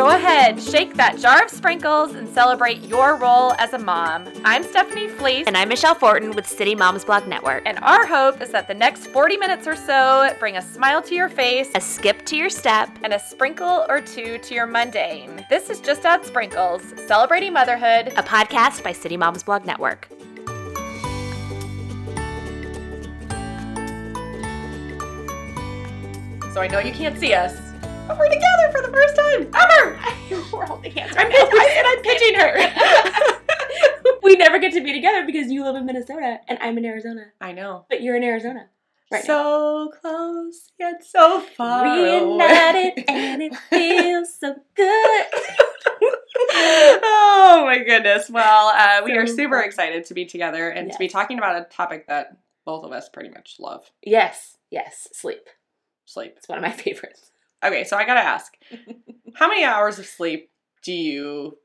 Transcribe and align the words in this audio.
Go 0.00 0.08
ahead, 0.08 0.58
shake 0.62 0.94
that 0.94 1.18
jar 1.18 1.44
of 1.44 1.50
sprinkles 1.50 2.14
and 2.14 2.26
celebrate 2.26 2.80
your 2.80 3.16
role 3.16 3.52
as 3.58 3.74
a 3.74 3.78
mom. 3.78 4.26
I'm 4.46 4.62
Stephanie 4.62 5.08
Fleece. 5.08 5.46
And 5.46 5.58
I'm 5.58 5.68
Michelle 5.68 5.94
Fortin 5.94 6.30
with 6.30 6.46
City 6.46 6.74
Moms 6.74 7.04
Blog 7.04 7.26
Network. 7.26 7.64
And 7.66 7.78
our 7.80 8.06
hope 8.06 8.40
is 8.40 8.48
that 8.48 8.66
the 8.66 8.72
next 8.72 9.08
40 9.08 9.36
minutes 9.36 9.66
or 9.66 9.76
so 9.76 10.34
bring 10.40 10.56
a 10.56 10.62
smile 10.62 11.02
to 11.02 11.14
your 11.14 11.28
face, 11.28 11.68
a 11.74 11.82
skip 11.82 12.24
to 12.24 12.34
your 12.34 12.48
step, 12.48 12.88
and 13.04 13.12
a 13.12 13.18
sprinkle 13.18 13.84
or 13.90 14.00
two 14.00 14.38
to 14.38 14.54
your 14.54 14.66
mundane. 14.66 15.44
This 15.50 15.68
is 15.68 15.80
Just 15.82 16.06
Add 16.06 16.24
Sprinkles, 16.24 16.82
celebrating 17.06 17.52
motherhood, 17.52 18.14
a 18.16 18.22
podcast 18.22 18.82
by 18.82 18.92
City 18.92 19.18
Moms 19.18 19.42
Blog 19.42 19.66
Network. 19.66 20.08
So 26.54 26.62
I 26.62 26.68
know 26.68 26.78
you 26.78 26.92
can't 26.92 27.18
see 27.18 27.34
us, 27.34 27.69
we're 28.18 28.28
together 28.28 28.72
for 28.72 28.82
the 28.82 28.92
first 28.92 29.16
time 29.16 29.50
ever. 29.54 30.00
we're 30.52 30.66
holding 30.66 30.92
hands. 30.92 31.14
Right 31.16 31.26
I'm, 31.26 31.32
I, 31.32 31.82
I'm 31.86 32.02
pitching 32.02 32.34
her. 32.34 34.16
we 34.22 34.36
never 34.36 34.58
get 34.58 34.72
to 34.74 34.82
be 34.82 34.92
together 34.92 35.24
because 35.24 35.50
you 35.50 35.64
live 35.64 35.76
in 35.76 35.86
Minnesota 35.86 36.40
and 36.48 36.58
I'm 36.60 36.78
in 36.78 36.84
Arizona. 36.84 37.26
I 37.40 37.52
know, 37.52 37.86
but 37.88 38.02
you're 38.02 38.16
in 38.16 38.24
Arizona. 38.24 38.68
Right 39.12 39.24
so 39.24 39.90
now. 39.92 40.00
close 40.00 40.70
yet 40.78 41.04
so 41.04 41.40
far 41.40 41.82
Reunited 41.84 43.04
and 43.08 43.42
it 43.42 43.56
feels 43.56 44.38
so 44.38 44.54
good. 44.76 45.26
oh 47.02 47.62
my 47.66 47.82
goodness. 47.84 48.30
Well, 48.30 48.68
uh, 48.68 49.04
we 49.04 49.16
are 49.16 49.26
super 49.26 49.60
excited 49.60 50.04
to 50.06 50.14
be 50.14 50.26
together 50.26 50.68
and 50.68 50.86
yes. 50.86 50.96
to 50.96 50.98
be 50.98 51.08
talking 51.08 51.38
about 51.38 51.60
a 51.60 51.64
topic 51.64 52.06
that 52.06 52.36
both 52.64 52.84
of 52.84 52.92
us 52.92 53.08
pretty 53.08 53.30
much 53.30 53.56
love. 53.58 53.90
Yes, 54.04 54.58
yes, 54.70 55.08
sleep. 55.12 55.48
Sleep. 56.04 56.34
It's 56.36 56.48
one 56.48 56.58
of 56.58 56.62
my 56.62 56.70
favorites. 56.70 57.29
Okay, 57.62 57.84
so 57.84 57.96
I 57.96 58.04
gotta 58.06 58.20
ask 58.20 58.52
how 59.34 59.48
many 59.48 59.64
hours 59.64 59.98
of 59.98 60.06
sleep 60.06 60.50
do 60.82 60.92
you 60.92 61.58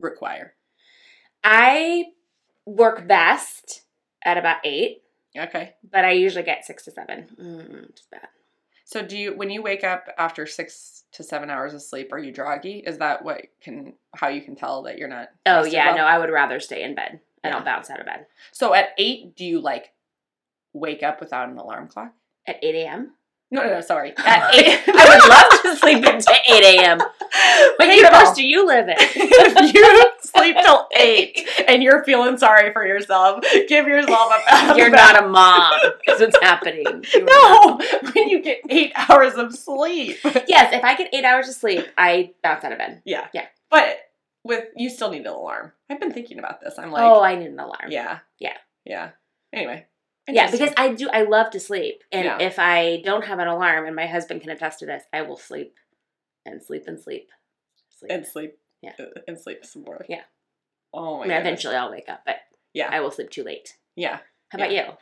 require? 0.00 0.54
I 1.44 2.06
work 2.64 3.06
best 3.06 3.82
at 4.24 4.38
about 4.38 4.58
eight. 4.64 5.02
Okay. 5.36 5.74
But 5.90 6.04
I 6.04 6.12
usually 6.12 6.44
get 6.44 6.64
six 6.64 6.84
to 6.84 6.90
seven. 6.90 7.26
Mm, 7.40 7.94
just 7.94 8.10
bad. 8.10 8.28
So 8.84 9.02
do 9.02 9.16
you 9.16 9.34
when 9.36 9.50
you 9.50 9.62
wake 9.62 9.84
up 9.84 10.08
after 10.18 10.44
six 10.46 11.04
to 11.12 11.22
seven 11.22 11.48
hours 11.50 11.72
of 11.74 11.82
sleep, 11.82 12.12
are 12.12 12.18
you 12.18 12.32
droggy? 12.32 12.86
Is 12.86 12.98
that 12.98 13.24
what 13.24 13.42
can 13.60 13.94
how 14.14 14.28
you 14.28 14.42
can 14.42 14.54
tell 14.54 14.82
that 14.82 14.98
you're 14.98 15.08
not 15.08 15.28
Oh 15.46 15.64
yeah, 15.64 15.86
well? 15.88 15.96
no, 15.98 16.04
I 16.04 16.18
would 16.18 16.30
rather 16.30 16.60
stay 16.60 16.82
in 16.82 16.94
bed. 16.94 17.20
And 17.42 17.44
I 17.44 17.48
yeah. 17.48 17.54
don't 17.54 17.64
bounce 17.64 17.90
out 17.90 18.00
of 18.00 18.06
bed. 18.06 18.26
So 18.52 18.74
at 18.74 18.90
eight, 18.98 19.34
do 19.34 19.44
you 19.44 19.60
like 19.60 19.92
wake 20.74 21.02
up 21.02 21.20
without 21.20 21.48
an 21.48 21.58
alarm 21.58 21.88
clock? 21.88 22.12
At 22.46 22.62
eight 22.62 22.74
AM? 22.74 23.12
No, 23.52 23.62
no, 23.62 23.68
no, 23.68 23.80
sorry. 23.82 24.14
At 24.16 24.54
eight, 24.54 24.80
I 24.88 25.08
would 25.08 25.28
love 25.28 25.62
to 25.62 25.76
sleep 25.78 26.04
until 26.06 26.34
8 26.34 26.78
a.m. 26.78 26.98
What 27.76 27.88
hey, 27.88 27.96
universe 27.96 28.32
do 28.34 28.46
you 28.46 28.66
live 28.66 28.88
in? 28.88 28.96
if 28.98 29.74
you 29.74 30.04
sleep 30.20 30.56
till 30.62 30.86
8 30.94 31.48
and 31.66 31.82
you're 31.82 32.04
feeling 32.04 32.36
sorry 32.36 32.72
for 32.72 32.86
yourself, 32.86 33.42
give 33.68 33.86
yourself 33.86 34.32
a 34.50 34.74
You're 34.76 34.90
not 34.90 35.22
a 35.22 35.26
mom. 35.28 35.72
That's 36.06 36.20
what's 36.20 36.38
happening. 36.42 37.04
You 37.14 37.24
no, 37.24 37.80
when 38.12 38.28
you 38.28 38.42
get 38.42 38.60
8 38.68 38.92
hours 39.08 39.34
of 39.34 39.54
sleep. 39.54 40.18
Yes, 40.46 40.74
if 40.74 40.84
I 40.84 40.94
get 40.94 41.14
8 41.14 41.24
hours 41.24 41.48
of 41.48 41.54
sleep, 41.54 41.86
I 41.96 42.32
bounce 42.42 42.64
out 42.64 42.72
of 42.72 42.78
bed. 42.78 43.00
Yeah. 43.04 43.28
Yeah. 43.32 43.46
But 43.70 43.98
with 44.44 44.66
you 44.76 44.90
still 44.90 45.10
need 45.10 45.22
an 45.22 45.28
alarm. 45.28 45.72
I've 45.90 46.00
been 46.00 46.12
thinking 46.12 46.38
about 46.38 46.60
this. 46.60 46.78
I'm 46.78 46.90
like, 46.90 47.02
oh, 47.02 47.22
I 47.22 47.36
need 47.36 47.48
an 47.48 47.58
alarm. 47.58 47.90
Yeah. 47.90 48.18
Yeah. 48.38 48.56
Yeah. 48.84 49.10
Anyway, 49.52 49.86
yeah, 50.28 50.50
because 50.50 50.72
I 50.76 50.94
do. 50.94 51.08
I 51.10 51.22
love 51.22 51.50
to 51.50 51.60
sleep, 51.60 52.04
and 52.12 52.24
yeah. 52.24 52.38
if 52.40 52.58
I 52.58 53.02
don't 53.04 53.24
have 53.24 53.38
an 53.38 53.48
alarm, 53.48 53.86
and 53.86 53.96
my 53.96 54.06
husband 54.06 54.40
can 54.40 54.50
attest 54.50 54.78
to 54.80 54.86
this, 54.86 55.02
I 55.12 55.22
will 55.22 55.36
sleep 55.36 55.76
and 56.46 56.62
sleep 56.62 56.84
and 56.86 57.00
sleep, 57.00 57.30
sleep. 57.98 58.10
and 58.10 58.26
sleep. 58.26 58.58
Yeah, 58.82 58.92
uh, 58.98 59.20
and 59.28 59.38
sleep 59.38 59.64
some 59.64 59.82
more. 59.82 60.04
Yeah. 60.08 60.22
Oh 60.92 61.18
my. 61.18 61.24
I 61.24 61.28
mean, 61.28 61.36
eventually 61.38 61.76
I'll 61.76 61.90
wake 61.90 62.08
up, 62.08 62.22
but 62.24 62.36
yeah, 62.72 62.88
I 62.90 63.00
will 63.00 63.10
sleep 63.10 63.30
too 63.30 63.44
late. 63.44 63.76
Yeah. 63.96 64.18
How 64.50 64.58
about 64.58 64.72
yeah. 64.72 64.86
you? 64.86 64.92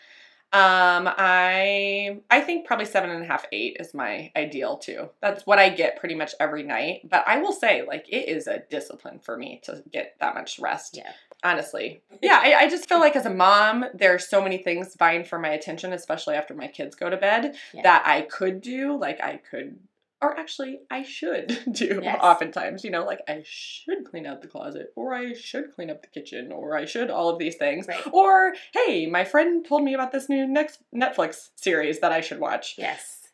Um, 0.52 1.08
I 1.16 2.20
I 2.28 2.40
think 2.40 2.66
probably 2.66 2.86
seven 2.86 3.10
and 3.10 3.22
a 3.22 3.26
half, 3.26 3.46
eight 3.52 3.76
is 3.78 3.94
my 3.94 4.32
ideal 4.36 4.78
too. 4.78 5.10
That's 5.22 5.46
what 5.46 5.60
I 5.60 5.68
get 5.68 6.00
pretty 6.00 6.16
much 6.16 6.34
every 6.40 6.64
night. 6.64 7.08
But 7.08 7.24
I 7.26 7.38
will 7.38 7.52
say, 7.52 7.84
like, 7.86 8.06
it 8.08 8.28
is 8.28 8.48
a 8.48 8.62
discipline 8.68 9.20
for 9.20 9.36
me 9.36 9.60
to 9.64 9.82
get 9.92 10.16
that 10.20 10.34
much 10.34 10.58
rest. 10.58 10.96
Yeah. 10.96 11.12
Honestly. 11.42 12.02
Yeah, 12.22 12.38
I, 12.42 12.54
I 12.54 12.68
just 12.68 12.88
feel 12.88 13.00
like 13.00 13.16
as 13.16 13.26
a 13.26 13.30
mom, 13.30 13.86
there's 13.94 14.28
so 14.28 14.42
many 14.42 14.58
things 14.58 14.94
vying 14.98 15.24
for 15.24 15.38
my 15.38 15.48
attention, 15.50 15.92
especially 15.92 16.34
after 16.34 16.54
my 16.54 16.66
kids 16.66 16.94
go 16.94 17.08
to 17.08 17.16
bed, 17.16 17.54
yeah. 17.72 17.82
that 17.82 18.02
I 18.06 18.22
could 18.22 18.60
do. 18.60 18.98
Like 18.98 19.22
I 19.22 19.40
could 19.50 19.78
or 20.22 20.38
actually 20.38 20.80
I 20.90 21.02
should 21.02 21.58
do 21.72 22.00
yes. 22.02 22.18
oftentimes, 22.20 22.84
you 22.84 22.90
know, 22.90 23.04
like 23.04 23.20
I 23.28 23.42
should 23.44 24.04
clean 24.04 24.26
out 24.26 24.42
the 24.42 24.48
closet 24.48 24.92
or 24.96 25.14
I 25.14 25.32
should 25.32 25.72
clean 25.74 25.90
up 25.90 26.02
the 26.02 26.08
kitchen 26.08 26.52
or 26.52 26.76
I 26.76 26.84
should 26.84 27.10
all 27.10 27.30
of 27.30 27.38
these 27.38 27.56
things. 27.56 27.86
Right. 27.88 28.06
Or 28.12 28.52
hey, 28.72 29.06
my 29.06 29.24
friend 29.24 29.64
told 29.66 29.82
me 29.82 29.94
about 29.94 30.12
this 30.12 30.28
new 30.28 30.46
next 30.46 30.82
Netflix 30.94 31.50
series 31.56 32.00
that 32.00 32.12
I 32.12 32.20
should 32.20 32.40
watch. 32.40 32.74
Yes. 32.76 33.28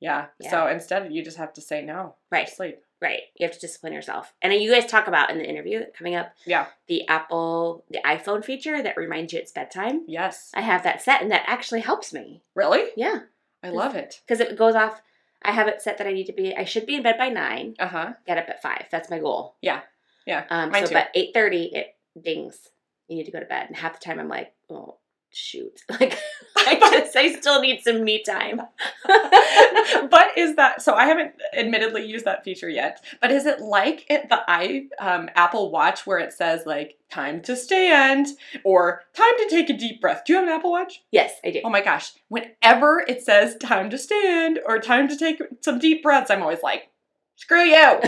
Yeah. 0.00 0.26
yeah. 0.40 0.50
So 0.50 0.66
instead 0.66 1.12
you 1.12 1.22
just 1.22 1.36
have 1.36 1.52
to 1.54 1.60
say 1.60 1.82
no. 1.82 2.16
Right. 2.30 2.48
Sleep. 2.48 2.78
Right. 3.04 3.20
You 3.36 3.46
have 3.46 3.54
to 3.54 3.60
discipline 3.60 3.92
yourself. 3.92 4.32
And 4.40 4.52
you 4.54 4.72
guys 4.72 4.86
talk 4.86 5.06
about 5.06 5.30
in 5.30 5.38
the 5.38 5.48
interview 5.48 5.84
coming 5.96 6.14
up. 6.14 6.32
Yeah. 6.46 6.66
The 6.88 7.06
Apple, 7.06 7.84
the 7.90 8.00
iPhone 8.04 8.42
feature 8.42 8.82
that 8.82 8.96
reminds 8.96 9.32
you 9.32 9.38
it's 9.38 9.52
bedtime. 9.52 10.04
Yes. 10.08 10.50
I 10.54 10.62
have 10.62 10.82
that 10.84 11.02
set 11.02 11.20
and 11.20 11.30
that 11.30 11.44
actually 11.46 11.80
helps 11.80 12.14
me. 12.14 12.42
Really? 12.54 12.90
Yeah. 12.96 13.20
I 13.62 13.68
love 13.68 13.94
it. 13.94 14.22
Because 14.26 14.40
it 14.40 14.56
goes 14.56 14.74
off 14.74 15.02
I 15.44 15.52
have 15.52 15.68
it 15.68 15.82
set 15.82 15.98
that 15.98 16.06
I 16.06 16.12
need 16.12 16.26
to 16.26 16.32
be. 16.32 16.56
I 16.56 16.64
should 16.64 16.86
be 16.86 16.96
in 16.96 17.02
bed 17.02 17.18
by 17.18 17.28
nine. 17.28 17.74
Uh 17.78 17.88
huh. 17.88 18.12
Get 18.26 18.38
up 18.38 18.48
at 18.48 18.62
five. 18.62 18.86
That's 18.90 19.10
my 19.10 19.18
goal. 19.18 19.56
Yeah. 19.60 19.82
Yeah. 20.26 20.44
Um. 20.48 20.70
Mine 20.70 20.84
so, 20.84 20.88
too. 20.88 20.94
but 20.94 21.08
eight 21.14 21.34
thirty, 21.34 21.64
it 21.74 21.94
dings. 22.20 22.70
You 23.08 23.16
need 23.16 23.26
to 23.26 23.32
go 23.32 23.40
to 23.40 23.46
bed, 23.46 23.66
and 23.66 23.76
half 23.76 24.00
the 24.00 24.04
time 24.04 24.18
I'm 24.18 24.28
like, 24.28 24.54
oh 24.70 24.96
shoot, 25.36 25.82
like 25.90 26.18
I 26.56 26.78
just 26.80 27.16
I 27.16 27.32
still 27.32 27.60
need 27.60 27.82
some 27.82 28.04
me 28.04 28.22
time. 28.22 28.60
but 29.06 30.26
is 30.36 30.56
that 30.56 30.82
so? 30.82 30.94
I 30.94 31.06
haven't 31.06 31.32
admittedly 31.56 32.04
used 32.06 32.24
that 32.24 32.44
feature 32.44 32.68
yet. 32.68 33.04
But 33.20 33.30
is 33.30 33.46
it 33.46 33.60
like 33.60 34.06
it, 34.10 34.28
the 34.28 34.42
i 34.48 34.86
um, 34.98 35.28
Apple 35.34 35.70
Watch 35.70 36.06
where 36.06 36.18
it 36.18 36.32
says 36.32 36.66
like 36.66 36.96
time 37.10 37.42
to 37.42 37.56
stand 37.56 38.28
or 38.64 39.02
time 39.14 39.32
to 39.38 39.48
take 39.50 39.70
a 39.70 39.76
deep 39.76 40.00
breath? 40.00 40.22
Do 40.26 40.32
you 40.32 40.38
have 40.38 40.48
an 40.48 40.54
Apple 40.54 40.70
Watch? 40.70 41.02
Yes, 41.10 41.32
I 41.44 41.50
do. 41.50 41.60
Oh 41.64 41.70
my 41.70 41.82
gosh! 41.82 42.12
Whenever 42.28 43.04
it 43.06 43.22
says 43.22 43.56
time 43.56 43.90
to 43.90 43.98
stand 43.98 44.60
or 44.66 44.78
time 44.78 45.08
to 45.08 45.16
take 45.16 45.40
some 45.60 45.78
deep 45.78 46.02
breaths, 46.02 46.30
I'm 46.30 46.42
always 46.42 46.62
like, 46.62 46.88
screw 47.36 47.64
you. 47.64 47.98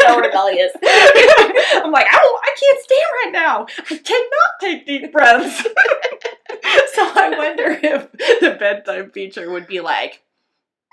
so 0.00 0.20
rebellious. 0.20 0.72
I'm 0.82 1.92
like, 1.92 2.06
oh, 2.12 2.39
I 2.50 2.56
can't 2.58 2.82
stand 2.82 3.10
right 3.24 3.32
now. 3.32 3.66
I 3.90 3.98
cannot 3.98 4.60
take 4.60 4.86
deep 4.86 5.12
breaths. 5.12 5.62
so 6.94 7.02
I 7.02 7.34
wonder 7.36 7.78
if 7.82 8.12
the 8.40 8.56
bedtime 8.58 9.10
feature 9.10 9.50
would 9.50 9.66
be 9.66 9.80
like, 9.80 10.22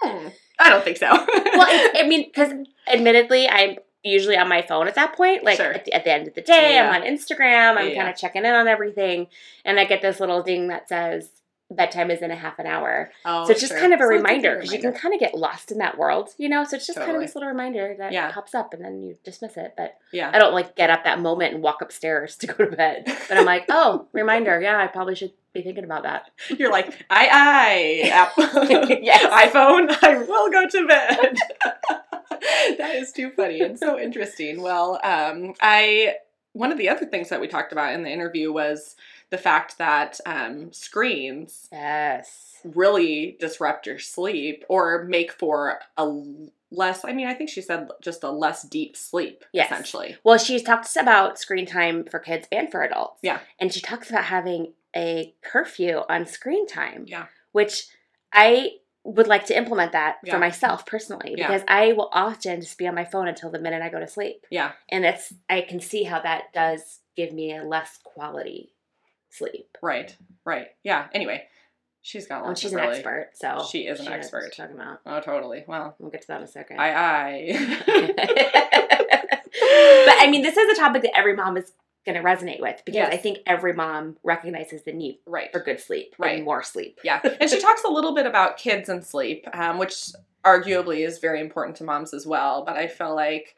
hmm, 0.02 0.28
I 0.60 0.70
don't 0.70 0.84
think 0.84 0.98
so. 0.98 1.10
well, 1.10 1.92
I 1.96 2.06
mean, 2.08 2.26
because 2.26 2.54
admittedly, 2.88 3.48
I'm 3.48 3.78
usually 4.04 4.38
on 4.38 4.48
my 4.48 4.62
phone 4.62 4.88
at 4.88 4.96
that 4.96 5.16
point. 5.16 5.44
Like 5.44 5.58
sure. 5.58 5.74
at, 5.74 5.86
the, 5.86 5.94
at, 5.94 6.04
the, 6.04 6.12
end 6.12 6.28
of 6.28 6.36
the 6.36 6.42
day, 6.42 6.76
yeah. 6.76 6.90
I'm 6.90 7.02
on 7.02 7.08
Instagram. 7.08 7.78
I'm 7.78 7.90
yeah. 7.90 7.96
kind 7.96 8.10
of 8.10 8.16
checking 8.16 8.46
in 8.46 8.54
on 8.54 8.68
everything, 8.68 9.28
and 9.66 9.80
I 9.80 9.86
get 9.86 10.02
this 10.02 10.20
little 10.20 10.44
ding 10.44 10.68
that 10.68 10.90
says 10.90 11.32
bedtime 11.70 12.10
is 12.12 12.22
in 12.22 12.32
a 12.32 12.36
half 12.36 12.60
an 12.60 12.66
hour. 12.66 13.12
Oh, 13.26 13.46
so 13.46 13.52
it's 13.52 13.60
just 13.60 13.72
sure. 13.72 13.80
kind 13.80 13.94
of 13.94 14.00
a 14.00 14.04
so 14.04 14.10
reminder 14.10 14.56
because 14.56 14.72
you 14.72 14.80
can 14.80 14.94
kind 14.94 15.14
of 15.14 15.20
get 15.20 15.36
lost 15.36 15.72
in 15.72 15.80
that 15.80 15.98
world, 15.98 16.30
you 16.38 16.48
know. 16.48 16.64
So 16.64 16.78
it's 16.78 16.88
just 16.88 16.98
totally. 16.98 17.14
kind 17.14 17.24
of 17.24 17.28
this 17.28 17.36
little 17.36 17.50
reminder 17.50 17.96
that 17.98 18.12
yeah. 18.12 18.32
pops 18.32 18.56
up, 18.56 18.74
and 18.74 18.84
then 18.84 19.02
you 19.02 19.18
dismiss 19.24 19.58
it. 19.58 19.74
But 19.76 19.98
yeah, 20.12 20.32
I 20.34 20.40
don't 20.40 20.54
like 20.54 20.76
get 20.76 20.90
up 20.90 21.04
that 21.04 21.20
moment 21.20 21.54
and 21.54 21.64
walk 21.64 21.82
upstairs 21.82 22.36
to 22.38 22.48
go 22.48 22.66
to 22.66 22.76
bed. 22.76 23.04
But 23.28 23.38
I'm 23.38 23.46
like, 23.46 23.66
oh, 23.70 24.08
reminder. 24.14 24.62
Yeah, 24.62 24.78
I 24.78 24.88
probably 24.88 25.16
should 25.16 25.34
be 25.54 25.62
thinking 25.62 25.84
about 25.84 26.04
that. 26.04 26.32
You're 26.58 26.72
like, 26.72 26.94
I, 27.10 27.30
I, 27.32 28.10
Apple, 28.10 28.66
yes. 29.02 29.52
iPhone, 29.54 29.96
I 30.02 30.20
will 30.20 30.50
go 30.50 30.68
to 30.68 30.88
bed. 30.88 31.38
that 32.78 32.96
is 32.96 33.12
too 33.12 33.32
funny 33.32 33.62
and 33.62 33.78
so 33.78 34.00
interesting. 34.00 34.62
Well, 34.62 35.00
um, 35.04 35.54
I 35.62 36.16
one 36.54 36.72
of 36.72 36.78
the 36.78 36.90
other 36.90 37.06
things 37.06 37.30
that 37.30 37.40
we 37.40 37.48
talked 37.48 37.72
about 37.72 37.94
in 37.94 38.04
the 38.04 38.10
interview 38.10 38.52
was 38.52 38.96
the 39.30 39.38
fact 39.38 39.78
that 39.78 40.20
um, 40.26 40.72
screens 40.74 41.68
yes 41.72 42.56
really 42.64 43.38
disrupt 43.40 43.86
your 43.88 44.00
sleep 44.00 44.64
or 44.70 45.04
make 45.06 45.32
for 45.32 45.80
a 45.98 46.06
less 46.72 47.06
i 47.06 47.14
mean 47.14 47.28
i 47.28 47.34
think 47.34 47.50
she 47.50 47.62
said 47.62 47.88
just 48.02 48.24
a 48.24 48.30
less 48.32 48.64
deep 48.64 48.98
sleep 48.98 49.46
yes. 49.54 49.68
essentially 49.68 50.18
well 50.24 50.38
she 50.38 50.60
talks 50.62 50.96
about 50.96 51.40
screen 51.40 51.66
time 51.66 52.04
for 52.04 52.20
kids 52.20 52.48
and 52.52 52.70
for 52.72 52.82
adults 52.84 53.20
yeah 53.24 53.40
and 53.60 53.74
she 53.74 53.80
talks 53.80 54.10
about 54.10 54.26
having 54.26 54.74
a 54.96 55.34
curfew 55.44 56.02
on 56.10 56.26
screen 56.26 56.68
time 56.68 57.06
yeah 57.08 57.26
which 57.52 57.88
i 58.34 58.72
would 59.04 59.28
like 59.28 59.46
to 59.46 59.58
implement 59.58 59.94
that 59.94 60.18
Yeah. 60.26 60.34
for 60.34 60.40
myself 60.40 60.86
personally 60.86 61.36
Yeah. 61.38 61.48
because 61.48 61.64
I 61.70 61.94
will 61.94 62.10
often 62.12 62.60
just 62.60 62.78
be 62.78 62.90
on 62.90 62.96
my 62.96 63.06
phone 63.06 63.30
until 63.30 63.50
the 63.50 63.58
minute 63.58 63.82
I 63.82 63.88
go 63.88 64.02
to 64.02 64.08
sleep. 64.08 64.46
yeah 64.52 64.74
And 64.90 65.06
it's 65.06 65.34
I 65.50 65.62
can 65.62 65.80
see 65.80 66.04
how 66.04 66.20
that 66.24 66.52
does 66.54 67.00
give 67.16 67.32
me 67.32 67.56
a 67.56 67.64
less 67.64 67.98
quality 68.04 68.74
sleep. 69.38 69.78
right 69.82 70.16
right 70.46 70.68
yeah 70.84 71.08
anyway 71.14 71.44
She's 72.04 72.26
got 72.26 72.46
Oh, 72.46 72.54
she's 72.56 72.72
of 72.72 72.78
an 72.78 72.84
really- 72.86 72.96
expert, 73.00 73.32
so 73.34 73.66
She 73.70 73.80
is 73.80 74.00
an 74.00 74.06
what 74.06 74.14
expert. 74.14 74.54
talking 74.56 74.76
about. 74.78 75.02
Oh, 75.06 75.20
totally. 75.20 75.66
Well, 75.68 75.94
We'll 76.00 76.10
get 76.10 76.22
to 76.22 76.28
that 76.30 76.38
in 76.38 76.44
a 76.44 76.48
second. 76.48 76.80
I, 76.80 77.52
but 77.86 78.24
I. 80.14 80.18
I 80.22 80.28
mean, 80.32 80.42
this 80.42 80.56
is 80.56 80.78
a 80.78 80.82
topic 80.82 81.02
that 81.02 81.18
every 81.18 81.36
mom 81.36 81.58
is 81.58 81.74
going 82.06 82.18
to 82.18 82.24
resonate 82.24 82.62
with 82.62 82.82
because 82.86 83.10
I 83.10 83.18
think 83.18 83.40
every 83.46 83.74
mom 83.74 84.16
recognizes 84.24 84.84
the 84.84 84.94
need 84.94 85.20
right. 85.26 85.52
for 85.52 85.60
good 85.60 85.80
sleep 85.82 86.16
Right. 86.18 86.38
and 86.38 86.46
more 86.46 86.64
sleep. 86.64 87.00
Yeah. 87.04 87.20
And 87.42 87.50
she 87.50 87.60
talks 87.60 87.84
a 87.84 87.90
little 87.92 88.16
bit 88.16 88.26
about 88.26 88.56
kids 88.58 88.88
and 88.88 89.04
sleep, 89.06 89.46
um, 89.54 89.78
which 89.78 90.12
arguably 90.46 91.06
is 91.06 91.20
very 91.20 91.42
important 91.42 91.76
to 91.78 91.84
moms 91.84 92.14
as 92.14 92.26
well. 92.26 92.64
But 92.66 92.78
I 92.78 92.88
feel 92.88 93.14
like, 93.16 93.58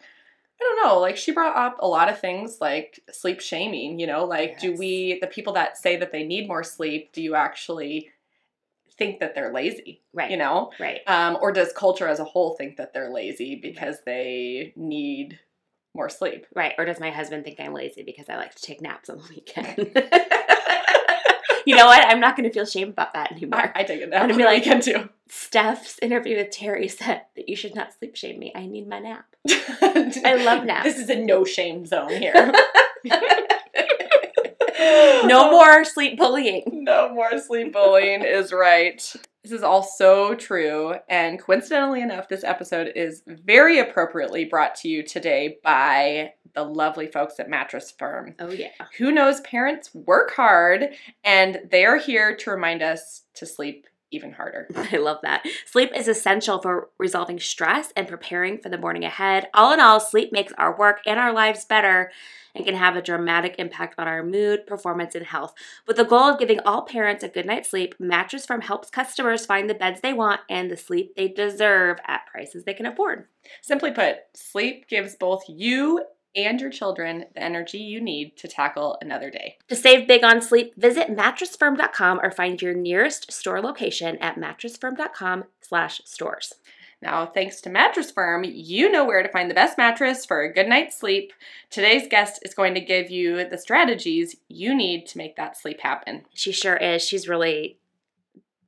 I 0.62 0.64
don't 0.64 0.86
know, 0.88 1.00
like 1.00 1.16
she 1.18 1.32
brought 1.32 1.56
up 1.56 1.78
a 1.80 1.88
lot 1.88 2.10
of 2.10 2.20
things 2.20 2.58
like 2.60 3.00
sleep 3.12 3.40
shaming, 3.40 3.98
you 4.00 4.08
know, 4.08 4.26
like 4.26 4.60
do 4.60 4.76
we, 4.76 5.18
the 5.22 5.28
people 5.28 5.54
that 5.54 5.78
say 5.78 5.96
that 5.96 6.12
they 6.12 6.24
need 6.24 6.48
more 6.48 6.64
sleep, 6.64 7.14
do 7.14 7.22
you 7.22 7.36
actually 7.36 8.10
think 8.98 9.20
that 9.22 9.36
they're 9.36 9.54
lazy, 9.54 10.02
Right. 10.14 10.30
you 10.30 10.36
know? 10.38 10.72
Right. 10.80 11.00
Um, 11.08 11.38
or 11.42 11.54
does 11.54 11.72
culture 11.72 12.08
as 12.08 12.20
a 12.20 12.26
whole 12.26 12.56
think 12.56 12.76
that 12.76 12.94
they're 12.94 13.10
lazy 13.10 13.56
because 13.56 13.98
they 14.06 14.74
need 14.76 15.40
more 15.96 16.10
sleep? 16.10 16.46
Right. 16.54 16.74
Or 16.78 16.84
does 16.84 17.00
my 17.00 17.10
husband 17.10 17.46
think 17.46 17.60
I'm 17.62 17.74
lazy 17.74 18.04
because 18.04 18.28
I 18.28 18.36
like 18.36 18.54
to 18.56 18.62
take 18.62 18.82
naps 18.82 19.10
on 19.10 19.20
the 19.20 19.24
weekend? 19.30 19.92
you 21.70 21.76
know 21.76 21.86
what? 21.86 22.04
I'm 22.04 22.20
not 22.20 22.36
going 22.36 22.50
to 22.50 22.54
feel 22.54 22.66
shame 22.66 22.90
about 22.90 23.14
that 23.14 23.32
anymore. 23.32 23.60
I, 23.76 23.82
I 23.82 23.84
take 23.84 24.02
it 24.02 24.06
I'm 24.06 24.10
down 24.10 24.22
gonna 24.30 24.38
be 24.38 24.44
like- 24.44 24.64
can 24.70 24.82
too. 24.82 25.08
Steph's 25.30 26.00
interview 26.02 26.38
with 26.38 26.50
Terry 26.50 26.88
said 26.88 27.22
that 27.36 27.48
you 27.48 27.56
should 27.56 27.76
not 27.76 27.94
sleep 27.94 28.16
shame 28.16 28.40
me. 28.40 28.52
I 28.56 28.66
need 28.66 28.88
my 28.88 28.98
nap. 28.98 29.26
I 29.50 30.42
love 30.44 30.66
naps. 30.66 30.86
This 30.86 30.98
is 30.98 31.10
a 31.12 31.16
no 31.16 31.46
shame 31.46 31.86
zone 31.86 32.10
here. 32.10 32.52
No 35.26 35.52
more 35.52 35.84
sleep 35.84 36.18
bullying. 36.18 36.64
No 36.86 37.14
more 37.14 37.38
sleep 37.40 37.74
bullying 37.74 38.24
is 38.24 38.54
right. 38.54 39.14
This 39.50 39.58
is 39.58 39.64
all 39.64 39.82
so 39.82 40.36
true. 40.36 40.94
And 41.10 41.40
coincidentally 41.40 42.02
enough, 42.04 42.30
this 42.30 42.44
episode 42.44 42.92
is 42.96 43.24
very 43.26 43.80
appropriately 43.80 44.46
brought 44.46 44.76
to 44.76 44.88
you 44.88 45.02
today 45.02 45.58
by 45.64 46.34
the 46.54 46.62
lovely 46.62 47.08
folks 47.08 47.40
at 47.40 47.50
Mattress 47.50 47.90
Firm. 47.90 48.36
Oh, 48.38 48.52
yeah. 48.52 48.70
Who 49.00 49.12
knows 49.12 49.42
parents 49.42 49.90
work 49.96 50.36
hard 50.36 50.90
and 51.24 51.62
they 51.72 51.84
are 51.84 51.98
here 51.98 52.36
to 52.36 52.52
remind 52.52 52.84
us 52.84 53.24
to 53.36 53.48
sleep 53.48 53.88
even 54.12 54.32
harder. 54.32 54.68
I 54.92 54.98
love 54.98 55.20
that. 55.24 55.46
Sleep 55.66 55.92
is 55.96 56.08
essential 56.08 56.62
for 56.62 56.90
resolving 56.98 57.40
stress 57.40 57.92
and 57.96 58.08
preparing 58.08 58.58
for 58.58 58.70
the 58.70 58.78
morning 58.78 59.04
ahead. 59.04 59.48
All 59.54 59.74
in 59.74 59.80
all, 59.80 60.00
sleep 60.00 60.32
makes 60.32 60.54
our 60.58 60.78
work 60.78 61.00
and 61.06 61.20
our 61.20 61.34
lives 61.34 61.66
better 61.66 62.12
and 62.56 62.66
can 62.66 62.76
have 62.76 62.96
a 62.96 63.02
dramatic 63.02 63.56
impact 63.60 63.96
on 63.98 64.08
our 64.08 64.24
mood, 64.24 64.66
performance, 64.66 65.16
and 65.16 65.26
health. 65.26 65.54
With 65.88 65.98
the 65.98 66.04
goal 66.04 66.30
of 66.30 66.40
giving 66.40 66.60
all 66.62 66.82
parents 66.82 67.24
a 67.24 67.30
good 67.30 67.46
night's 67.46 67.70
sleep, 67.70 67.96
Mattress 68.00 68.46
Firm 68.46 68.62
helps 68.62 68.90
customers 68.90 69.46
find 69.46 69.70
the 69.70 69.76
beds 69.76 70.02
they 70.02 70.14
want 70.14 70.42
and 70.50 70.70
the 70.70 70.78
sleep 70.78 71.16
they 71.16 71.28
deserve 71.28 72.00
at 72.08 72.26
prices 72.26 72.64
they 72.64 72.74
can 72.74 72.86
afford. 72.86 73.28
Simply 73.62 73.92
put, 73.92 74.18
sleep 74.34 74.88
gives 74.88 75.16
both 75.16 75.44
you 75.48 76.04
and 76.46 76.62
your 76.62 76.70
children 76.70 77.26
the 77.34 77.44
energy 77.44 77.80
you 77.80 78.00
need 78.02 78.38
to 78.38 78.48
tackle 78.48 78.98
another 79.02 79.30
day. 79.30 79.58
To 79.68 79.76
save 79.76 80.08
big 80.08 80.24
on 80.24 80.42
sleep, 80.42 80.74
visit 80.78 81.14
mattressfirm.com 81.16 82.22
or 82.22 82.32
find 82.32 82.60
your 82.62 82.74
nearest 82.74 83.30
store 83.32 83.62
location 83.62 84.18
at 84.18 84.38
mattressfirm.com/stores. 84.38 86.54
Now, 87.02 87.26
thanks 87.26 87.62
to 87.62 87.70
Mattress 87.70 88.12
Firm, 88.12 88.44
you 88.44 88.92
know 88.92 89.06
where 89.06 89.24
to 89.24 89.30
find 89.30 89.50
the 89.50 89.56
best 89.56 89.78
mattress 89.78 90.26
for 90.26 90.42
a 90.42 90.54
good 90.54 90.68
night's 90.68 90.98
sleep. 90.98 91.32
Today's 91.70 92.10
guest 92.10 92.42
is 92.44 92.54
going 92.54 92.74
to 92.74 92.82
give 92.82 93.10
you 93.10 93.48
the 93.48 93.58
strategies 93.58 94.36
you 94.50 94.76
need 94.76 95.08
to 95.08 95.18
make 95.18 95.38
that 95.38 95.58
sleep 95.58 95.80
happen. 95.80 96.26
She 96.34 96.52
sure 96.52 96.76
is. 96.76 97.02
She's 97.02 97.30
really 97.30 97.78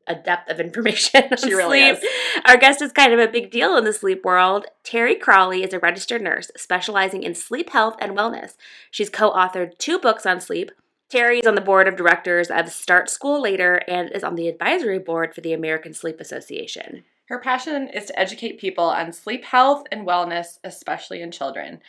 a 0.07 0.15
depth 0.15 0.49
of 0.49 0.59
information 0.59 1.23
on 1.31 1.37
She 1.37 1.53
really 1.53 1.95
sleep. 1.95 2.11
Our 2.45 2.57
guest 2.57 2.81
is 2.81 2.91
kind 2.91 3.13
of 3.13 3.19
a 3.19 3.31
big 3.31 3.51
deal 3.51 3.77
in 3.77 3.83
the 3.83 3.93
sleep 3.93 4.23
world. 4.25 4.65
Terry 4.83 5.15
Cralle 5.15 5.63
is 5.63 5.73
a 5.73 5.79
registered 5.79 6.21
nurse 6.21 6.51
specializing 6.57 7.23
in 7.23 7.35
sleep 7.35 7.69
health 7.71 7.95
and 7.99 8.17
wellness. 8.17 8.55
She's 8.89 9.09
co-authored 9.09 9.77
two 9.77 9.99
books 9.99 10.25
on 10.25 10.39
sleep. 10.39 10.71
Terry 11.09 11.39
is 11.39 11.47
on 11.47 11.55
the 11.55 11.61
board 11.61 11.87
of 11.87 11.97
directors 11.97 12.49
of 12.49 12.71
Start 12.71 13.09
School 13.09 13.41
Later 13.41 13.81
and 13.87 14.09
is 14.11 14.23
on 14.23 14.35
the 14.35 14.47
advisory 14.47 14.99
board 14.99 15.35
for 15.35 15.41
the 15.41 15.53
American 15.53 15.93
Sleep 15.93 16.19
Association. 16.21 17.03
Her 17.27 17.39
passion 17.39 17.87
is 17.89 18.05
to 18.05 18.19
educate 18.19 18.59
people 18.59 18.85
on 18.85 19.13
sleep 19.13 19.45
health 19.45 19.83
and 19.91 20.07
wellness, 20.07 20.59
especially 20.63 21.21
in 21.21 21.31
children. 21.31 21.81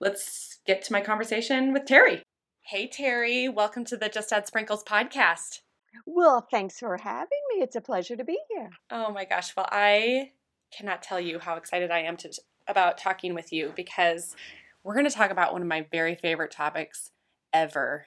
Let's 0.00 0.60
get 0.66 0.82
to 0.82 0.92
my 0.92 1.00
conversation 1.00 1.72
with 1.72 1.86
Terry. 1.86 2.22
Hey, 2.60 2.86
Terry. 2.86 3.48
Welcome 3.48 3.86
to 3.86 3.96
the 3.96 4.10
Just 4.10 4.32
Add 4.32 4.46
Sprinkles 4.46 4.84
podcast. 4.84 5.60
Well, 6.06 6.46
thanks 6.50 6.78
for 6.78 6.96
having 6.96 7.28
me. 7.54 7.62
It's 7.62 7.76
a 7.76 7.80
pleasure 7.80 8.16
to 8.16 8.24
be 8.24 8.38
here. 8.50 8.70
Oh 8.90 9.12
my 9.12 9.24
gosh. 9.24 9.54
Well, 9.56 9.68
I 9.70 10.32
cannot 10.76 11.02
tell 11.02 11.20
you 11.20 11.38
how 11.38 11.56
excited 11.56 11.90
I 11.90 12.00
am 12.00 12.16
to 12.18 12.32
about 12.66 12.98
talking 12.98 13.34
with 13.34 13.52
you 13.52 13.72
because 13.74 14.36
we're 14.84 14.94
going 14.94 15.08
to 15.08 15.14
talk 15.14 15.30
about 15.30 15.52
one 15.52 15.62
of 15.62 15.68
my 15.68 15.86
very 15.90 16.14
favorite 16.14 16.50
topics 16.50 17.10
ever, 17.52 18.04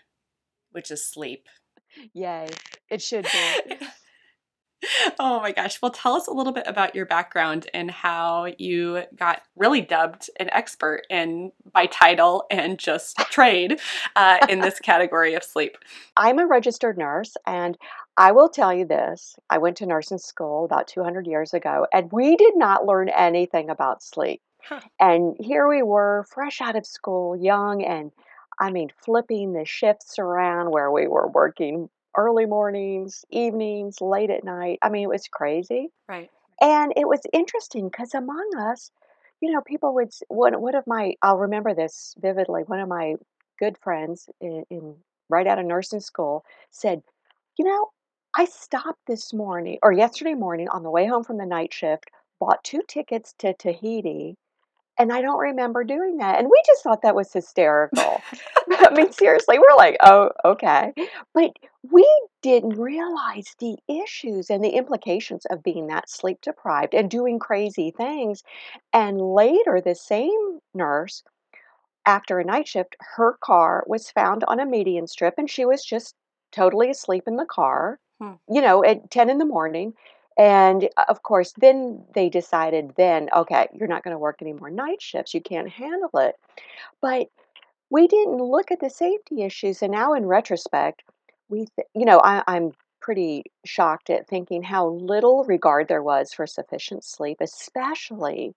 which 0.72 0.92
is 0.92 1.06
sleep. 1.06 1.48
Yay. 2.14 2.48
It 2.90 3.02
should 3.02 3.26
be. 3.26 3.78
oh 5.20 5.40
my 5.42 5.52
gosh. 5.52 5.82
Well, 5.82 5.92
tell 5.92 6.14
us 6.14 6.28
a 6.28 6.34
little 6.34 6.54
bit 6.54 6.66
about 6.68 6.96
your 6.96 7.06
background 7.06 7.68
and 7.74 7.92
how 7.92 8.48
you 8.58 9.04
got 9.16 9.42
really 9.56 9.82
dubbed 9.82 10.30
an 10.40 10.50
expert 10.52 11.04
in 11.10 11.52
by 11.72 11.86
title 11.86 12.46
and 12.50 12.80
just 12.80 13.18
trade 13.30 13.80
uh, 14.16 14.38
in 14.50 14.60
this 14.60 14.80
category 14.84 15.34
of 15.34 15.44
sleep. 15.44 15.78
I'm 16.18 16.40
a 16.40 16.46
registered 16.46 16.98
nurse, 16.98 17.36
and 17.46 17.78
I 18.18 18.32
will 18.32 18.50
tell 18.50 18.74
you 18.74 18.86
this 18.86 19.36
I 19.50 19.58
went 19.58 19.78
to 19.78 19.86
nursing 19.86 20.18
school 20.18 20.66
about 20.66 20.88
200 20.88 21.28
years 21.28 21.54
ago, 21.54 21.88
and 21.94 22.12
we 22.12 22.36
did 22.36 22.56
not 22.56 22.86
learn 22.86 23.10
anything 23.10 23.70
about 23.70 24.04
sleep. 24.04 24.42
Huh. 24.64 24.82
And 25.00 25.36
here 25.40 25.68
we 25.68 25.82
were, 25.82 26.26
fresh 26.32 26.62
out 26.62 26.76
of 26.76 26.86
school, 26.86 27.36
young, 27.36 27.84
and 27.84 28.12
I 28.60 28.70
mean, 28.70 28.90
flipping 29.04 29.54
the 29.54 29.66
shifts 29.66 30.20
around 30.20 30.70
where 30.70 30.92
we 30.92 31.08
were 31.08 31.28
working 31.28 31.90
early 32.16 32.46
mornings, 32.46 33.26
evenings, 33.30 34.02
late 34.02 34.30
at 34.30 34.44
night. 34.44 34.80
I 34.82 34.90
mean, 34.90 35.04
it 35.04 35.10
was 35.10 35.28
crazy. 35.28 35.90
Right. 36.08 36.30
And 36.62 36.94
it 36.96 37.08
was 37.08 37.22
interesting 37.34 37.90
because 37.90 38.14
among 38.14 38.52
us, 38.58 38.92
you 39.42 39.52
know, 39.52 39.62
people 39.62 39.94
would, 39.96 40.12
one, 40.28 40.60
one 40.62 40.76
of 40.76 40.86
my, 40.86 41.16
I'll 41.22 41.38
remember 41.38 41.74
this 41.74 42.16
vividly, 42.20 42.64
one 42.64 42.80
of 42.80 42.88
my 42.88 43.16
good 43.60 43.78
friends 43.78 44.30
in, 44.40 44.64
in 44.70 44.96
right 45.30 45.48
out 45.48 45.60
of 45.60 45.66
nursing 45.66 46.00
school 46.00 46.46
said, 46.70 47.02
you 47.58 47.66
know, 47.66 47.90
I 48.36 48.46
stopped 48.46 49.02
this 49.08 49.34
morning 49.34 49.80
or 49.82 49.92
yesterday 49.92 50.36
morning 50.36 50.70
on 50.70 50.84
the 50.84 50.92
way 50.92 51.08
home 51.08 51.24
from 51.24 51.38
the 51.38 51.46
night 51.46 51.74
shift, 51.74 52.06
bought 52.40 52.64
two 52.64 52.82
tickets 52.88 53.34
to 53.40 53.54
Tahiti, 53.54 54.38
and 54.98 55.12
I 55.12 55.22
don't 55.22 55.40
remember 55.40 55.84
doing 55.84 56.18
that. 56.18 56.40
And 56.40 56.48
we 56.48 56.62
just 56.66 56.84
thought 56.84 57.02
that 57.02 57.16
was 57.16 57.32
hysterical. 57.34 58.22
I 58.72 58.90
mean, 58.94 59.12
seriously, 59.12 59.58
we're 59.60 59.78
like, 59.78 59.98
oh, 60.02 60.30
okay. 60.46 60.94
But 61.34 61.52
we 61.92 62.08
didn't 62.42 62.80
realize 62.80 63.56
the 63.60 63.78
issues 63.88 64.50
and 64.50 64.64
the 64.64 64.70
implications 64.70 65.46
of 65.48 65.64
being 65.64 65.88
that 65.88 66.10
sleep 66.10 66.40
deprived 66.42 66.94
and 66.94 67.10
doing 67.10 67.40
crazy 67.40 67.92
things. 67.92 68.44
And 68.94 69.20
later, 69.20 69.82
the 69.82 69.96
same 69.96 70.60
nurse, 70.74 71.24
after 72.06 72.40
a 72.40 72.46
night 72.46 72.68
shift, 72.68 72.96
her 73.16 73.38
car 73.44 73.84
was 73.88 74.12
found 74.12 74.44
on 74.46 74.60
a 74.60 74.66
median 74.66 75.08
strip 75.08 75.36
and 75.38 75.50
she 75.50 75.66
was 75.66 75.84
just 75.84 76.16
totally 76.52 76.90
asleep 76.90 77.24
in 77.28 77.38
the 77.38 77.46
car, 77.46 78.00
Hmm. 78.20 78.34
you 78.50 78.62
know, 78.62 78.84
at 78.84 79.10
10 79.10 79.30
in 79.30 79.38
the 79.38 79.46
morning. 79.46 79.94
And 80.38 80.90
uh, 80.98 81.06
of 81.10 81.24
course, 81.24 81.54
then 81.58 82.04
they 82.16 82.30
decided, 82.30 82.94
then, 82.96 83.30
okay, 83.36 83.68
you're 83.74 83.88
not 83.88 84.04
going 84.04 84.14
to 84.16 84.20
work 84.20 84.38
any 84.42 84.54
more 84.54 84.70
night 84.70 85.02
shifts. 85.02 85.34
You 85.34 85.42
can't 85.42 85.70
handle 85.70 86.12
it. 86.16 86.36
But 87.02 87.28
we 87.90 88.08
didn't 88.08 88.38
look 88.38 88.72
at 88.72 88.80
the 88.80 88.90
safety 88.90 89.44
issues. 89.44 89.82
And 89.82 89.92
now, 89.92 90.14
in 90.14 90.26
retrospect, 90.26 91.04
we, 91.50 91.68
th- 91.76 91.88
you 91.94 92.06
know, 92.06 92.22
I, 92.24 92.44
I'm 92.48 92.72
pretty 93.02 93.44
shocked 93.66 94.10
at 94.10 94.28
thinking 94.28 94.64
how 94.64 94.88
little 94.88 95.44
regard 95.44 95.88
there 95.88 96.04
was 96.04 96.32
for 96.32 96.48
sufficient 96.48 97.04
sleep, 97.04 97.38
especially 97.42 98.54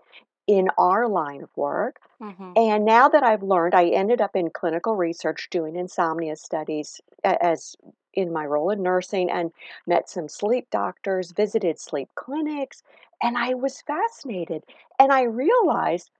in 0.46 0.68
our 0.76 1.08
line 1.08 1.42
of 1.42 1.48
work. 1.56 1.98
Mm-hmm. 2.22 2.52
And 2.56 2.84
now 2.84 3.08
that 3.08 3.22
I've 3.22 3.42
learned, 3.42 3.74
I 3.74 3.86
ended 3.86 4.20
up 4.20 4.36
in 4.36 4.50
clinical 4.50 4.94
research 4.94 5.48
doing 5.50 5.74
insomnia 5.74 6.36
studies 6.36 7.00
as 7.24 7.74
in 8.14 8.32
my 8.32 8.46
role 8.46 8.70
in 8.70 8.82
nursing 8.82 9.30
and 9.30 9.52
met 9.86 10.08
some 10.08 10.28
sleep 10.28 10.68
doctors, 10.70 11.32
visited 11.32 11.78
sleep 11.78 12.08
clinics, 12.14 12.82
and 13.22 13.36
I 13.38 13.54
was 13.54 13.82
fascinated. 13.82 14.64
And 14.98 15.12
I 15.12 15.22
realized 15.22 16.10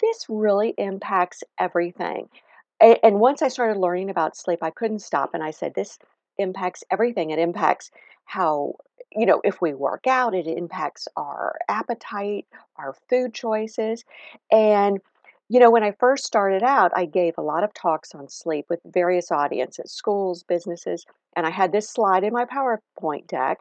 this 0.00 0.26
really 0.28 0.74
impacts 0.78 1.44
everything. 1.58 2.28
And 2.80 3.20
once 3.20 3.42
I 3.42 3.48
started 3.48 3.78
learning 3.78 4.08
about 4.08 4.36
sleep, 4.36 4.62
I 4.62 4.70
couldn't 4.70 5.00
stop. 5.00 5.34
And 5.34 5.42
I 5.42 5.50
said, 5.50 5.74
this 5.74 5.98
impacts 6.38 6.82
everything. 6.90 7.30
It 7.30 7.38
impacts 7.38 7.90
how, 8.24 8.76
you 9.12 9.26
know, 9.26 9.42
if 9.44 9.60
we 9.60 9.74
work 9.74 10.06
out, 10.06 10.34
it 10.34 10.46
impacts 10.46 11.06
our 11.16 11.58
appetite, 11.68 12.46
our 12.76 12.94
food 13.10 13.34
choices. 13.34 14.04
And, 14.50 15.00
you 15.50 15.58
know, 15.58 15.70
when 15.70 15.82
I 15.82 15.90
first 15.98 16.24
started 16.24 16.62
out, 16.62 16.92
I 16.94 17.06
gave 17.06 17.34
a 17.36 17.42
lot 17.42 17.64
of 17.64 17.74
talks 17.74 18.14
on 18.14 18.28
sleep 18.28 18.66
with 18.70 18.78
various 18.86 19.32
audiences, 19.32 19.90
schools, 19.90 20.44
businesses. 20.44 21.04
And 21.36 21.44
I 21.44 21.50
had 21.50 21.72
this 21.72 21.90
slide 21.90 22.22
in 22.22 22.32
my 22.32 22.44
PowerPoint 22.44 23.26
deck 23.26 23.58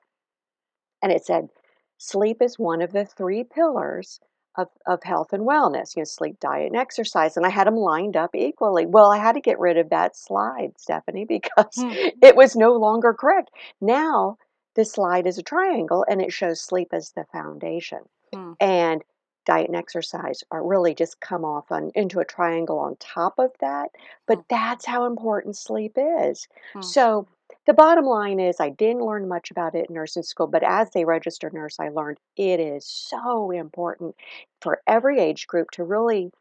and 1.02 1.12
it 1.12 1.26
said 1.26 1.50
sleep 1.98 2.44
is 2.44 2.60
one 2.60 2.84
of 2.84 2.92
the 2.92 3.06
three 3.06 3.44
pillars 3.44 4.20
of, 4.56 4.68
of 4.86 5.02
health 5.02 5.34
and 5.34 5.48
wellness, 5.48 5.96
you 5.96 6.02
know, 6.02 6.06
sleep, 6.06 6.40
diet, 6.40 6.68
and 6.68 6.76
exercise. 6.76 7.36
And 7.36 7.46
I 7.46 7.50
had 7.50 7.66
them 7.66 7.76
lined 7.76 8.16
up 8.16 8.36
equally. 8.36 8.86
Well, 8.86 9.12
I 9.12 9.18
had 9.18 9.34
to 9.34 9.42
get 9.42 9.60
rid 9.60 9.78
of 9.78 9.90
that 9.90 10.16
slide, 10.16 10.74
Stephanie, 10.78 11.26
because 11.28 11.76
hmm. 11.76 11.90
it 12.22 12.36
was 12.36 12.56
no 12.56 12.74
longer 12.74 13.14
correct. 13.14 13.50
Now, 13.82 14.38
this 14.76 14.92
slide 14.92 15.26
is 15.26 15.40
a 15.40 15.44
triangle 15.44 16.06
and 16.08 16.22
it 16.22 16.32
shows 16.32 16.62
sleep 16.62 16.90
as 16.94 17.14
the 17.16 17.26
foundation. 17.32 18.02
Hmm. 18.32 18.52
And 18.60 19.04
diet 19.50 19.68
and 19.68 19.76
exercise 19.76 20.44
are 20.52 20.64
really 20.64 20.94
just 20.94 21.20
come 21.22 21.44
off 21.44 21.72
on 21.72 21.90
into 21.96 22.20
a 22.20 22.26
triangle 22.26 22.78
on 22.78 22.96
top 22.98 23.40
of 23.40 23.50
that. 23.62 23.90
But 24.28 24.38
hmm. 24.38 24.44
that's 24.48 24.86
how 24.86 25.06
important 25.06 25.58
sleep 25.58 25.94
is. 25.98 26.48
Hmm. 26.74 26.82
So 26.84 27.28
the 27.66 27.74
bottom 27.74 28.06
line 28.06 28.40
is 28.40 28.60
I 28.60 28.70
didn't 28.70 29.04
learn 29.06 29.28
much 29.28 29.50
about 29.50 29.74
it 29.74 29.90
in 29.90 29.96
nursing 29.96 30.22
school, 30.22 30.46
but 30.46 30.62
as 30.62 30.96
a 30.96 31.04
registered 31.04 31.52
nurse, 31.52 31.80
I 31.80 31.90
learned 31.90 32.20
it 32.38 32.60
is 32.60 32.86
so 32.86 33.50
important 33.50 34.16
for 34.62 34.82
every 34.86 35.20
age 35.20 35.48
group 35.48 35.72
to 35.72 35.84
really 35.84 36.32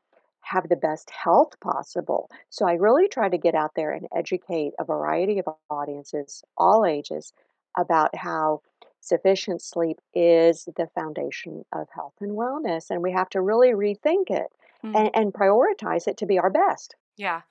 have 0.42 0.68
the 0.68 0.76
best 0.76 1.08
health 1.08 1.58
possible. 1.60 2.30
So 2.50 2.66
I 2.66 2.74
really 2.74 3.08
try 3.08 3.30
to 3.30 3.38
get 3.38 3.54
out 3.54 3.72
there 3.74 3.92
and 3.92 4.06
educate 4.14 4.74
a 4.78 4.84
variety 4.84 5.38
of 5.38 5.48
audiences, 5.70 6.44
all 6.58 6.84
ages, 6.84 7.32
about 7.78 8.14
how 8.14 8.60
sufficient 9.00 9.62
sleep 9.62 9.98
is 10.14 10.68
the 10.76 10.88
foundation 10.94 11.64
of 11.72 11.88
health 11.94 12.14
and 12.20 12.32
wellness. 12.32 12.90
And 12.90 13.02
we 13.02 13.12
have 13.12 13.30
to 13.30 13.40
really 13.40 13.70
rethink 13.70 14.30
it 14.30 14.48
mm. 14.84 14.94
and, 14.94 15.10
and, 15.14 15.32
prioritize 15.32 16.06
it 16.06 16.16
to 16.18 16.26
be 16.26 16.38
our 16.38 16.50
best. 16.50 16.94
Yeah. 17.16 17.42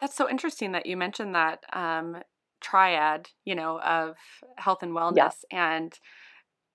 That's 0.00 0.16
so 0.16 0.28
interesting 0.28 0.72
that 0.72 0.86
you 0.86 0.96
mentioned 0.96 1.34
that 1.34 1.64
um, 1.72 2.18
triad, 2.60 3.28
you 3.44 3.54
know, 3.54 3.80
of 3.80 4.16
health 4.56 4.82
and 4.82 4.92
wellness. 4.92 5.44
Yeah. 5.50 5.74
And, 5.74 5.98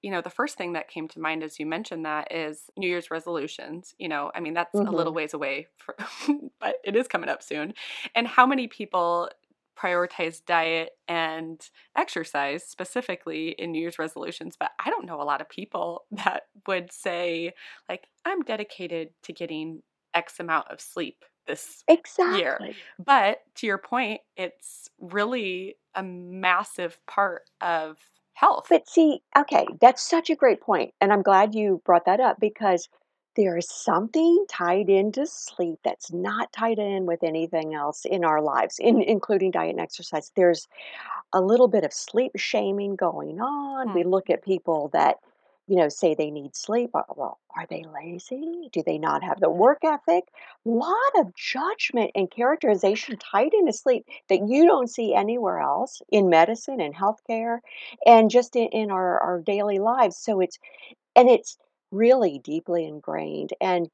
you 0.02 0.12
know, 0.12 0.22
the 0.22 0.30
first 0.30 0.58
thing 0.58 0.74
that 0.74 0.88
came 0.88 1.08
to 1.10 1.20
mind 1.20 1.44
as 1.44 1.60
you 1.60 1.66
mentioned 1.66 2.06
that 2.06 2.34
is 2.34 2.70
New 2.78 2.88
Year's 2.88 3.12
resolutions. 3.12 3.96
You 3.98 4.10
know, 4.10 4.32
I 4.34 4.40
mean, 4.40 4.54
that's 4.54 4.76
mm-hmm. 4.76 4.88
a 4.88 4.92
little 4.92 5.12
mm-hmm. 5.12 5.18
ways 5.18 5.34
away, 5.34 5.68
for, 5.78 5.96
but 6.60 6.76
it 6.84 6.96
is 6.96 7.08
coming 7.08 7.30
up 7.30 7.44
soon. 7.44 7.74
And 8.16 8.28
how 8.28 8.46
many 8.46 8.68
people 8.68 9.30
prioritize 9.77 10.43
diet 10.46 10.91
and 11.07 11.69
exercise 11.96 12.63
specifically 12.63 13.50
in 13.50 13.72
New 13.72 13.79
Year's 13.79 14.00
resolutions, 14.00 14.55
but 14.60 14.72
I 14.84 14.89
don't 14.89 15.05
know 15.05 15.22
a 15.22 15.24
lot 15.24 15.41
of 15.41 15.50
people 15.50 16.05
that 16.12 16.43
would 16.65 16.91
say, 16.91 17.53
like, 17.88 18.07
I'm 18.25 18.41
dedicated 18.41 19.10
to 19.24 19.34
getting 19.34 19.84
X 20.13 20.39
amount 20.39 20.67
of 20.69 20.81
sleep 20.81 21.24
this 21.46 21.84
exactly. 21.88 22.39
year. 22.39 22.60
But 23.03 23.39
to 23.55 23.67
your 23.67 23.77
point, 23.77 24.22
it's 24.36 24.89
really 25.00 25.75
a 25.96 26.03
massive 26.03 26.98
part 27.07 27.43
of 27.62 27.98
health. 28.34 28.67
But 28.69 28.88
see, 28.88 29.22
okay, 29.38 29.65
that's 29.79 30.07
such 30.07 30.29
a 30.29 30.36
great 30.36 30.62
point, 30.62 30.93
and 31.01 31.12
I'm 31.12 31.22
glad 31.22 31.55
you 31.55 31.81
brought 31.86 32.05
that 32.05 32.19
up 32.19 32.39
because 32.39 32.89
there 33.38 33.56
is 33.56 33.70
something 33.70 34.46
tied 34.50 34.89
into 34.89 35.25
sleep 35.25 35.79
that's 35.84 36.12
not 36.12 36.51
tied 36.51 36.79
in 36.79 37.06
with 37.06 37.24
anything 37.24 37.75
else 37.75 38.03
in 38.03 38.25
our 38.25 38.41
lives, 38.41 38.79
in, 38.79 39.01
including 39.01 39.51
diet 39.51 39.72
and 39.72 39.79
exercise. 39.79 40.32
There's 40.36 40.67
a 41.32 41.39
little 41.39 41.67
bit 41.67 41.86
of 41.86 41.94
sleep 41.94 42.32
shaming 42.36 42.96
going 42.96 43.39
on. 43.39 43.89
Hmm. 43.89 43.94
We 43.94 44.03
look 44.03 44.29
at 44.29 44.44
people 44.44 44.89
that 44.94 45.17
you 45.67 45.75
know, 45.75 45.89
say 45.89 46.15
they 46.15 46.32
need 46.32 46.56
sleep. 46.56 46.91
Uh, 46.94 47.03
well, 47.15 47.39
are 47.56 47.67
they 47.70 47.84
lazy? 47.94 48.70
Do 48.72 48.82
they 48.86 48.98
not 48.98 49.22
have 49.22 49.39
the 49.39 49.50
work 49.50 49.79
ethic? 49.84 50.24
A 50.65 50.70
lot 50.70 50.96
of 51.17 51.36
judgment 51.36 52.12
and 52.15 52.32
characterization 52.32 53.17
tied 53.17 53.53
into 53.53 53.74
sleep 53.74 54.06
that 54.29 54.48
you 54.48 54.65
don't 54.65 54.89
see 54.89 55.13
anywhere 55.13 55.60
else 55.60 56.01
in 56.10 56.29
medicine 56.29 56.79
and 56.79 56.96
healthcare 56.96 57.60
and 58.06 58.32
just 58.32 58.56
in, 58.56 58.70
in 58.70 58.91
our, 58.91 59.20
our 59.20 59.41
daily 59.41 59.79
lives. 59.79 60.17
So 60.17 60.39
it's, 60.39 60.58
and 61.17 61.29
it's 61.29 61.58
really 61.91 62.39
deeply 62.39 62.86
ingrained. 62.86 63.51
And, 63.62 63.89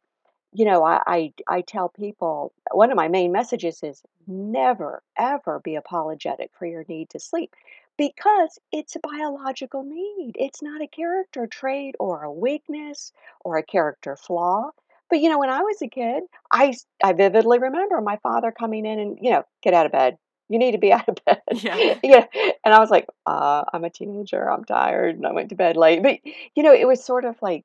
you 0.54 0.66
know, 0.66 0.84
I, 0.84 1.02
I, 1.08 1.34
I 1.48 1.62
tell 1.62 1.90
people 1.90 2.54
one 2.72 2.92
of 2.92 2.98
my 2.98 3.08
main 3.08 3.32
messages 3.32 3.82
is 3.84 4.04
never, 4.28 5.04
ever 5.18 5.60
be 5.60 5.76
apologetic 5.76 6.52
for 6.58 6.66
your 6.66 6.86
need 6.88 7.10
to 7.12 7.20
sleep 7.20 7.56
because 7.98 8.60
it's 8.72 8.96
a 8.96 9.00
biological 9.00 9.84
need. 9.84 10.34
It's 10.36 10.62
not 10.62 10.82
a 10.82 10.88
character 10.88 11.48
trait 11.48 11.96
or 12.00 12.24
a 12.24 12.32
weakness 12.32 13.12
or 13.44 13.58
a 13.58 13.64
character 13.64 14.16
flaw. 14.16 14.72
But 15.10 15.20
you 15.20 15.30
know, 15.30 15.40
when 15.40 15.50
I 15.50 15.62
was 15.62 15.82
a 15.82 15.88
kid, 15.88 16.24
I 16.52 16.74
I 17.04 17.14
vividly 17.14 17.60
remember 17.60 18.02
my 18.02 18.18
father 18.18 18.52
coming 18.52 18.86
in 18.86 19.00
and 19.00 19.18
you 19.22 19.32
know, 19.32 19.44
get 19.62 19.74
out 19.74 19.86
of 19.86 19.92
bed. 19.92 20.18
You 20.50 20.58
need 20.60 20.72
to 20.72 20.78
be 20.78 20.92
out 20.94 21.08
of 21.08 21.18
bed. 21.26 21.42
Yeah. 21.54 22.00
yeah. 22.04 22.26
And 22.66 22.74
I 22.74 22.80
was 22.80 22.90
like, 22.90 23.08
uh, 23.26 23.64
I'm 23.72 23.84
a 23.84 23.90
teenager. 23.90 24.50
I'm 24.50 24.64
tired, 24.66 25.16
and 25.16 25.26
I 25.26 25.32
went 25.32 25.50
to 25.50 25.56
bed 25.56 25.78
late. 25.78 26.02
But 26.02 26.20
you 26.56 26.64
know, 26.64 26.74
it 26.74 26.88
was 26.88 27.04
sort 27.04 27.26
of 27.26 27.36
like 27.42 27.64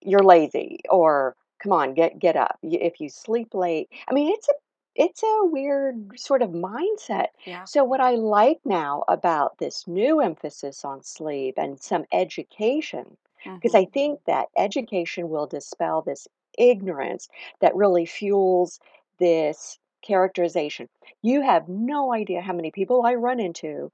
you're 0.00 0.22
lazy 0.22 0.80
or 0.90 1.36
come 1.62 1.72
on, 1.72 1.94
get 1.94 2.18
get 2.18 2.36
up. 2.36 2.58
If 2.62 3.00
you 3.00 3.08
sleep 3.08 3.54
late, 3.54 3.88
I 4.08 4.12
mean, 4.12 4.32
it's 4.32 4.48
a 4.48 4.52
it's 4.94 5.22
a 5.22 5.44
weird 5.44 6.18
sort 6.18 6.42
of 6.42 6.50
mindset. 6.50 7.28
Yeah. 7.46 7.64
So 7.64 7.82
what 7.84 8.00
I 8.00 8.10
like 8.12 8.60
now 8.64 9.04
about 9.08 9.58
this 9.58 9.86
new 9.86 10.20
emphasis 10.20 10.84
on 10.84 11.02
sleep 11.02 11.54
and 11.56 11.80
some 11.80 12.04
education, 12.12 13.16
because 13.44 13.72
mm-hmm. 13.72 13.76
I 13.76 13.84
think 13.92 14.20
that 14.26 14.48
education 14.56 15.30
will 15.30 15.46
dispel 15.46 16.02
this 16.02 16.28
ignorance 16.58 17.28
that 17.60 17.74
really 17.74 18.04
fuels 18.04 18.80
this 19.18 19.78
characterization. 20.02 20.88
You 21.22 21.42
have 21.42 21.68
no 21.68 22.12
idea 22.12 22.42
how 22.42 22.52
many 22.52 22.70
people 22.70 23.06
I 23.06 23.14
run 23.14 23.40
into 23.40 23.90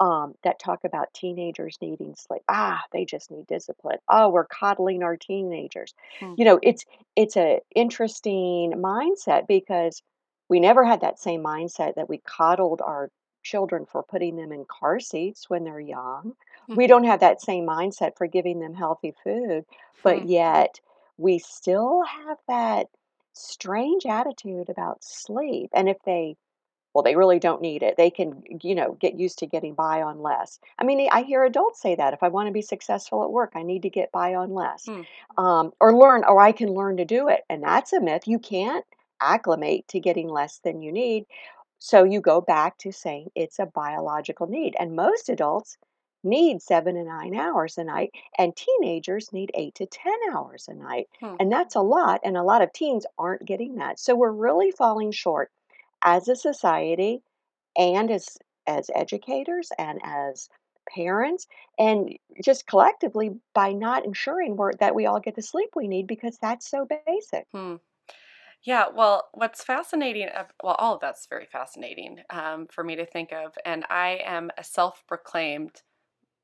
um, 0.00 0.34
that 0.42 0.58
talk 0.58 0.80
about 0.84 1.14
teenagers 1.14 1.78
needing 1.80 2.14
sleep. 2.16 2.42
Ah, 2.48 2.82
they 2.92 3.04
just 3.04 3.30
need 3.30 3.46
discipline. 3.46 3.98
Oh, 4.08 4.28
we're 4.28 4.46
coddling 4.46 5.02
our 5.02 5.16
teenagers. 5.16 5.94
Hmm. 6.20 6.34
You 6.36 6.44
know, 6.44 6.58
it's 6.62 6.84
it's 7.16 7.36
a 7.36 7.60
interesting 7.74 8.72
mindset 8.76 9.46
because 9.46 10.02
we 10.48 10.60
never 10.60 10.84
had 10.84 11.00
that 11.00 11.18
same 11.18 11.42
mindset 11.42 11.94
that 11.94 12.08
we 12.08 12.18
coddled 12.18 12.80
our 12.80 13.10
children 13.42 13.86
for 13.86 14.02
putting 14.02 14.36
them 14.36 14.52
in 14.52 14.64
car 14.64 14.98
seats 14.98 15.48
when 15.48 15.64
they're 15.64 15.80
young. 15.80 16.32
Mm-hmm. 16.64 16.76
We 16.76 16.86
don't 16.86 17.04
have 17.04 17.20
that 17.20 17.40
same 17.40 17.66
mindset 17.66 18.16
for 18.16 18.26
giving 18.26 18.58
them 18.60 18.74
healthy 18.74 19.14
food, 19.22 19.64
but 20.02 20.18
mm-hmm. 20.18 20.28
yet 20.28 20.80
we 21.18 21.38
still 21.38 22.02
have 22.02 22.38
that 22.48 22.86
strange 23.34 24.06
attitude 24.06 24.68
about 24.70 25.04
sleep. 25.04 25.70
And 25.74 25.88
if 25.88 25.98
they 26.04 26.36
well, 26.94 27.02
they 27.02 27.16
really 27.16 27.40
don't 27.40 27.60
need 27.60 27.82
it. 27.82 27.96
They 27.96 28.08
can, 28.08 28.42
you 28.62 28.74
know, 28.74 28.96
get 29.00 29.18
used 29.18 29.40
to 29.40 29.46
getting 29.46 29.74
by 29.74 30.00
on 30.00 30.22
less. 30.22 30.60
I 30.78 30.84
mean, 30.84 31.08
I 31.10 31.22
hear 31.22 31.44
adults 31.44 31.82
say 31.82 31.96
that 31.96 32.14
if 32.14 32.22
I 32.22 32.28
want 32.28 32.46
to 32.46 32.52
be 32.52 32.62
successful 32.62 33.24
at 33.24 33.32
work, 33.32 33.52
I 33.56 33.64
need 33.64 33.82
to 33.82 33.90
get 33.90 34.12
by 34.12 34.34
on 34.34 34.54
less, 34.54 34.86
mm. 34.86 35.04
um, 35.36 35.72
or 35.80 35.96
learn, 35.96 36.22
or 36.24 36.40
I 36.40 36.52
can 36.52 36.72
learn 36.72 36.96
to 36.98 37.04
do 37.04 37.28
it. 37.28 37.42
And 37.50 37.64
that's 37.64 37.92
a 37.92 38.00
myth. 38.00 38.22
You 38.26 38.38
can't 38.38 38.84
acclimate 39.20 39.88
to 39.88 39.98
getting 39.98 40.28
less 40.28 40.58
than 40.58 40.82
you 40.82 40.92
need. 40.92 41.26
So 41.80 42.04
you 42.04 42.20
go 42.20 42.40
back 42.40 42.78
to 42.78 42.92
saying 42.92 43.30
it's 43.34 43.58
a 43.58 43.66
biological 43.66 44.46
need. 44.46 44.76
And 44.78 44.94
most 44.94 45.28
adults 45.28 45.76
need 46.22 46.62
seven 46.62 46.94
to 46.94 47.02
nine 47.02 47.34
hours 47.34 47.76
a 47.76 47.84
night, 47.84 48.12
and 48.38 48.56
teenagers 48.56 49.32
need 49.32 49.50
eight 49.54 49.74
to 49.74 49.86
10 49.86 50.12
hours 50.32 50.68
a 50.68 50.74
night. 50.74 51.08
Hmm. 51.20 51.34
And 51.40 51.52
that's 51.52 51.74
a 51.74 51.80
lot. 51.80 52.20
And 52.24 52.36
a 52.36 52.42
lot 52.42 52.62
of 52.62 52.72
teens 52.72 53.04
aren't 53.18 53.44
getting 53.44 53.74
that. 53.76 53.98
So 53.98 54.14
we're 54.14 54.30
really 54.30 54.70
falling 54.70 55.10
short 55.10 55.50
as 56.04 56.28
a 56.28 56.36
society 56.36 57.22
and 57.76 58.10
as, 58.10 58.38
as 58.66 58.90
educators 58.94 59.70
and 59.78 60.00
as 60.04 60.48
parents 60.94 61.46
and 61.78 62.16
just 62.44 62.66
collectively 62.66 63.30
by 63.54 63.72
not 63.72 64.04
ensuring 64.04 64.56
that 64.78 64.94
we 64.94 65.06
all 65.06 65.18
get 65.18 65.34
the 65.34 65.42
sleep 65.42 65.70
we 65.74 65.88
need 65.88 66.06
because 66.06 66.38
that's 66.40 66.68
so 66.68 66.86
basic. 67.06 67.46
Hmm. 67.52 67.76
Yeah, 68.62 68.86
well, 68.94 69.28
what's 69.32 69.62
fascinating, 69.62 70.28
well, 70.62 70.76
all 70.78 70.94
of 70.94 71.00
that's 71.00 71.26
very 71.26 71.46
fascinating 71.46 72.20
um, 72.30 72.66
for 72.70 72.82
me 72.82 72.96
to 72.96 73.04
think 73.04 73.30
of. 73.30 73.52
And 73.66 73.84
I 73.90 74.20
am 74.24 74.50
a 74.56 74.64
self 74.64 75.02
proclaimed 75.06 75.82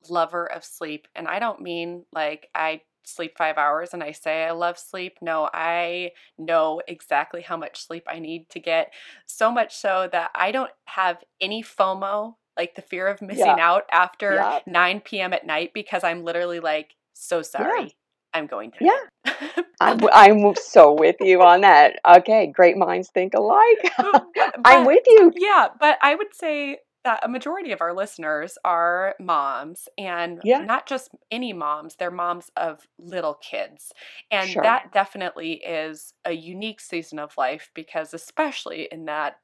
lover 0.09 0.45
of 0.45 0.63
sleep. 0.63 1.07
And 1.15 1.27
I 1.27 1.39
don't 1.39 1.61
mean 1.61 2.05
like 2.11 2.49
I 2.53 2.81
sleep 3.03 3.37
five 3.37 3.57
hours 3.57 3.93
and 3.93 4.03
I 4.03 4.11
say 4.11 4.43
I 4.43 4.51
love 4.51 4.77
sleep. 4.77 5.17
No, 5.21 5.49
I 5.53 6.11
know 6.37 6.81
exactly 6.87 7.41
how 7.41 7.57
much 7.57 7.85
sleep 7.85 8.03
I 8.07 8.19
need 8.19 8.49
to 8.49 8.59
get. 8.59 8.91
So 9.25 9.51
much 9.51 9.75
so 9.75 10.09
that 10.11 10.31
I 10.35 10.51
don't 10.51 10.71
have 10.85 11.17
any 11.39 11.63
FOMO, 11.63 12.35
like 12.57 12.75
the 12.75 12.81
fear 12.81 13.07
of 13.07 13.21
missing 13.21 13.45
yeah. 13.45 13.55
out 13.59 13.83
after 13.91 14.35
yeah. 14.35 14.59
9 14.65 15.01
p.m. 15.01 15.33
at 15.33 15.45
night, 15.45 15.71
because 15.73 16.03
I'm 16.03 16.23
literally 16.23 16.59
like, 16.59 16.95
so 17.13 17.41
sorry. 17.41 17.83
Yeah. 17.83 17.89
I'm 18.33 18.47
going 18.47 18.71
to. 18.71 18.77
Yeah. 18.79 19.33
I'm, 19.81 19.99
I'm 20.13 20.55
so 20.55 20.93
with 20.93 21.17
you 21.19 21.41
on 21.41 21.61
that. 21.61 21.99
Okay, 22.07 22.47
great 22.47 22.77
minds 22.77 23.09
think 23.09 23.33
alike. 23.33 23.93
I'm 24.65 24.85
with 24.85 25.03
you. 25.05 25.33
Yeah, 25.35 25.67
but 25.79 25.97
I 26.01 26.15
would 26.15 26.33
say 26.33 26.77
that 27.03 27.23
a 27.23 27.27
majority 27.27 27.71
of 27.71 27.81
our 27.81 27.93
listeners 27.93 28.57
are 28.63 29.15
moms 29.19 29.87
and 29.97 30.39
yeah. 30.43 30.59
not 30.59 30.87
just 30.87 31.09
any 31.31 31.53
moms, 31.53 31.95
they're 31.95 32.11
moms 32.11 32.51
of 32.55 32.87
little 32.99 33.35
kids. 33.35 33.91
And 34.29 34.49
sure. 34.49 34.63
that 34.63 34.91
definitely 34.91 35.53
is 35.53 36.13
a 36.25 36.33
unique 36.33 36.79
season 36.79 37.19
of 37.19 37.37
life 37.37 37.71
because, 37.73 38.13
especially 38.13 38.87
in 38.91 39.05
that 39.05 39.37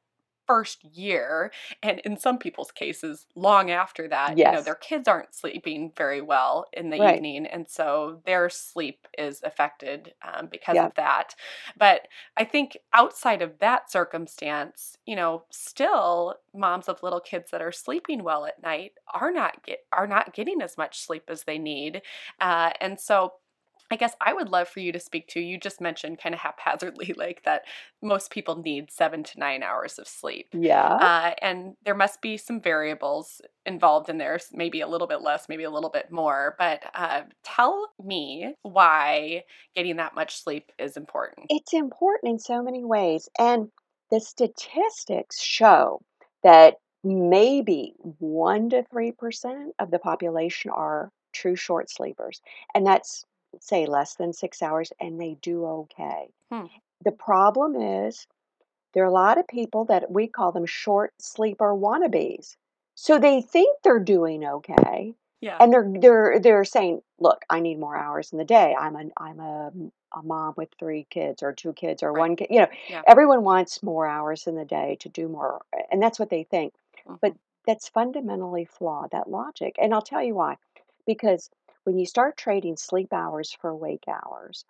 first 0.47 0.83
year 0.85 1.51
and 1.83 1.99
in 1.99 2.17
some 2.17 2.37
people's 2.37 2.71
cases 2.71 3.27
long 3.35 3.69
after 3.69 4.07
that 4.07 4.37
yes. 4.37 4.47
you 4.47 4.51
know 4.53 4.63
their 4.63 4.75
kids 4.75 5.07
aren't 5.07 5.35
sleeping 5.35 5.91
very 5.95 6.21
well 6.21 6.65
in 6.73 6.89
the 6.89 6.99
right. 6.99 7.15
evening 7.15 7.45
and 7.45 7.67
so 7.67 8.21
their 8.25 8.49
sleep 8.49 9.07
is 9.17 9.41
affected 9.43 10.13
um, 10.23 10.47
because 10.47 10.77
of 10.77 10.93
that 10.95 11.35
but 11.77 12.07
i 12.37 12.43
think 12.43 12.77
outside 12.93 13.41
of 13.41 13.59
that 13.59 13.91
circumstance 13.91 14.97
you 15.05 15.15
know 15.15 15.43
still 15.49 16.35
moms 16.53 16.87
of 16.87 17.03
little 17.03 17.19
kids 17.19 17.51
that 17.51 17.61
are 17.61 17.71
sleeping 17.71 18.23
well 18.23 18.45
at 18.45 18.61
night 18.63 18.93
are 19.13 19.31
not 19.31 19.63
get 19.65 19.79
are 19.91 20.07
not 20.07 20.33
getting 20.33 20.61
as 20.61 20.77
much 20.77 21.01
sleep 21.01 21.23
as 21.27 21.43
they 21.43 21.57
need 21.57 22.01
uh, 22.39 22.71
and 22.79 22.99
so 22.99 23.33
I 23.89 23.95
guess 23.95 24.13
I 24.19 24.33
would 24.33 24.49
love 24.49 24.67
for 24.67 24.79
you 24.79 24.91
to 24.91 24.99
speak 24.99 25.27
to. 25.29 25.39
You 25.39 25.57
just 25.57 25.79
mentioned 25.79 26.19
kind 26.19 26.35
of 26.35 26.41
haphazardly, 26.41 27.13
like 27.17 27.43
that 27.43 27.63
most 28.01 28.31
people 28.31 28.55
need 28.55 28.91
seven 28.91 29.23
to 29.23 29.39
nine 29.39 29.63
hours 29.63 29.97
of 29.97 30.07
sleep. 30.07 30.47
Yeah. 30.53 30.93
Uh, 30.93 31.33
and 31.41 31.75
there 31.85 31.95
must 31.95 32.21
be 32.21 32.37
some 32.37 32.61
variables 32.61 33.41
involved 33.65 34.09
in 34.09 34.17
there, 34.17 34.39
maybe 34.53 34.81
a 34.81 34.87
little 34.87 35.07
bit 35.07 35.21
less, 35.21 35.49
maybe 35.49 35.63
a 35.63 35.71
little 35.71 35.89
bit 35.89 36.11
more. 36.11 36.55
But 36.57 36.83
uh, 36.93 37.23
tell 37.43 37.89
me 38.03 38.53
why 38.63 39.43
getting 39.75 39.97
that 39.97 40.15
much 40.15 40.41
sleep 40.41 40.71
is 40.77 40.97
important. 40.97 41.47
It's 41.49 41.73
important 41.73 42.31
in 42.31 42.39
so 42.39 42.61
many 42.61 42.83
ways. 42.83 43.29
And 43.39 43.69
the 44.11 44.19
statistics 44.19 45.41
show 45.41 46.01
that 46.43 46.75
maybe 47.03 47.93
1% 48.21 48.69
to 48.71 48.83
3% 48.83 49.69
of 49.79 49.91
the 49.91 49.99
population 49.99 50.71
are 50.71 51.11
true 51.33 51.55
short 51.55 51.89
sleepers. 51.89 52.41
And 52.73 52.85
that's 52.85 53.25
say 53.63 53.85
less 53.85 54.15
than 54.15 54.33
six 54.33 54.61
hours 54.61 54.91
and 54.99 55.19
they 55.19 55.37
do 55.41 55.65
okay. 55.65 56.29
Hmm. 56.51 56.65
The 57.03 57.11
problem 57.11 57.75
is 57.75 58.27
there 58.93 59.03
are 59.03 59.07
a 59.07 59.11
lot 59.11 59.37
of 59.37 59.47
people 59.47 59.85
that 59.85 60.11
we 60.11 60.27
call 60.27 60.51
them 60.51 60.65
short 60.65 61.13
sleeper 61.19 61.73
wannabes. 61.75 62.55
So 62.95 63.19
they 63.19 63.41
think 63.41 63.77
they're 63.83 63.99
doing 63.99 64.43
okay. 64.43 65.13
Yeah. 65.39 65.57
And 65.59 65.71
they're 65.71 65.93
they're 65.99 66.39
they're 66.39 66.65
saying, 66.65 67.01
"Look, 67.19 67.45
I 67.49 67.59
need 67.59 67.79
more 67.79 67.95
hours 67.95 68.31
in 68.31 68.39
the 68.39 68.45
day. 68.45 68.75
I'm 68.77 68.95
a 68.95 69.03
I'm 69.17 69.39
a, 69.39 69.71
a 70.17 70.23
mom 70.23 70.55
with 70.57 70.69
three 70.79 71.05
kids 71.11 71.43
or 71.43 71.53
two 71.53 71.73
kids 71.73 72.01
or 72.01 72.11
right. 72.11 72.19
one 72.19 72.35
kid. 72.35 72.47
You 72.49 72.61
know, 72.61 72.67
yeah. 72.89 73.03
everyone 73.05 73.43
wants 73.43 73.83
more 73.83 74.07
hours 74.07 74.47
in 74.47 74.55
the 74.55 74.65
day 74.65 74.97
to 75.01 75.09
do 75.09 75.27
more, 75.27 75.61
and 75.91 76.01
that's 76.01 76.17
what 76.17 76.31
they 76.31 76.43
think. 76.43 76.73
Mm-hmm. 77.07 77.17
But 77.21 77.33
that's 77.67 77.87
fundamentally 77.87 78.65
flawed. 78.65 79.11
That 79.11 79.29
logic, 79.29 79.75
and 79.79 79.93
I'll 79.93 80.01
tell 80.01 80.23
you 80.23 80.33
why. 80.33 80.57
Because 81.05 81.51
when 81.87 81.97
you 81.97 82.05
start 82.05 82.35
trading 82.35 82.75
sleep 82.75 83.13
hours 83.13 83.55
for 83.61 83.73
wake 83.73 84.03
hours, 84.09 84.65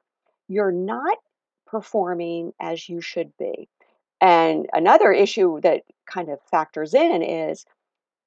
you're 0.48 0.72
not 0.72 1.18
performing 1.66 2.54
as 2.62 2.88
you 2.88 3.02
should 3.02 3.36
be. 3.40 3.68
And 4.22 4.68
another 4.72 5.12
issue 5.12 5.60
that 5.62 5.82
kind 6.06 6.30
of 6.30 6.40
factors 6.44 6.94
in 6.94 7.24
is 7.24 7.66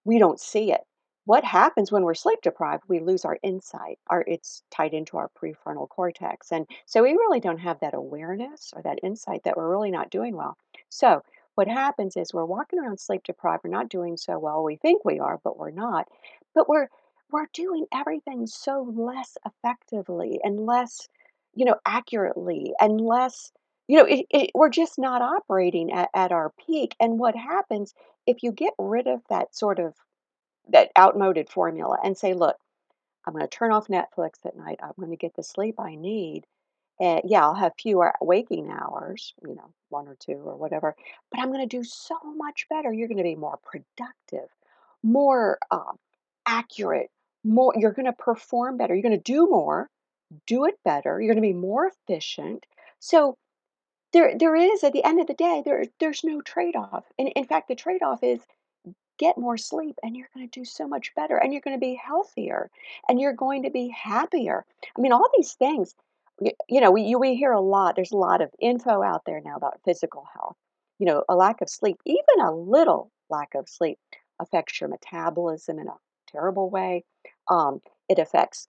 we 0.05 0.19
don't 0.19 0.41
see 0.41 0.73
it. 0.73 0.81
What 1.25 1.45
happens 1.45 1.93
when 1.93 2.03
we're 2.03 2.15
sleep 2.15 2.41
deprived? 2.43 2.83
We 2.89 2.99
lose 2.99 3.25
our 3.25 3.39
insight. 3.45 4.01
Our 4.09 4.25
it's 4.27 4.65
tied 4.73 4.93
into 4.93 5.17
our 5.17 5.31
prefrontal 5.41 5.89
cortex. 5.89 6.51
And 6.51 6.67
so 6.87 7.05
we 7.05 7.13
really 7.13 7.39
don't 7.39 7.59
have 7.59 7.79
that 7.81 7.95
awareness 7.95 8.73
or 8.75 8.83
that 8.83 8.99
insight 9.05 9.45
that 9.45 9.57
we're 9.57 9.71
really 9.71 9.93
not 9.93 10.11
doing 10.11 10.35
well. 10.35 10.57
So 10.89 11.23
what 11.55 11.69
happens 11.69 12.17
is 12.17 12.35
we're 12.35 12.45
walking 12.45 12.81
around 12.81 12.99
sleep 12.99 13.23
deprived, 13.23 13.63
we're 13.63 13.71
not 13.71 13.89
doing 13.89 14.17
so 14.17 14.37
well. 14.41 14.65
We 14.65 14.75
think 14.75 15.05
we 15.05 15.21
are, 15.21 15.39
but 15.45 15.57
we're 15.57 15.71
not. 15.71 16.09
But 16.57 16.69
we're 16.69 16.89
we're 17.33 17.49
doing 17.53 17.87
everything 17.93 18.47
so 18.47 18.83
less 18.95 19.37
effectively 19.47 20.41
and 20.43 20.61
less, 20.61 21.09
you 21.55 21.65
know, 21.65 21.77
accurately 21.87 22.73
and 22.81 23.01
less, 23.01 23.53
you 23.89 23.97
know, 23.97 24.05
it, 24.05 24.27
it, 24.31 24.51
we're 24.55 24.71
just 24.71 24.99
not 24.99 25.23
operating 25.23 25.93
at, 25.93 26.11
at 26.15 26.33
our 26.33 26.53
peak. 26.67 26.95
And 27.01 27.19
what 27.19 27.37
happens 27.37 27.95
if 28.27 28.43
you 28.43 28.53
get 28.53 28.75
rid 28.79 29.07
of 29.07 29.21
that 29.29 29.55
sort 29.55 29.79
of 29.79 29.95
that 30.69 30.91
outmoded 30.97 31.49
formula 31.49 31.99
and 32.05 32.17
say, 32.17 32.35
look, 32.35 32.57
I'm 33.27 33.35
going 33.35 33.45
to 33.45 33.49
turn 33.49 33.73
off 33.73 33.89
Netflix 33.89 34.45
at 34.45 34.57
night. 34.57 34.81
I'm 34.83 34.93
going 34.97 35.11
to 35.11 35.17
get 35.17 35.35
the 35.35 35.43
sleep 35.43 35.77
I 35.79 35.95
need. 35.95 36.45
And 37.01 37.23
yeah, 37.25 37.43
I'll 37.43 37.55
have 37.55 37.73
fewer 37.79 38.13
waking 38.21 38.71
hours, 38.71 39.35
you 39.43 39.55
know, 39.55 39.73
one 39.89 40.07
or 40.07 40.17
two 40.21 40.41
or 40.45 40.57
whatever, 40.57 40.95
but 41.31 41.41
I'm 41.41 41.51
going 41.51 41.67
to 41.67 41.77
do 41.77 41.83
so 41.83 42.19
much 42.37 42.67
better. 42.69 42.93
You're 42.93 43.09
going 43.09 43.19
to 43.19 43.25
be 43.25 43.37
more 43.37 43.59
productive, 43.65 44.49
more 45.03 45.59
um, 45.71 45.97
accurate, 46.47 47.11
more 47.45 47.73
you're 47.77 47.93
going 47.93 48.07
to 48.07 48.13
perform 48.13 48.77
better 48.77 48.95
you're 48.95 49.03
going 49.03 49.17
to 49.17 49.33
do 49.33 49.47
more 49.47 49.89
do 50.47 50.65
it 50.65 50.79
better 50.85 51.21
you're 51.21 51.33
going 51.33 51.43
to 51.43 51.49
be 51.49 51.53
more 51.53 51.87
efficient. 51.87 52.67
So 53.01 53.37
there 54.13 54.37
there 54.39 54.57
is 54.57 54.85
at 54.85 54.93
the 54.93 55.05
end 55.05 55.21
of 55.21 55.27
the 55.27 55.35
day 55.35 55.63
there 55.65 55.85
there's 55.99 56.25
no 56.25 56.41
trade-off 56.41 57.05
and 57.19 57.29
in 57.35 57.45
fact 57.45 57.69
the 57.69 57.75
trade-off 57.75 58.23
is 58.23 58.41
get 59.19 59.39
more 59.39 59.59
sleep 59.59 59.97
and 60.03 60.17
you're 60.17 60.31
going 60.35 60.49
to 60.49 60.61
do 60.61 60.65
so 60.65 60.89
much 60.89 61.15
better 61.15 61.37
and 61.37 61.53
you're 61.53 61.63
going 61.63 61.77
to 61.77 61.81
be 61.81 62.01
healthier 62.03 62.71
and 63.09 63.21
you're 63.21 63.35
going 63.35 63.63
to 63.65 63.71
be 63.71 63.89
happier. 63.89 64.65
I 64.97 65.01
mean 65.01 65.13
all 65.13 65.29
these 65.37 65.55
things 65.55 65.95
you 66.69 66.81
know 66.81 66.91
we, 66.91 67.15
we 67.17 67.37
hear 67.37 67.53
a 67.53 67.61
lot 67.61 67.97
there's 67.97 68.13
a 68.13 68.17
lot 68.17 68.41
of 68.41 68.51
info 68.61 69.03
out 69.03 69.23
there 69.27 69.41
now 69.45 69.57
about 69.57 69.81
physical 69.85 70.27
health. 70.35 70.57
You 70.99 71.07
know 71.07 71.25
a 71.29 71.35
lack 71.35 71.61
of 71.61 71.69
sleep 71.69 71.99
even 72.05 72.41
a 72.41 72.53
little 72.53 73.11
lack 73.29 73.55
of 73.55 73.69
sleep 73.69 73.99
affects 74.41 74.81
your 74.81 74.89
metabolism 74.89 75.79
in 75.79 75.89
a 75.89 75.95
terrible 76.33 76.71
way. 76.71 77.05
Um, 77.49 77.81
it 78.09 78.19
affects 78.19 78.69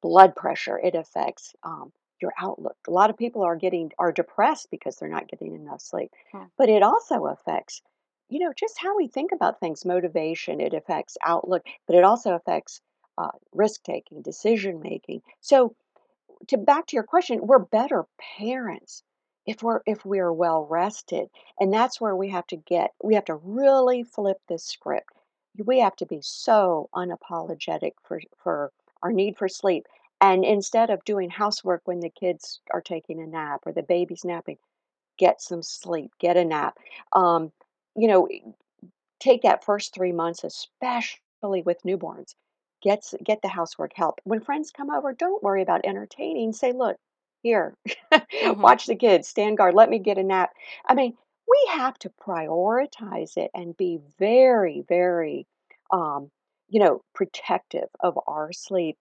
blood 0.00 0.36
pressure. 0.36 0.78
It 0.78 0.94
affects 0.94 1.54
um, 1.62 1.92
your 2.20 2.32
outlook. 2.38 2.76
A 2.88 2.90
lot 2.90 3.10
of 3.10 3.16
people 3.16 3.42
are 3.42 3.56
getting 3.56 3.92
are 3.98 4.12
depressed 4.12 4.68
because 4.70 4.96
they're 4.96 5.08
not 5.08 5.28
getting 5.28 5.54
enough 5.54 5.80
sleep. 5.80 6.10
Hmm. 6.32 6.44
But 6.56 6.68
it 6.68 6.82
also 6.82 7.26
affects, 7.26 7.82
you 8.28 8.38
know, 8.38 8.52
just 8.54 8.78
how 8.78 8.96
we 8.96 9.08
think 9.08 9.32
about 9.32 9.60
things, 9.60 9.84
motivation. 9.84 10.60
It 10.60 10.74
affects 10.74 11.16
outlook, 11.24 11.62
but 11.86 11.96
it 11.96 12.04
also 12.04 12.34
affects 12.34 12.80
uh, 13.18 13.30
risk 13.52 13.82
taking, 13.82 14.22
decision 14.22 14.80
making. 14.80 15.22
So, 15.40 15.74
to 16.48 16.58
back 16.58 16.86
to 16.88 16.96
your 16.96 17.04
question, 17.04 17.46
we're 17.46 17.58
better 17.58 18.06
parents 18.38 19.02
if 19.46 19.62
we're 19.62 19.80
if 19.86 20.04
we're 20.04 20.32
well 20.32 20.66
rested, 20.68 21.28
and 21.58 21.72
that's 21.72 22.00
where 22.00 22.16
we 22.16 22.30
have 22.30 22.46
to 22.48 22.56
get. 22.56 22.92
We 23.02 23.14
have 23.14 23.26
to 23.26 23.36
really 23.36 24.02
flip 24.02 24.38
this 24.48 24.64
script 24.64 25.10
we 25.58 25.80
have 25.80 25.96
to 25.96 26.06
be 26.06 26.20
so 26.22 26.88
unapologetic 26.94 27.92
for 28.02 28.20
for 28.42 28.72
our 29.02 29.12
need 29.12 29.36
for 29.36 29.48
sleep. 29.48 29.86
And 30.20 30.44
instead 30.44 30.90
of 30.90 31.04
doing 31.04 31.28
housework 31.30 31.82
when 31.84 32.00
the 32.00 32.08
kids 32.08 32.60
are 32.72 32.80
taking 32.80 33.20
a 33.20 33.26
nap 33.26 33.60
or 33.66 33.72
the 33.72 33.82
baby's 33.82 34.24
napping 34.24 34.58
get 35.18 35.40
some 35.40 35.62
sleep 35.62 36.10
get 36.18 36.36
a 36.36 36.44
nap. 36.44 36.78
Um, 37.12 37.52
you 37.96 38.08
know 38.08 38.28
take 39.20 39.42
that 39.42 39.64
first 39.64 39.94
three 39.94 40.12
months 40.12 40.44
especially 40.44 41.62
with 41.62 41.82
newborns. 41.84 42.34
Get 42.82 43.04
get 43.22 43.42
the 43.42 43.48
housework 43.48 43.92
help. 43.94 44.20
When 44.24 44.40
friends 44.40 44.70
come 44.70 44.90
over 44.90 45.12
don't 45.12 45.42
worry 45.42 45.62
about 45.62 45.84
entertaining. 45.84 46.52
Say 46.52 46.72
look 46.72 46.96
here 47.42 47.76
mm-hmm. 48.12 48.60
watch 48.60 48.86
the 48.86 48.96
kids 48.96 49.28
stand 49.28 49.58
guard 49.58 49.74
let 49.74 49.90
me 49.90 49.98
get 49.98 50.18
a 50.18 50.22
nap. 50.22 50.50
I 50.88 50.94
mean 50.94 51.16
we 51.48 51.70
have 51.72 51.98
to 52.00 52.10
prioritize 52.10 53.36
it 53.36 53.50
and 53.54 53.76
be 53.76 53.98
very, 54.18 54.84
very, 54.88 55.46
um, 55.92 56.30
you 56.68 56.80
know, 56.80 57.02
protective 57.14 57.88
of 58.00 58.18
our 58.26 58.52
sleep. 58.52 58.96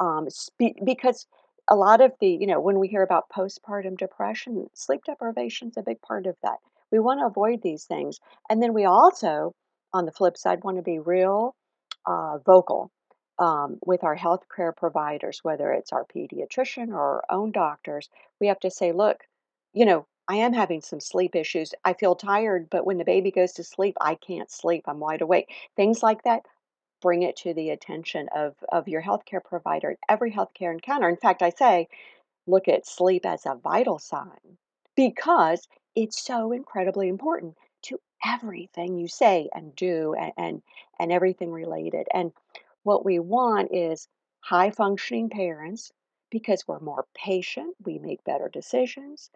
Um, 0.00 0.30
spe- 0.30 0.84
because 0.84 1.26
a 1.68 1.76
lot 1.76 2.00
of 2.00 2.12
the, 2.20 2.28
you 2.28 2.46
know, 2.46 2.60
when 2.60 2.78
we 2.78 2.88
hear 2.88 3.02
about 3.02 3.28
postpartum 3.30 3.96
depression, 3.98 4.68
sleep 4.74 5.04
deprivation 5.04 5.68
is 5.68 5.76
a 5.76 5.82
big 5.82 6.00
part 6.00 6.26
of 6.26 6.36
that. 6.42 6.58
We 6.90 6.98
want 7.00 7.20
to 7.20 7.26
avoid 7.26 7.62
these 7.62 7.84
things. 7.84 8.20
And 8.48 8.62
then 8.62 8.72
we 8.72 8.84
also, 8.84 9.52
on 9.92 10.06
the 10.06 10.12
flip 10.12 10.36
side, 10.36 10.64
want 10.64 10.76
to 10.78 10.82
be 10.82 10.98
real 10.98 11.54
uh, 12.06 12.38
vocal 12.38 12.90
um, 13.38 13.78
with 13.84 14.04
our 14.04 14.16
healthcare 14.16 14.74
providers, 14.74 15.40
whether 15.42 15.72
it's 15.72 15.92
our 15.92 16.04
pediatrician 16.04 16.88
or 16.88 17.00
our 17.00 17.24
own 17.30 17.52
doctors. 17.52 18.08
We 18.40 18.46
have 18.46 18.60
to 18.60 18.70
say, 18.70 18.92
look, 18.92 19.18
you 19.74 19.84
know, 19.84 20.06
I 20.28 20.36
am 20.36 20.52
having 20.52 20.82
some 20.82 21.00
sleep 21.00 21.34
issues. 21.34 21.74
I 21.84 21.94
feel 21.94 22.14
tired, 22.14 22.68
but 22.70 22.84
when 22.84 22.98
the 22.98 23.04
baby 23.04 23.30
goes 23.30 23.52
to 23.54 23.64
sleep, 23.64 23.96
I 24.00 24.14
can't 24.14 24.50
sleep. 24.50 24.84
I'm 24.86 25.00
wide 25.00 25.22
awake. 25.22 25.50
Things 25.74 26.02
like 26.02 26.22
that, 26.24 26.42
bring 27.00 27.22
it 27.22 27.36
to 27.36 27.54
the 27.54 27.70
attention 27.70 28.28
of, 28.34 28.54
of 28.70 28.88
your 28.88 29.02
healthcare 29.02 29.42
provider 29.42 29.92
at 29.92 29.98
every 30.08 30.30
healthcare 30.30 30.72
encounter. 30.72 31.08
In 31.08 31.16
fact, 31.16 31.42
I 31.42 31.50
say, 31.50 31.88
look 32.46 32.68
at 32.68 32.86
sleep 32.86 33.24
as 33.24 33.46
a 33.46 33.54
vital 33.54 33.98
sign 33.98 34.58
because 34.94 35.66
it's 35.94 36.22
so 36.22 36.52
incredibly 36.52 37.08
important 37.08 37.56
to 37.82 37.98
everything 38.24 38.98
you 38.98 39.08
say 39.08 39.48
and 39.54 39.74
do 39.76 40.14
and, 40.14 40.32
and, 40.36 40.62
and 40.98 41.10
everything 41.10 41.50
related. 41.52 42.06
And 42.12 42.32
what 42.82 43.04
we 43.04 43.18
want 43.18 43.72
is 43.72 44.08
high 44.40 44.70
functioning 44.70 45.30
parents 45.30 45.92
because 46.30 46.68
we're 46.68 46.80
more 46.80 47.06
patient, 47.14 47.74
we 47.84 47.98
make 47.98 48.22
better 48.24 48.48
decisions, 48.48 49.30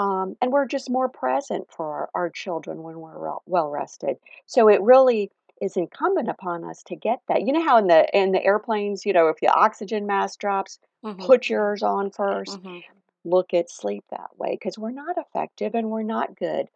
um, 0.00 0.34
and 0.40 0.50
we're 0.50 0.66
just 0.66 0.88
more 0.88 1.10
present 1.10 1.66
for 1.70 1.86
our, 1.86 2.10
our 2.14 2.30
children 2.30 2.82
when 2.82 2.98
we're 3.00 3.34
well 3.44 3.68
rested. 3.68 4.16
So 4.46 4.68
it 4.68 4.80
really 4.80 5.30
is 5.60 5.76
incumbent 5.76 6.30
upon 6.30 6.64
us 6.64 6.82
to 6.84 6.96
get 6.96 7.20
that. 7.28 7.42
You 7.42 7.52
know 7.52 7.62
how 7.62 7.76
in 7.76 7.86
the 7.86 8.08
in 8.16 8.32
the 8.32 8.42
airplanes, 8.42 9.04
you 9.04 9.12
know, 9.12 9.28
if 9.28 9.40
the 9.40 9.48
oxygen 9.48 10.06
mask 10.06 10.38
drops, 10.38 10.78
mm-hmm. 11.04 11.22
put 11.22 11.50
yours 11.50 11.82
on 11.82 12.10
1st 12.10 12.60
mm-hmm. 12.60 12.78
Look 13.22 13.52
at 13.52 13.68
sleep 13.68 14.02
that 14.10 14.30
way 14.38 14.52
because 14.52 14.78
we're 14.78 14.90
not 14.90 15.18
effective 15.18 15.74
and 15.74 15.90
we're 15.90 16.02
not 16.02 16.34
good. 16.34 16.68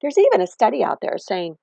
there's 0.00 0.18
even 0.18 0.40
a 0.40 0.48
study 0.48 0.82
out 0.82 1.00
there 1.00 1.18
saying 1.18 1.56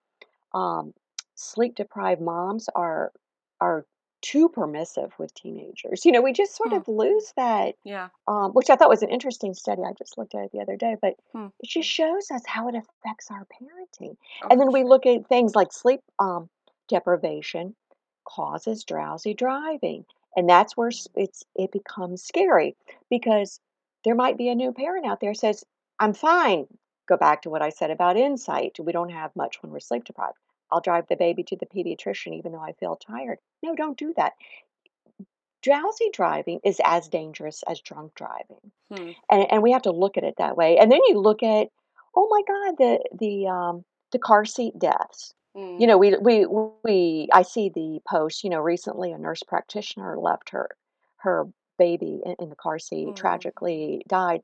um, 0.54 0.94
sleep 1.36 1.76
deprived 1.76 2.22
moms 2.22 2.70
are 2.74 3.12
are 3.60 3.86
too 4.22 4.50
permissive 4.50 5.14
with 5.20 5.34
teenagers. 5.34 6.06
You 6.06 6.12
know, 6.12 6.22
we 6.22 6.34
just 6.34 6.56
sort 6.56 6.72
Hmm. 6.72 6.74
of 6.74 6.88
lose 6.88 7.34
that, 7.36 7.76
Yeah. 7.84 8.10
um, 8.28 8.52
which 8.52 8.70
I 8.70 8.76
thought 8.76 8.90
was 8.90 9.04
an 9.04 9.10
interesting 9.10 9.54
study. 9.54 9.82
I 9.84 9.94
just 9.94 10.18
looked 10.18 10.36
at 10.36 10.46
it 10.46 10.52
the 10.52 10.62
other 10.62 10.76
day, 10.78 10.96
but 11.02 11.16
Hmm. 11.34 11.50
it 11.60 11.70
just 11.70 11.90
shows 11.90 12.32
us 12.32 12.46
how 12.46 12.68
it 12.68 12.76
affects 12.76 13.30
our 13.32 13.46
parenting. 13.46 14.18
Oh, 14.42 14.50
And 14.50 14.60
then 14.60 14.72
we 14.72 14.84
sure. 14.84 14.86
look 14.86 15.06
at 15.06 15.28
things 15.28 15.56
like 15.56 15.72
sleep 15.74 16.02
um, 16.20 16.50
deprivation 16.88 17.76
causes 18.26 18.84
drowsy 18.84 19.34
driving, 19.34 20.06
and 20.36 20.48
that's 20.50 20.78
where 20.78 20.90
it's 21.16 21.44
it 21.56 21.72
becomes 21.72 22.24
scary 22.24 22.76
because 23.10 23.60
there 24.06 24.16
might 24.16 24.38
be 24.38 24.50
a 24.50 24.56
new 24.56 24.72
parent 24.74 25.06
out 25.06 25.20
there 25.20 25.34
says, 25.34 25.64
"I'm 26.00 26.14
fine." 26.14 26.68
Go 27.08 27.18
back 27.18 27.42
to 27.42 27.50
what 27.50 27.62
I 27.62 27.70
said 27.70 27.92
about 27.92 28.18
insight. 28.18 28.80
We 28.80 28.92
don't 28.94 29.10
have 29.10 29.36
much 29.36 29.62
when 29.62 29.72
we're 29.72 29.80
sleep 29.80 30.04
deprived. 30.06 30.38
I'll 30.72 30.82
drive 30.82 31.08
the 31.08 31.16
baby 31.16 31.44
to 31.44 31.56
the 31.56 31.66
pediatrician 31.66 32.38
even 32.38 32.52
though 32.52 32.62
I 32.62 32.74
feel 32.74 32.96
tired. 32.96 33.40
No, 33.64 33.76
don't 33.76 33.98
do 33.98 34.14
that. 34.18 34.34
Drowsy 35.62 36.10
driving 36.14 36.60
is 36.64 36.80
as 36.86 37.10
dangerous 37.10 37.64
as 37.68 37.82
drunk 37.82 38.16
driving. 38.16 38.72
Hmm. 38.92 39.12
And 39.30 39.52
and 39.52 39.64
we 39.64 39.72
have 39.72 39.82
to 39.84 39.92
look 39.92 40.18
at 40.18 40.24
it 40.24 40.36
that 40.38 40.56
way. 40.56 40.78
And 40.78 40.92
then 40.92 41.02
you 41.08 41.20
look 41.20 41.44
at, 41.44 41.68
oh 42.16 42.28
my 42.30 42.42
God, 42.48 42.78
the 42.78 43.00
the 43.18 43.48
um 43.48 43.84
the 44.12 44.20
car 44.20 44.46
seat 44.46 44.80
deaths. 44.80 45.34
Mm. 45.58 45.82
You 45.82 45.88
know, 45.88 45.98
we 45.98 46.16
we 46.18 46.46
we 46.84 47.28
I 47.34 47.42
see 47.42 47.70
the 47.70 48.00
post, 48.08 48.44
you 48.44 48.50
know, 48.50 48.60
recently 48.60 49.12
a 49.12 49.18
nurse 49.18 49.44
practitioner 49.44 50.18
left 50.18 50.52
her 50.52 50.70
her 51.18 51.48
baby 51.78 52.22
in, 52.26 52.36
in 52.40 52.50
the 52.50 52.56
car 52.56 52.80
seat, 52.80 53.08
Mm. 53.10 53.16
tragically 53.16 54.04
died. 54.08 54.42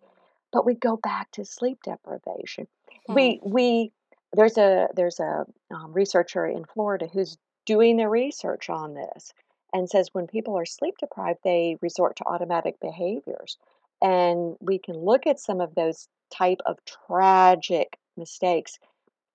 But 0.52 0.66
we 0.66 0.74
go 0.76 0.98
back 0.98 1.32
to 1.32 1.46
sleep 1.46 1.84
deprivation. 1.84 2.68
Hmm. 3.08 3.14
We 3.14 3.40
we 3.44 3.92
there's 4.34 4.58
a 4.58 4.88
there's 4.96 5.20
a 5.20 5.46
um, 5.72 5.94
researcher 5.94 6.46
in 6.46 6.66
Florida 6.66 7.08
who's 7.12 7.38
doing 7.66 7.98
the 7.98 8.08
research 8.08 8.70
on 8.70 8.94
this 8.94 9.34
and 9.74 9.90
says 9.90 10.10
when 10.14 10.28
people 10.28 10.58
are 10.58 10.66
sleep 10.66 10.96
deprived, 11.00 11.40
they 11.44 11.78
resort 11.82 12.16
to 12.18 12.26
automatic 12.26 12.80
behaviors. 12.80 13.58
And 14.02 14.56
we 14.62 14.78
can 14.78 14.98
look 14.98 15.28
at 15.28 15.40
some 15.40 15.60
of 15.60 15.76
those 15.76 16.08
type 16.32 16.62
of 16.66 16.78
tragic 16.86 17.98
mistakes 18.18 18.80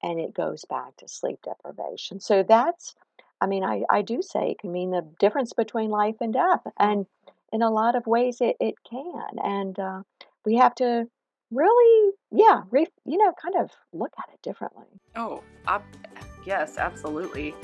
and 0.02 0.18
it 0.18 0.32
goes 0.32 0.64
back 0.64 0.96
to 0.96 1.08
sleep 1.08 1.40
deprivation. 1.44 2.20
So 2.20 2.42
that's, 2.42 2.94
I 3.40 3.46
mean, 3.46 3.64
I, 3.64 3.82
I 3.90 4.02
do 4.02 4.22
say 4.22 4.50
it 4.50 4.58
can 4.58 4.72
mean 4.72 4.90
the 4.90 5.06
difference 5.18 5.52
between 5.52 5.90
life 5.90 6.16
and 6.20 6.32
death. 6.32 6.62
And 6.78 7.06
in 7.52 7.62
a 7.62 7.70
lot 7.70 7.96
of 7.96 8.06
ways, 8.06 8.40
it, 8.40 8.56
it 8.60 8.76
can. 8.88 9.38
And 9.42 9.78
uh, 9.78 10.02
we 10.46 10.56
have 10.56 10.74
to 10.76 11.08
really, 11.50 12.12
yeah, 12.30 12.62
re, 12.70 12.86
you 13.04 13.18
know, 13.18 13.32
kind 13.40 13.56
of 13.64 13.70
look 13.92 14.12
at 14.18 14.32
it 14.32 14.40
differently. 14.42 14.86
Oh, 15.16 15.42
ab- 15.66 15.82
yes, 16.44 16.78
absolutely. 16.78 17.54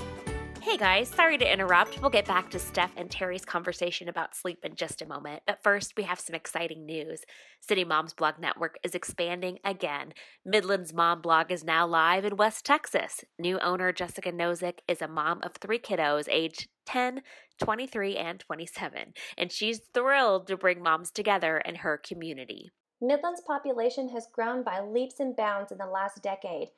Hey 0.67 0.77
guys, 0.79 1.09
sorry 1.09 1.39
to 1.39 1.53
interrupt. 1.53 2.01
We'll 2.01 2.11
get 2.11 2.27
back 2.27 2.51
to 2.51 2.59
Steph 2.59 2.91
and 2.97 3.09
Terry's 3.09 3.45
conversation 3.45 4.09
about 4.09 4.35
sleep 4.35 4.65
in 4.65 4.75
just 4.75 5.01
a 5.01 5.07
moment. 5.07 5.45
But 5.47 5.63
first, 5.63 5.93
we 5.97 6.03
have 6.03 6.19
some 6.19 6.35
exciting 6.35 6.85
news. 6.85 7.21
City 7.61 7.85
Moms 7.85 8.15
Blog 8.15 8.41
Network 8.41 8.77
is 8.83 8.97
expanding 8.97 9.61
again. 9.65 10.13
Midland 10.45 10.93
Moms 10.93 11.23
Blog 11.23 11.53
is 11.53 11.63
now 11.63 11.87
live 11.87 12.25
in 12.25 12.37
West 12.37 12.67
Texas. 12.67 13.25
New 13.39 13.61
owner 13.61 13.93
Jessica 13.93 14.33
Nozick 14.33 14.81
is 14.89 15.01
a 15.01 15.07
mom 15.07 15.39
of 15.45 15.53
three 15.55 15.79
kiddos 15.79 16.27
aged 16.29 16.67
10, 16.87 17.23
23, 17.63 18.17
and 18.17 18.41
27, 18.41 19.13
and 19.39 19.53
she's 19.53 19.83
thrilled 19.95 20.49
to 20.49 20.57
bring 20.57 20.83
moms 20.83 21.13
together 21.13 21.59
in 21.59 21.77
her 21.77 21.97
community. 21.97 22.73
Midland's 23.01 23.43
population 23.43 24.09
has 24.09 24.27
grown 24.27 24.63
by 24.63 24.81
leaps 24.81 25.21
and 25.21 25.37
bounds 25.37 25.71
in 25.71 25.79
the 25.79 25.87
last 25.87 26.23
decade. 26.23 26.71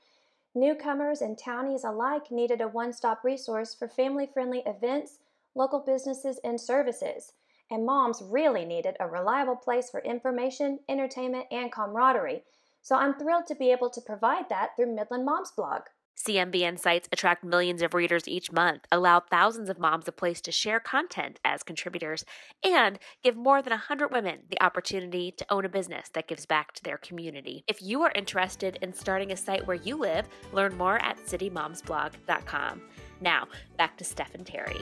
Newcomers 0.55 1.21
and 1.21 1.39
townies 1.39 1.85
alike 1.85 2.31
needed 2.31 2.61
a 2.61 2.69
one 2.69 2.93
stop 2.93 3.23
resource 3.23 3.75
for 3.75 3.89
family 3.89 4.27
friendly 4.27 4.63
events, 4.67 5.19
local 5.55 5.81
businesses, 5.81 6.41
and 6.43 6.61
services. 6.61 7.33
And 7.71 7.85
moms 7.85 8.23
really 8.23 8.65
needed 8.65 8.97
a 8.99 9.07
reliable 9.07 9.57
place 9.57 9.91
for 9.91 10.01
information, 10.01 10.81
entertainment, 10.89 11.47
and 11.51 11.71
camaraderie. 11.71 12.45
So 12.83 12.97
I'm 12.97 13.15
thrilled 13.15 13.47
to 13.49 13.55
be 13.55 13.71
able 13.71 13.91
to 13.91 14.01
provide 14.01 14.49
that 14.49 14.75
through 14.75 14.95
Midland 14.95 15.25
Moms 15.25 15.53
Blog. 15.53 15.83
CMBN 16.19 16.79
sites 16.79 17.09
attract 17.13 17.45
millions 17.45 17.81
of 17.81 17.95
readers 17.95 18.27
each 18.27 18.51
month, 18.51 18.83
allow 18.91 19.21
thousands 19.21 19.69
of 19.69 19.79
moms 19.79 20.09
a 20.09 20.13
place 20.13 20.41
to 20.41 20.51
share 20.51 20.81
content 20.81 21.39
as 21.45 21.63
contributors, 21.63 22.25
and 22.65 22.99
give 23.23 23.37
more 23.37 23.63
than 23.63 23.71
100 23.71 24.11
women 24.11 24.41
the 24.51 24.61
opportunity 24.61 25.31
to 25.31 25.47
own 25.49 25.65
a 25.65 25.69
business 25.69 26.09
that 26.15 26.27
gives 26.27 26.45
back 26.45 26.73
to 26.73 26.83
their 26.83 26.99
community. 26.99 27.63
If 27.69 27.81
you 27.81 28.03
are 28.03 28.11
interested 28.17 28.79
in 28.83 28.93
starting 28.93 29.31
a 29.31 29.37
site 29.37 29.65
where 29.67 29.77
you 29.77 29.97
live, 29.97 30.27
learn 30.53 30.77
more 30.77 31.01
at 31.05 31.19
citymomsblog.com. 31.19 32.83
Now, 33.21 33.47
back 33.77 33.97
to 33.99 34.05
Steph 34.05 34.35
and 34.35 34.45
Terry. 34.47 34.81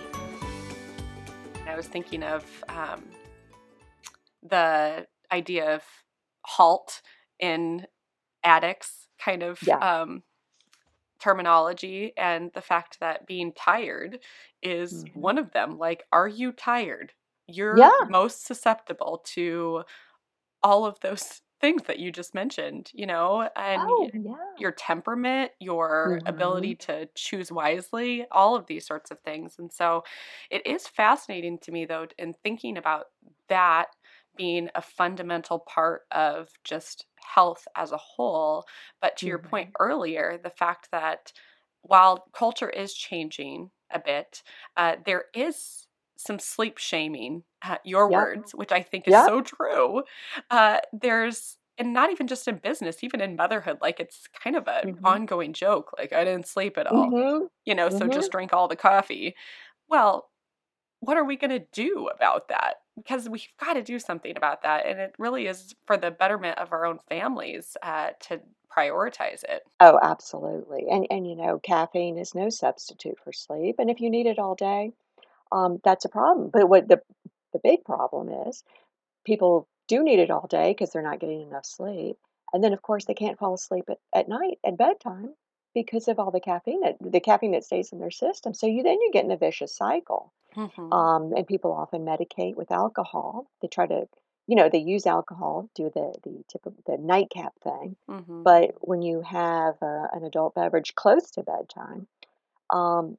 I 1.66 1.76
was 1.76 1.86
thinking 1.86 2.22
of 2.22 2.44
um, 2.70 3.04
the 4.42 5.06
idea 5.30 5.74
of 5.74 5.82
HALT 6.46 7.02
in 7.38 7.86
addicts 8.42 9.08
kind 9.18 9.42
of 9.42 9.62
Yeah. 9.62 9.78
um, 9.78 10.22
terminology 11.20 12.12
and 12.16 12.52
the 12.54 12.62
fact 12.62 13.00
that 13.00 13.26
being 13.26 13.52
tired 13.52 14.20
is 14.62 15.04
Mhm. 15.04 15.12
one 15.14 15.38
of 15.38 15.52
them. 15.52 15.78
Like, 15.78 16.04
are 16.12 16.28
you 16.28 16.52
tired? 16.52 17.12
You're 17.46 17.94
Yeah. 17.96 18.06
most 18.08 18.46
susceptible 18.46 19.22
to 19.34 19.84
all 20.62 20.84
of 20.86 20.98
those 21.00 21.42
things 21.60 21.84
that 21.84 21.98
you 21.98 22.12
just 22.12 22.34
mentioned, 22.34 22.90
you 22.94 23.06
know, 23.06 23.48
and 23.56 23.88
Oh, 23.88 24.10
yeah. 24.12 24.56
your 24.58 24.72
temperament, 24.72 25.52
your 25.60 26.20
ability 26.26 26.74
to 26.74 27.06
choose 27.14 27.52
wisely, 27.52 28.26
all 28.30 28.56
of 28.56 28.66
these 28.66 28.86
sorts 28.86 29.10
of 29.10 29.20
things. 29.20 29.56
And 29.58 29.70
so 29.72 30.02
it 30.50 30.66
is 30.66 30.88
fascinating 30.88 31.58
to 31.60 31.72
me, 31.72 31.84
though, 31.84 32.06
in 32.18 32.34
thinking 32.42 32.78
about 32.78 33.06
that 33.48 33.88
being 34.36 34.70
a 34.74 34.82
fundamental 34.82 35.60
part 35.60 36.02
of 36.12 36.48
just 36.64 37.06
health 37.16 37.66
as 37.76 37.92
a 37.92 37.96
whole. 37.96 38.64
But 39.00 39.16
to 39.18 39.28
your 39.30 39.38
point 39.38 39.70
earlier, 39.80 40.38
the 40.42 40.50
fact 40.50 40.90
that 40.92 41.32
while 41.82 42.28
culture 42.32 42.70
is 42.70 42.94
changing 42.94 43.70
a 43.90 43.98
bit, 44.00 44.42
uh, 44.76 44.96
there 45.04 45.26
is 45.34 45.86
some 46.18 46.38
sleep 46.38 46.78
shaming, 46.78 47.44
uh, 47.62 47.78
your 47.84 48.08
Yep. 48.08 48.30
words, 48.30 48.54
which 48.54 48.72
I 48.72 48.82
think 48.82 49.06
is 49.06 49.18
Yep. 49.18 49.22
so 49.22 49.42
true. 49.42 50.02
Uh, 50.50 50.80
there's, 50.92 51.58
and 51.78 51.92
not 51.92 52.10
even 52.10 52.26
just 52.26 52.48
in 52.48 52.56
business, 52.58 53.04
even 53.04 53.20
in 53.20 53.36
motherhood, 53.36 53.78
like 53.82 54.00
it's 54.00 54.26
kind 54.28 54.56
of 54.56 54.66
an 54.68 54.84
Mhm. 54.84 54.96
ongoing 55.04 55.52
joke. 55.52 55.92
Like, 55.98 56.12
I 56.12 56.24
didn't 56.24 56.46
sleep 56.48 56.78
at 56.78 56.86
all, 56.86 57.14
Mhm. 57.14 57.48
you 57.66 57.74
know, 57.74 57.90
so 57.90 58.08
Mhm. 58.08 58.08
just 58.08 58.30
drink 58.32 58.52
all 58.52 58.68
the 58.68 58.76
coffee. 58.76 59.36
Well, 59.88 60.30
what 61.00 61.16
are 61.18 61.24
we 61.24 61.36
going 61.36 61.50
to 61.52 61.66
do 61.72 62.08
about 62.08 62.48
that? 62.48 62.76
Because 62.96 63.28
we've 63.28 63.46
got 63.60 63.74
to 63.74 63.82
do 63.82 63.98
something 63.98 64.36
about 64.36 64.62
that. 64.62 64.86
And 64.86 64.98
it 64.98 65.14
really 65.18 65.46
is 65.46 65.74
for 65.86 65.96
the 65.96 66.10
betterment 66.10 66.58
of 66.58 66.72
our 66.72 66.86
own 66.86 66.98
families 67.08 67.76
uh, 67.82 68.10
to 68.28 68.40
prioritize 68.76 69.44
it. 69.44 69.62
Oh, 69.80 69.98
absolutely. 70.02 70.86
And 70.90 71.06
and 71.10 71.28
you 71.28 71.36
know, 71.36 71.58
caffeine 71.58 72.18
is 72.18 72.34
no 72.34 72.48
substitute 72.48 73.18
for 73.22 73.32
sleep. 73.32 73.76
And 73.78 73.90
if 73.90 74.00
you 74.00 74.10
need 74.10 74.26
it 74.26 74.38
all 74.38 74.54
day, 74.54 74.92
um, 75.52 75.80
that's 75.84 76.04
a 76.04 76.10
problem. 76.10 76.50
But 76.52 76.68
what 76.68 76.88
the 76.88 77.00
the 77.52 77.60
big 77.62 77.84
problem 77.84 78.28
is, 78.48 78.64
people 79.24 79.68
do 79.88 80.02
need 80.02 80.18
it 80.18 80.30
all 80.30 80.46
day 80.48 80.70
because 80.70 80.90
they're 80.90 81.02
not 81.02 81.20
getting 81.20 81.42
enough 81.42 81.64
sleep. 81.64 82.16
And 82.52 82.62
then 82.62 82.72
of 82.72 82.82
course 82.82 83.04
they 83.04 83.14
can't 83.14 83.38
fall 83.38 83.54
asleep 83.54 83.84
at, 83.88 83.98
at 84.14 84.28
night 84.28 84.58
at 84.64 84.78
bedtime 84.78 85.34
because 85.74 86.08
of 86.08 86.18
all 86.18 86.30
the 86.30 86.40
caffeine 86.40 86.80
that 86.80 86.96
the 87.00 87.20
caffeine 87.20 87.52
that 87.52 87.64
stays 87.64 87.92
in 87.92 87.98
their 87.98 88.10
system. 88.10 88.54
So 88.54 88.66
you 88.66 88.82
then 88.82 89.00
you 89.00 89.10
get 89.12 89.24
in 89.24 89.30
a 89.30 89.36
vicious 89.36 89.76
cycle. 89.76 90.32
Mhm. 90.56 90.92
Um, 90.92 91.32
and 91.34 91.46
people 91.46 91.72
often 91.72 92.04
medicate 92.04 92.54
with 92.56 92.70
alcohol. 92.70 93.46
They 93.60 93.68
try 93.68 93.86
to, 93.86 94.08
you 94.46 94.56
know, 94.56 94.68
they 94.68 94.78
use 94.78 95.06
alcohol, 95.06 95.68
do 95.74 95.90
the 95.90 96.14
the 96.22 96.44
typical 96.48 96.82
the 96.86 96.98
nightcap 96.98 97.54
thing. 97.60 97.96
Mhm. 98.08 98.42
But 98.44 98.76
when 98.86 99.02
you 99.02 99.20
have 99.22 99.82
uh, 99.82 100.08
an 100.12 100.24
adult 100.24 100.54
beverage 100.54 100.94
close 100.94 101.30
to 101.32 101.42
bedtime, 101.42 102.06
um, 102.70 103.18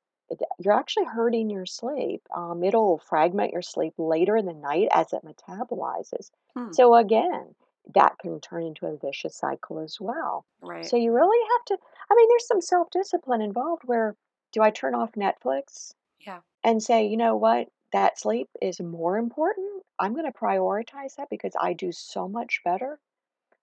you're 0.60 0.74
actually 0.74 1.06
hurting 1.06 1.50
your 1.50 1.66
sleep. 1.66 2.22
Um, 2.36 2.64
it'll 2.64 2.98
fragment 3.00 3.54
your 3.54 3.62
sleep 3.62 3.94
later 3.98 4.36
in 4.36 4.46
the 4.46 4.54
night 4.54 4.90
as 4.92 5.14
it 5.14 5.24
metabolizes. 5.24 6.32
Hmm. 6.56 6.72
So 6.72 6.96
again, 6.96 7.56
that 7.96 8.18
can 8.20 8.40
turn 8.42 8.64
into 8.64 8.88
a 8.88 8.98
vicious 8.98 9.36
cycle 9.36 9.80
as 9.80 10.00
well. 10.02 10.46
Right. 10.62 10.86
So 10.86 10.98
you 10.98 11.14
really 11.14 11.48
have 11.54 11.66
to. 11.66 11.78
I 12.12 12.16
mean, 12.16 12.28
there's 12.30 12.48
some 12.48 12.62
self 12.62 12.90
discipline 12.92 13.42
involved. 13.42 13.84
Where 13.86 14.16
do 14.52 14.62
I 14.62 14.70
turn 14.72 14.96
off 14.96 15.14
Netflix 15.14 15.94
yeah. 16.20 16.42
And 16.68 16.84
say, 16.84 17.08
you 17.08 17.16
know 17.16 17.38
what, 17.38 17.70
that 17.94 18.20
sleep 18.20 18.50
is 18.62 18.82
more 18.82 19.18
important? 19.18 19.84
I'm 19.98 20.14
going 20.14 20.30
to 20.30 20.38
prioritize 20.38 21.16
that 21.16 21.30
because 21.30 21.54
I 21.60 21.72
do 21.72 21.94
so 21.94 22.28
much 22.28 22.60
better 22.66 23.00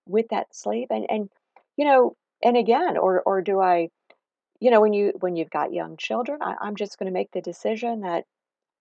with 0.07 0.27
that 0.31 0.55
sleep. 0.57 0.89
And 0.91 1.07
and 1.11 1.29
you 1.77 1.85
know, 1.85 2.17
and 2.43 2.57
again, 2.57 2.97
or 2.97 3.23
or 3.27 3.43
do 3.43 3.61
I, 3.61 3.91
you 4.59 4.71
know, 4.71 4.81
when 4.81 4.95
you 4.95 5.13
when 5.21 5.37
you've 5.37 5.51
got 5.51 5.75
young 5.75 5.99
children, 5.99 6.41
I, 6.41 6.55
I'm 6.63 6.77
just 6.77 6.99
going 6.99 7.07
to 7.07 7.13
make 7.13 7.31
the 7.33 7.43
decision 7.43 8.01
that 8.01 8.25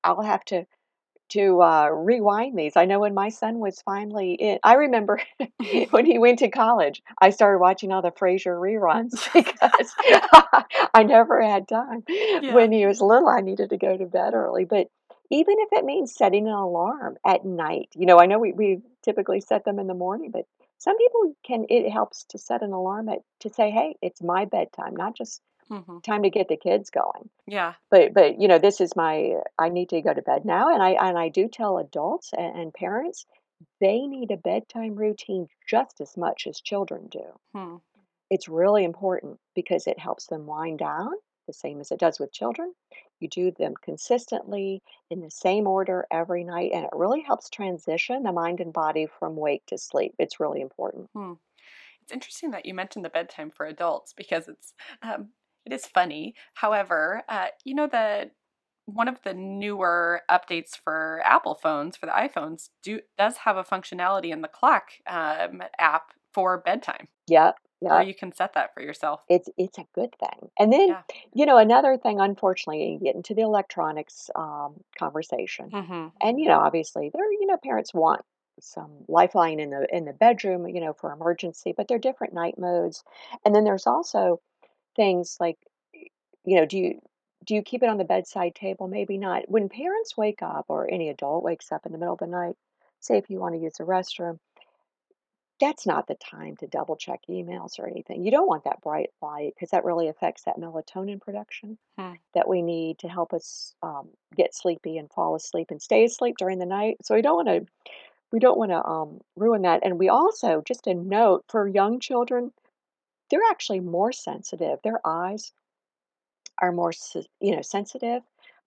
I'll 0.06 0.22
have 0.22 0.46
to 0.46 0.66
to 1.34 1.62
uh, 1.62 1.90
rewind 1.90 2.58
these. 2.58 2.74
I 2.76 2.86
know 2.86 3.00
when 3.00 3.14
my 3.14 3.30
son 3.30 3.60
was 3.60 3.82
finally 3.82 4.34
in, 4.34 4.60
I 4.64 4.76
remember 4.76 5.22
when 5.90 6.06
he 6.06 6.20
went 6.20 6.40
to 6.40 6.50
college, 6.50 7.02
I 7.22 7.32
started 7.32 7.60
watching 7.60 7.92
all 7.92 8.02
the 8.02 8.12
Frasier 8.12 8.60
reruns 8.60 9.12
because 9.34 9.94
I 10.94 11.04
never 11.04 11.42
had 11.42 11.68
time. 11.68 12.04
Yeah. 12.08 12.54
When 12.54 12.72
he 12.72 12.86
was 12.86 13.02
little, 13.02 13.30
I 13.30 13.42
needed 13.42 13.72
to 13.72 13.78
go 13.78 13.98
to 13.98 14.06
bed 14.06 14.34
early. 14.34 14.66
But 14.66 14.88
even 15.32 15.56
if 15.60 15.70
it 15.72 15.86
means 15.86 16.14
setting 16.14 16.48
an 16.48 16.54
alarm 16.54 17.18
at 17.26 17.46
night, 17.46 17.90
you 17.96 18.06
know, 18.06 18.20
I 18.20 18.28
know 18.28 18.40
we, 18.40 18.52
we 18.52 18.82
typically 19.04 19.42
set 19.42 19.66
them 19.66 19.80
in 19.80 19.88
the 19.88 19.94
morning, 19.94 20.32
but 20.32 20.46
some 20.78 20.98
people 20.98 21.36
can, 21.46 21.66
it 21.70 21.90
helps 21.90 22.26
to 22.30 22.38
set 22.38 22.62
an 22.62 22.74
alarm 22.74 23.10
at, 23.10 23.20
to 23.40 23.50
say, 23.50 23.72
hey, 23.72 23.96
it's 24.02 24.22
my 24.22 24.46
bedtime, 24.46 24.96
not 24.96 25.16
just 25.16 25.42
Mm-hmm. 25.72 26.00
Time 26.00 26.24
to 26.24 26.30
get 26.30 26.48
the 26.48 26.58
kids 26.58 26.90
going. 26.90 27.30
Yeah. 27.48 27.74
But 27.90 28.14
but 28.14 28.40
you 28.40 28.48
know 28.48 28.60
this 28.60 28.82
is 28.82 28.96
my 28.96 29.36
I 29.58 29.70
need 29.70 29.90
to 29.90 30.02
go 30.02 30.14
to 30.14 30.22
bed 30.22 30.46
now, 30.46 30.74
and 30.74 30.82
I 30.82 30.92
and 30.92 31.18
I 31.18 31.30
do 31.30 31.48
tell 31.48 31.78
adults 31.78 32.32
and, 32.38 32.60
and 32.60 32.74
parents 32.74 33.26
they 33.80 34.02
need 34.02 34.32
a 34.32 34.38
bedtime 34.38 34.96
routine 34.96 35.48
just 35.68 36.02
as 36.02 36.18
much 36.18 36.48
as 36.48 36.60
children 36.60 37.08
do. 37.10 37.40
Hmm. 37.56 37.76
It's 38.30 38.50
really 38.50 38.84
important 38.84 39.40
because 39.56 39.88
it 39.88 40.00
helps 40.00 40.28
them 40.28 40.46
wind 40.46 40.80
down 40.80 41.12
the 41.48 41.54
same 41.54 41.80
as 41.80 41.92
it 41.92 42.00
does 42.00 42.20
with 42.20 42.32
children. 42.32 42.74
You 43.20 43.28
do 43.28 43.52
them 43.52 43.74
consistently 43.82 44.82
in 45.10 45.22
the 45.22 45.32
same 45.32 45.68
order 45.68 46.06
every 46.12 46.44
night, 46.44 46.72
and 46.74 46.86
it 46.86 46.92
really 46.94 47.22
helps 47.22 47.50
transition 47.50 48.24
the 48.24 48.32
mind 48.32 48.60
and 48.60 48.74
body 48.74 49.08
from 49.20 49.36
wake 49.36 49.66
to 49.68 49.78
sleep. 49.78 50.14
It's 50.20 50.40
really 50.40 50.62
important. 50.62 51.10
Hmm. 51.14 51.34
It's 52.02 52.12
interesting 52.12 52.52
that 52.52 52.66
you 52.66 52.74
mentioned 52.74 53.06
the 53.06 53.10
bedtime 53.10 53.50
for 53.50 53.66
adults 53.66 54.14
because 54.14 54.50
it's 54.50 54.74
um, 55.02 55.30
it 55.66 55.74
is 55.74 55.86
funny. 55.86 56.36
However, 56.56 57.24
uh, 57.30 57.48
you 57.64 57.76
know 57.76 57.88
the 57.88 58.32
one 58.86 59.08
of 59.08 59.22
the 59.24 59.34
newer 59.34 60.22
updates 60.30 60.78
for 60.78 61.22
Apple 61.24 61.56
phones 61.56 61.96
for 61.96 62.06
the 62.06 62.12
iPhones 62.12 62.70
do 62.82 63.00
does 63.18 63.38
have 63.38 63.58
a 63.58 63.64
functionality 63.64 64.32
in 64.32 64.42
the 64.42 64.48
clock 64.48 64.90
um, 65.08 65.64
app 65.80 66.12
for 66.34 66.58
bedtime. 66.58 67.08
Yep. 67.28 67.56
Yeah. 67.82 68.00
Or 68.00 68.02
you 68.02 68.16
can 68.16 68.34
set 68.34 68.54
that 68.54 68.74
for 68.74 68.82
yourself. 68.82 69.22
It's 69.30 69.50
it's 69.58 69.78
a 69.78 69.86
good 69.94 70.16
thing. 70.18 70.50
And 70.58 70.72
then 70.72 70.90
yeah. 70.90 71.02
you 71.34 71.46
know 71.46 71.58
another 71.58 71.98
thing. 71.98 72.20
Unfortunately, 72.22 72.94
you 72.94 73.00
get 73.00 73.16
into 73.16 73.34
the 73.34 73.42
electronics 73.42 74.30
um, 74.36 74.76
conversation, 74.98 75.70
mm-hmm. 75.70 76.08
and 76.22 76.40
you 76.40 76.48
know 76.48 76.60
obviously 76.60 77.12
there 77.14 77.30
you 77.32 77.46
know 77.46 77.58
parents 77.62 77.94
want 77.94 78.22
some 78.62 78.90
lifeline 79.10 79.60
in 79.60 79.72
the 79.72 79.86
in 79.92 80.06
the 80.06 80.14
bedroom 80.14 80.66
you 80.68 80.80
know 80.80 80.94
for 80.94 81.12
emergency, 81.12 81.74
but 81.76 81.90
they're 81.90 82.00
different 82.00 82.34
night 82.34 82.58
modes. 82.58 83.04
And 83.46 83.54
then 83.54 83.66
there's 83.66 83.86
also 83.86 84.40
things 84.96 85.38
like 85.40 85.58
you 85.94 86.58
know 86.60 86.66
do 86.66 86.78
you 86.78 87.02
do 87.46 87.56
you 87.56 87.62
keep 87.62 87.84
it 87.84 87.90
on 87.90 87.98
the 87.98 88.06
bedside 88.06 88.56
table? 88.56 88.88
Maybe 88.88 89.18
not. 89.18 89.50
When 89.50 89.68
parents 89.68 90.16
wake 90.16 90.42
up 90.42 90.66
or 90.70 90.90
any 90.90 91.10
adult 91.10 91.44
wakes 91.44 91.74
up 91.74 91.86
in 91.86 91.92
the 91.92 91.98
middle 91.98 92.14
of 92.14 92.20
the 92.20 92.28
night 92.28 92.56
say 93.00 93.18
if 93.18 93.30
you 93.30 93.40
want 93.40 93.56
to 93.56 93.62
use 93.62 93.74
the 93.78 93.84
restroom 93.84 94.40
that's 95.60 95.86
not 95.86 96.08
the 96.08 96.16
time 96.16 96.58
to 96.58 96.68
double 96.68 96.96
check 96.96 97.22
emails 97.30 97.80
or 97.80 97.88
anything. 97.88 98.24
You 98.24 98.32
don't 98.32 98.48
want 98.48 98.66
that 98.66 98.82
bright 98.82 99.12
light 99.22 99.54
because 99.56 99.70
that 99.70 99.86
really 99.86 100.10
affects 100.10 100.44
that 100.44 100.58
melatonin 100.58 101.22
production 101.22 101.78
hmm. 101.98 102.14
that 102.34 102.48
we 102.48 102.62
need 102.62 103.00
to 103.00 103.08
help 103.08 103.34
us 103.34 103.74
um, 103.82 104.10
get 104.36 104.56
sleepy 104.56 104.98
and 104.98 105.10
fall 105.10 105.36
asleep 105.36 105.68
and 105.70 105.82
stay 105.82 106.04
asleep 106.04 106.36
during 106.38 106.60
the 106.60 106.66
night. 106.66 106.98
So 107.04 107.16
we 107.16 107.22
don't 107.22 107.46
want 107.46 107.48
to 107.48 107.66
we 108.32 108.40
don't 108.40 108.58
want 108.58 108.72
to 108.72 108.84
um, 108.84 109.22
ruin 109.36 109.62
that. 109.62 109.82
And 109.84 110.00
we 110.00 110.10
also 110.10 110.64
just 110.68 110.88
a 110.88 110.94
note 110.94 111.46
for 111.48 111.68
young 111.68 112.00
children 112.00 112.52
they're 113.34 113.50
actually 113.50 113.80
more 113.80 114.12
sensitive. 114.12 114.78
Their 114.84 115.02
eyes 115.04 115.54
are 116.62 116.72
more, 116.72 116.92
you 117.42 117.56
know, 117.56 117.64
sensitive 117.64 118.22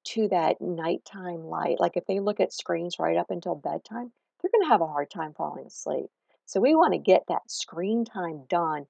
to 0.06 0.26
that 0.26 0.60
nighttime 0.60 1.44
light. 1.44 1.78
Like 1.78 1.96
if 1.96 2.04
they 2.06 2.18
look 2.18 2.40
at 2.40 2.52
screens 2.52 2.98
right 2.98 3.16
up 3.16 3.30
until 3.30 3.54
bedtime, 3.54 4.10
they're 4.42 4.50
going 4.50 4.64
to 4.64 4.68
have 4.68 4.80
a 4.80 4.88
hard 4.88 5.08
time 5.08 5.34
falling 5.34 5.66
asleep. 5.66 6.06
So 6.46 6.58
we 6.58 6.74
want 6.74 6.94
to 6.94 6.98
get 6.98 7.22
that 7.28 7.48
screen 7.48 8.04
time 8.04 8.42
done. 8.48 8.86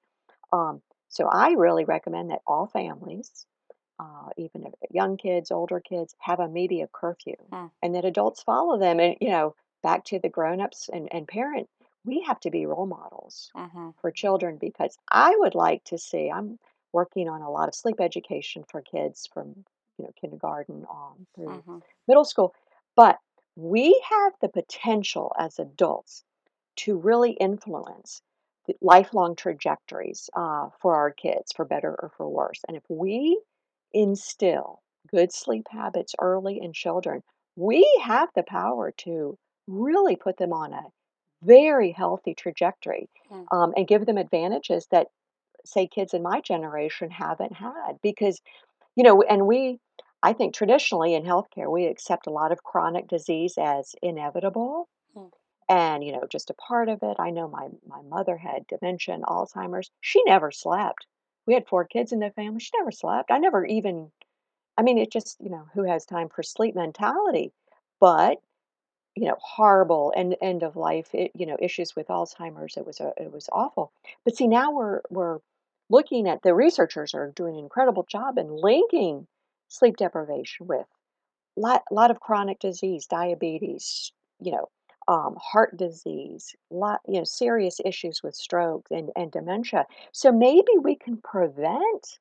Um, 0.51 0.81
so 1.09 1.27
I 1.27 1.51
really 1.51 1.85
recommend 1.85 2.31
that 2.31 2.41
all 2.47 2.65
families, 2.65 3.45
uh, 3.99 4.29
even 4.35 4.65
if 4.65 4.73
young 4.89 5.15
kids, 5.15 5.51
older 5.51 5.79
kids, 5.79 6.15
have 6.21 6.39
a 6.39 6.49
media 6.49 6.87
curfew, 6.91 7.35
mm. 7.51 7.69
and 7.83 7.93
that 7.93 8.03
adults 8.03 8.41
follow 8.41 8.79
them. 8.79 8.99
And 8.99 9.15
you 9.21 9.29
know, 9.29 9.53
back 9.83 10.05
to 10.05 10.17
the 10.17 10.29
grown-ups 10.29 10.89
and, 10.91 11.07
and 11.11 11.27
parent 11.27 11.69
we 12.07 12.21
have 12.21 12.39
to 12.39 12.49
be 12.49 12.65
role 12.65 12.87
models 12.87 13.51
mm-hmm. 13.55 13.89
for 14.01 14.09
children 14.11 14.57
because 14.57 14.97
I 15.11 15.35
would 15.37 15.55
like 15.55 15.83
to 15.85 15.97
see, 15.97 16.31
I'm 16.31 16.57
working 16.93 17.27
on 17.29 17.41
a 17.41 17.51
lot 17.51 17.67
of 17.67 17.75
sleep 17.75 17.99
education 17.99 18.63
for 18.67 18.81
kids 18.81 19.29
from 19.33 19.65
you 19.97 20.05
know 20.05 20.11
kindergarten 20.19 20.85
on 20.85 21.27
through 21.35 21.47
mm-hmm. 21.47 21.77
middle 22.07 22.25
school 22.25 22.53
but 22.95 23.17
we 23.55 24.01
have 24.09 24.33
the 24.41 24.49
potential 24.49 25.33
as 25.37 25.59
adults 25.59 26.23
to 26.75 26.97
really 26.97 27.31
influence 27.31 28.21
the 28.67 28.75
lifelong 28.81 29.35
trajectories 29.35 30.29
uh, 30.35 30.69
for 30.79 30.95
our 30.95 31.11
kids 31.11 31.51
for 31.55 31.65
better 31.65 31.95
or 32.01 32.11
for 32.15 32.29
worse 32.29 32.61
and 32.67 32.77
if 32.77 32.83
we 32.89 33.39
instill 33.93 34.81
good 35.09 35.31
sleep 35.31 35.65
habits 35.69 36.15
early 36.19 36.59
in 36.61 36.73
children 36.73 37.21
we 37.55 37.85
have 38.03 38.29
the 38.35 38.43
power 38.43 38.91
to 38.91 39.37
really 39.67 40.15
put 40.15 40.37
them 40.37 40.53
on 40.53 40.73
a 40.73 40.83
very 41.43 41.91
healthy 41.91 42.33
trajectory 42.33 43.09
mm. 43.31 43.45
um, 43.51 43.73
and 43.75 43.87
give 43.87 44.05
them 44.05 44.17
advantages 44.17 44.87
that 44.91 45.07
say 45.65 45.87
kids 45.87 46.13
in 46.13 46.21
my 46.21 46.41
generation 46.41 47.09
haven't 47.09 47.53
had 47.53 47.93
because 48.01 48.41
you 48.95 49.03
know 49.03 49.21
and 49.21 49.45
we 49.45 49.79
i 50.23 50.33
think 50.33 50.53
traditionally 50.53 51.13
in 51.13 51.23
healthcare 51.23 51.71
we 51.71 51.85
accept 51.85 52.27
a 52.27 52.31
lot 52.31 52.51
of 52.51 52.63
chronic 52.63 53.07
disease 53.07 53.55
as 53.59 53.93
inevitable 54.01 54.87
mm. 55.15 55.29
and 55.69 56.03
you 56.03 56.11
know 56.11 56.23
just 56.31 56.49
a 56.49 56.55
part 56.55 56.89
of 56.89 56.99
it. 57.03 57.17
I 57.19 57.31
know 57.31 57.47
my 57.47 57.67
my 57.85 58.01
mother 58.07 58.37
had 58.37 58.65
dementia 58.67 59.15
and 59.15 59.23
alzheimer's. 59.23 59.91
She 60.01 60.23
never 60.25 60.51
slept. 60.51 61.05
We 61.45 61.53
had 61.53 61.67
four 61.67 61.85
kids 61.85 62.11
in 62.11 62.19
the 62.19 62.31
family. 62.31 62.59
She 62.59 62.71
never 62.77 62.91
slept. 62.91 63.31
I 63.31 63.37
never 63.37 63.65
even 63.65 64.11
i 64.77 64.81
mean 64.81 64.97
it 64.97 65.11
just 65.11 65.37
you 65.41 65.49
know 65.49 65.67
who 65.73 65.83
has 65.83 66.05
time 66.05 66.29
for 66.29 66.43
sleep 66.43 66.75
mentality 66.75 67.51
but 67.99 68.37
you 69.17 69.25
know 69.27 69.37
horrible 69.41 70.13
and 70.15 70.35
end 70.41 70.63
of 70.63 70.75
life 70.75 71.09
it, 71.13 71.31
you 71.33 71.45
know 71.45 71.57
issues 71.59 71.95
with 71.95 72.07
Alzheimer's. 72.07 72.77
It 72.77 72.85
was 72.85 72.99
a, 72.99 73.13
it 73.17 73.31
was 73.31 73.49
awful. 73.51 73.91
But 74.23 74.35
see 74.37 74.47
now 74.47 74.71
we're 74.71 75.01
we're 75.09 75.39
looking 75.89 76.27
at 76.27 76.43
the 76.43 76.53
researchers 76.53 77.13
are 77.13 77.31
doing 77.31 77.55
an 77.55 77.63
incredible 77.63 78.05
job 78.09 78.37
in 78.37 78.47
linking 78.49 79.27
sleep 79.69 79.97
deprivation 79.97 80.67
with 80.67 80.85
a 81.57 81.59
lot, 81.59 81.83
lot 81.91 82.11
of 82.11 82.19
chronic 82.19 82.59
disease, 82.59 83.05
diabetes, 83.07 84.11
you 84.39 84.51
know, 84.51 84.69
um, 85.07 85.35
heart 85.41 85.75
disease, 85.77 86.55
lot, 86.69 86.99
you 87.07 87.15
know, 87.15 87.23
serious 87.23 87.79
issues 87.85 88.21
with 88.21 88.35
stroke 88.35 88.87
and, 88.91 89.09
and 89.15 89.31
dementia. 89.31 89.85
So 90.11 90.31
maybe 90.31 90.73
we 90.81 90.95
can 90.95 91.17
prevent 91.17 92.19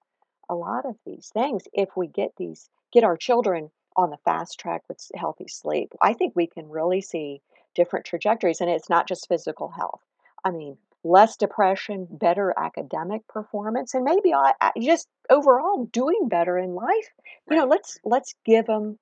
a 0.48 0.54
lot 0.54 0.86
of 0.86 0.96
these 1.04 1.28
things 1.34 1.64
if 1.72 1.96
we 1.96 2.06
get 2.06 2.32
these 2.36 2.70
get 2.92 3.04
our 3.04 3.16
children 3.16 3.70
on 3.96 4.10
the 4.10 4.18
fast 4.18 4.58
track 4.60 4.82
with 4.88 5.10
healthy 5.14 5.48
sleep, 5.48 5.92
I 6.02 6.12
think 6.12 6.34
we 6.34 6.46
can 6.46 6.68
really 6.68 7.00
see 7.00 7.40
different 7.74 8.06
trajectories. 8.06 8.60
And 8.60 8.70
it's 8.70 8.90
not 8.90 9.08
just 9.08 9.28
physical 9.28 9.68
health. 9.68 10.00
I 10.44 10.50
mean, 10.50 10.76
less 11.04 11.36
depression, 11.36 12.06
better 12.10 12.52
academic 12.56 13.26
performance, 13.28 13.94
and 13.94 14.04
maybe 14.04 14.34
I, 14.34 14.52
I 14.60 14.72
just 14.80 15.08
overall 15.30 15.86
doing 15.86 16.28
better 16.28 16.58
in 16.58 16.74
life. 16.74 16.88
Right. 16.88 17.50
You 17.50 17.56
know, 17.56 17.66
let's 17.66 17.98
let's 18.04 18.34
give 18.44 18.66
them 18.66 18.98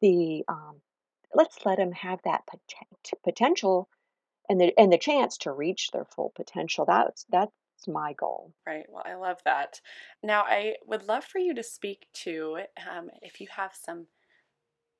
the 0.00 0.44
um, 0.48 0.80
let's 1.34 1.64
let 1.64 1.78
them 1.78 1.92
have 1.92 2.20
that 2.24 2.42
poten- 2.46 3.18
potential 3.22 3.88
and 4.48 4.60
the 4.60 4.72
and 4.78 4.92
the 4.92 4.98
chance 4.98 5.38
to 5.38 5.52
reach 5.52 5.90
their 5.92 6.04
full 6.04 6.32
potential. 6.34 6.84
That's 6.84 7.24
that's 7.30 7.52
my 7.86 8.12
goal. 8.14 8.52
Right. 8.66 8.86
Well, 8.88 9.04
I 9.04 9.14
love 9.14 9.40
that. 9.44 9.80
Now, 10.22 10.42
I 10.42 10.76
would 10.86 11.06
love 11.06 11.24
for 11.24 11.38
you 11.38 11.54
to 11.54 11.62
speak 11.62 12.06
to 12.24 12.60
um, 12.90 13.10
if 13.22 13.40
you 13.40 13.48
have 13.56 13.72
some 13.74 14.06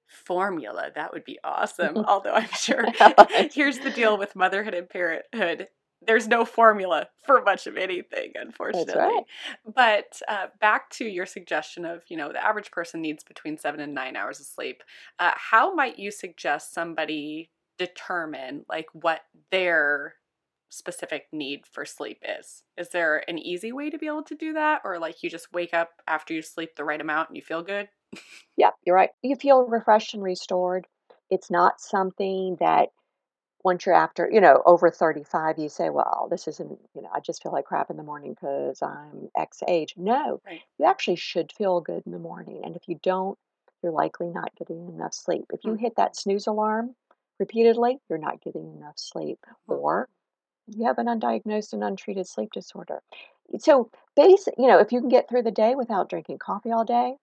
formula. 0.07 0.91
That 0.95 1.13
would 1.13 1.25
be 1.25 1.39
awesome. 1.45 1.97
Although 2.09 2.35
I'm 2.35 2.49
sure 2.49 2.85
here's 3.53 3.79
the 3.79 3.91
deal 3.91 4.19
with 4.19 4.37
motherhood 4.37 4.75
and 4.75 4.89
parenthood. 4.89 5.69
There's 6.07 6.29
no 6.29 6.45
formula 6.45 7.09
for 7.25 7.41
much 7.41 7.67
of 7.67 7.79
anything, 7.79 8.33
unfortunately. 8.35 8.95
Right. 8.95 9.25
But 9.75 10.21
uh, 10.29 10.49
back 10.61 10.91
to 10.91 11.07
your 11.07 11.25
suggestion 11.25 11.87
of, 11.87 12.03
you 12.09 12.19
know, 12.19 12.31
the 12.31 12.45
average 12.45 12.71
person 12.71 13.01
needs 13.01 13.25
between 13.25 13.57
seven 13.57 13.81
and 13.81 13.95
nine 13.95 14.15
hours 14.15 14.39
of 14.39 14.45
sleep. 14.45 14.83
Uh, 15.19 15.33
how 15.35 15.75
might 15.75 15.99
you 15.99 16.11
suggest 16.11 16.75
somebody 16.75 17.51
determine 17.79 18.67
like 18.69 18.87
what 18.93 19.23
their 19.51 20.15
specific 20.75 21.27
need 21.33 21.67
for 21.67 21.85
sleep 21.85 22.23
is. 22.41 22.65
Is 22.77 22.89
there 22.91 23.23
an 23.29 23.39
easy 23.39 23.73
way 23.73 23.91
to 23.91 23.99
be 23.99 24.07
able 24.07 24.25
to 24.25 24.35
do 24.35 24.53
that? 24.55 24.83
Or 24.85 24.99
like 24.99 25.23
you 25.23 25.31
just 25.31 25.53
wake 25.53 25.73
up 25.73 26.03
after 26.07 26.35
you 26.35 26.43
sleep 26.43 26.75
the 26.77 26.85
right 26.85 27.01
amount 27.01 27.29
and 27.29 27.37
you 27.37 27.43
feel 27.43 27.63
good? 27.63 27.89
Yeah, 28.57 28.71
you're 28.85 28.97
right. 28.97 29.11
You 29.23 29.37
feel 29.37 29.67
refreshed 29.67 30.15
and 30.15 30.23
restored. 30.23 30.87
It's 31.31 31.51
not 31.51 31.81
something 31.81 32.57
that 32.61 32.91
once 33.65 33.87
you're 33.87 33.95
after, 33.95 34.29
you 34.31 34.41
know, 34.41 34.63
over 34.67 34.91
35, 34.91 35.59
you 35.59 35.71
say, 35.71 35.89
well, 35.89 36.29
this 36.31 36.47
isn't, 36.47 36.79
you 36.95 37.03
know, 37.03 37.09
I 37.15 37.21
just 37.21 37.43
feel 37.43 37.51
like 37.53 37.65
crap 37.65 37.91
in 37.91 37.97
the 37.97 38.03
morning 38.03 38.35
because 38.35 38.83
I'm 38.83 39.31
X 39.37 39.63
age. 39.67 39.95
No, 39.97 40.41
right. 40.47 40.61
you 40.79 40.85
actually 40.85 41.17
should 41.17 41.51
feel 41.51 41.81
good 41.81 42.03
in 42.05 42.13
the 42.13 42.19
morning. 42.19 42.61
And 42.63 42.77
if 42.77 42.83
you 42.87 43.01
don't, 43.03 43.39
you're 43.83 43.93
likely 43.93 44.29
not 44.29 44.55
getting 44.57 44.89
enough 44.89 45.15
sleep. 45.15 45.47
If 45.53 45.65
you 45.65 45.73
Mm. 45.73 45.81
hit 45.81 45.97
that 45.97 46.15
snooze 46.15 46.47
alarm 46.47 46.95
repeatedly, 47.39 48.01
you're 48.09 48.19
not 48.19 48.43
getting 48.43 48.77
enough 48.77 48.99
sleep. 48.99 49.39
Mm. 49.69 49.79
Or 49.79 50.09
you 50.67 50.85
have 50.87 50.99
an 50.99 51.07
undiagnosed 51.07 51.73
and 51.73 51.85
untreated 51.85 52.27
sleep 52.27 52.53
disorder. 52.53 53.03
So, 53.59 53.91
basic, 54.15 54.55
you 54.59 54.67
know, 54.67 54.79
if 54.79 54.93
you 54.93 55.01
can 55.01 55.09
get 55.09 55.29
through 55.29 55.43
the 55.43 55.51
day 55.51 55.75
without 55.75 56.09
drinking 56.09 56.39
coffee 56.39 56.71
all 56.71 56.85
day, 56.85 57.17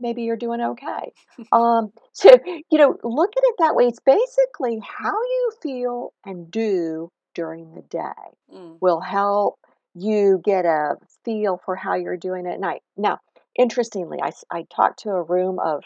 maybe 0.00 0.22
you're 0.22 0.36
doing 0.36 0.60
okay. 0.60 1.12
Um, 1.52 1.92
so, 2.12 2.30
you 2.70 2.78
know, 2.78 2.96
look 3.04 3.30
at 3.36 3.42
it 3.44 3.54
that 3.60 3.74
way. 3.76 3.84
It's 3.86 4.00
basically 4.00 4.80
how 4.82 5.12
you 5.12 5.52
feel 5.62 6.12
and 6.24 6.50
do 6.50 7.10
during 7.34 7.74
the 7.74 7.82
day 7.82 8.28
Mm. 8.52 8.78
will 8.80 9.00
help 9.00 9.58
you 9.94 10.40
get 10.44 10.64
a 10.64 10.96
feel 11.24 11.60
for 11.64 11.76
how 11.76 11.94
you're 11.94 12.16
doing 12.16 12.46
at 12.46 12.60
night. 12.60 12.82
Now, 12.96 13.18
interestingly, 13.56 14.18
I, 14.22 14.32
I 14.50 14.64
talked 14.74 15.00
to 15.00 15.10
a 15.10 15.22
room 15.22 15.58
of 15.58 15.84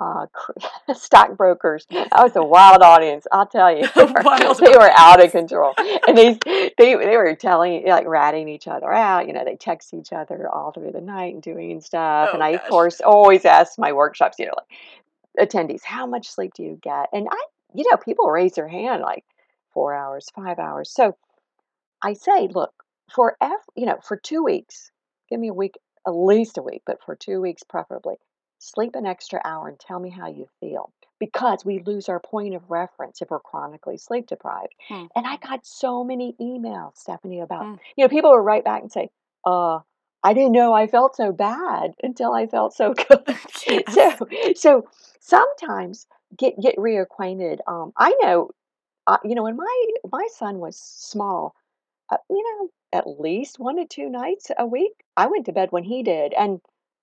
uh, 0.00 0.26
stockbrokers. 0.94 1.86
That 1.90 2.08
was 2.14 2.36
a 2.36 2.42
wild 2.42 2.82
audience, 2.82 3.26
I'll 3.32 3.46
tell 3.46 3.74
you. 3.76 3.88
They 3.98 4.04
were, 4.04 4.54
they 4.54 4.76
were 4.76 4.90
out 4.96 5.24
of 5.24 5.32
control, 5.32 5.74
and 5.76 6.16
they 6.16 6.38
they 6.78 6.94
they 6.94 7.16
were 7.16 7.34
telling 7.34 7.86
like 7.86 8.06
ratting 8.06 8.48
each 8.48 8.66
other 8.68 8.92
out. 8.92 9.26
You 9.26 9.32
know, 9.32 9.44
they 9.44 9.56
text 9.56 9.92
each 9.94 10.12
other 10.12 10.48
all 10.48 10.72
through 10.72 10.92
the 10.92 11.00
night 11.00 11.34
and 11.34 11.42
doing 11.42 11.80
stuff. 11.80 12.30
Oh, 12.30 12.34
and 12.34 12.42
I, 12.42 12.50
of 12.50 12.64
course, 12.68 13.00
always 13.00 13.44
ask 13.44 13.78
my 13.78 13.92
workshops. 13.92 14.38
You 14.38 14.46
know, 14.46 14.54
like 14.56 15.48
attendees, 15.48 15.84
how 15.84 16.06
much 16.06 16.28
sleep 16.28 16.54
do 16.54 16.62
you 16.62 16.78
get? 16.82 17.08
And 17.12 17.28
I, 17.30 17.44
you 17.74 17.84
know, 17.90 17.96
people 17.96 18.28
raise 18.28 18.52
their 18.52 18.68
hand 18.68 19.02
like 19.02 19.24
four 19.72 19.94
hours, 19.94 20.28
five 20.34 20.58
hours. 20.58 20.90
So 20.90 21.16
I 22.02 22.14
say, 22.14 22.48
look, 22.48 22.72
for 23.12 23.36
ev- 23.40 23.52
you 23.76 23.86
know, 23.86 23.98
for 24.02 24.16
two 24.16 24.42
weeks, 24.42 24.90
give 25.30 25.40
me 25.40 25.48
a 25.48 25.54
week, 25.54 25.76
at 26.06 26.10
least 26.10 26.58
a 26.58 26.62
week, 26.62 26.82
but 26.86 27.02
for 27.04 27.14
two 27.16 27.40
weeks 27.40 27.62
preferably, 27.62 28.16
sleep 28.58 28.94
an 28.94 29.06
extra 29.06 29.40
hour 29.44 29.68
and 29.68 29.78
tell 29.78 30.00
me 30.00 30.10
how 30.10 30.28
you 30.28 30.48
feel. 30.60 30.92
Because 31.18 31.64
we 31.64 31.80
lose 31.80 32.08
our 32.08 32.20
point 32.20 32.54
of 32.54 32.70
reference 32.70 33.20
if 33.20 33.30
we're 33.30 33.40
chronically 33.40 33.96
sleep 33.98 34.26
deprived. 34.28 34.74
Hmm. 34.88 35.06
And 35.16 35.26
I 35.26 35.36
got 35.36 35.66
so 35.66 36.04
many 36.04 36.34
emails, 36.40 36.96
Stephanie, 36.96 37.40
about 37.40 37.64
Hmm. 37.64 37.74
you 37.96 38.04
know, 38.04 38.08
people 38.08 38.30
would 38.30 38.44
write 38.44 38.64
back 38.64 38.82
and 38.82 38.92
say, 38.92 39.10
uh, 39.44 39.80
I 40.22 40.32
didn't 40.34 40.52
know 40.52 40.72
I 40.72 40.86
felt 40.86 41.16
so 41.16 41.32
bad 41.32 41.94
until 42.02 42.32
I 42.32 42.46
felt 42.46 42.74
so 42.74 42.94
good. 43.08 43.22
Yes. 43.68 44.18
So 44.18 44.28
so 44.54 44.84
sometimes 45.20 46.06
get 46.36 46.58
get 46.60 46.76
reacquainted. 46.76 47.58
Um, 47.66 47.92
I 47.96 48.14
know 48.22 48.50
uh, 49.06 49.18
you 49.24 49.34
know, 49.34 49.42
when 49.44 49.56
my 49.56 49.86
my 50.10 50.26
son 50.36 50.58
was 50.58 50.76
small, 50.76 51.54
uh, 52.10 52.18
you 52.30 52.42
know, 52.44 52.70
at 52.98 53.20
least 53.20 53.58
one 53.58 53.76
to 53.76 53.86
two 53.86 54.08
nights 54.08 54.50
a 54.58 54.66
week, 54.66 54.92
I 55.16 55.26
went 55.26 55.46
to 55.46 55.52
bed 55.52 55.72
when 55.72 55.84
he 55.84 56.02
did, 56.02 56.32
and 56.34 56.60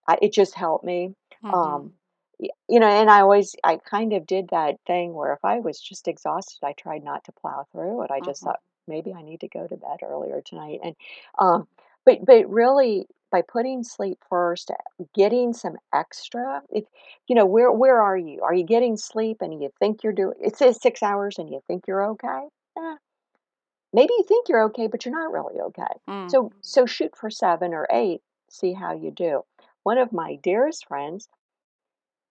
I, 0.08 0.18
it 0.22 0.34
just 0.34 0.56
helped 0.56 0.86
me. 0.86 1.16
Mhm. 1.44 1.54
Um, 1.54 1.94
you 2.68 2.80
know, 2.80 2.88
and 2.88 3.10
I 3.10 3.22
always, 3.22 3.56
I 3.64 3.78
kind 3.78 4.14
of 4.14 4.28
did 4.28 4.50
that 4.50 4.80
thing 4.86 5.14
where 5.14 5.34
if 5.34 5.44
I 5.46 5.60
was 5.60 5.80
just 5.80 6.08
exhausted, 6.08 6.66
I 6.66 6.74
tried 6.74 7.04
not 7.04 7.24
to 7.26 7.32
plow 7.32 7.66
through 7.72 8.04
it. 8.04 8.12
I 8.12 8.20
just 8.22 8.42
Mhm. 8.42 8.46
thought 8.46 8.60
maybe 8.88 9.14
I 9.14 9.22
need 9.22 9.40
to 9.42 9.48
go 9.48 9.68
to 9.68 9.78
bed 9.78 10.00
earlier 10.04 10.42
tonight, 10.42 10.80
and 10.84 10.96
um, 11.40 11.68
but 12.06 12.26
but 12.26 12.50
really 12.50 13.08
by 13.32 13.42
putting 13.42 13.84
sleep 13.84 14.20
first, 14.30 14.72
getting 15.14 15.54
some 15.54 15.78
extra. 15.94 16.62
If 16.70 16.86
you 17.28 17.36
know 17.36 17.46
where 17.46 17.72
where 17.72 18.02
are 18.02 18.18
you? 18.18 18.42
Are 18.44 18.54
you 18.54 18.64
getting 18.66 18.98
sleep 18.98 19.42
and 19.42 19.62
you 19.62 19.72
think 19.80 20.04
you're 20.04 20.14
doing? 20.14 20.36
It 20.42 20.58
says 20.58 20.82
six 20.82 21.02
hours 21.04 21.38
and 21.40 21.50
you 21.50 21.62
think 21.68 21.88
you're 21.88 22.06
okay. 22.12 22.48
Eh, 22.78 22.96
maybe 23.94 24.14
you 24.18 24.24
think 24.28 24.50
you're 24.50 24.64
okay, 24.66 24.88
but 24.88 25.06
you're 25.06 25.16
not 25.16 25.32
really 25.32 25.60
okay. 25.60 25.94
Mm. 26.08 26.30
So 26.30 26.52
so 26.62 26.86
shoot 26.86 27.16
for 27.16 27.30
seven 27.30 27.74
or 27.74 27.88
eight. 27.92 28.22
See 28.50 28.74
how 28.74 28.94
you 28.94 29.12
do. 29.12 29.44
One 29.86 30.00
of 30.00 30.12
my 30.12 30.36
dearest 30.36 30.86
friends, 30.90 31.30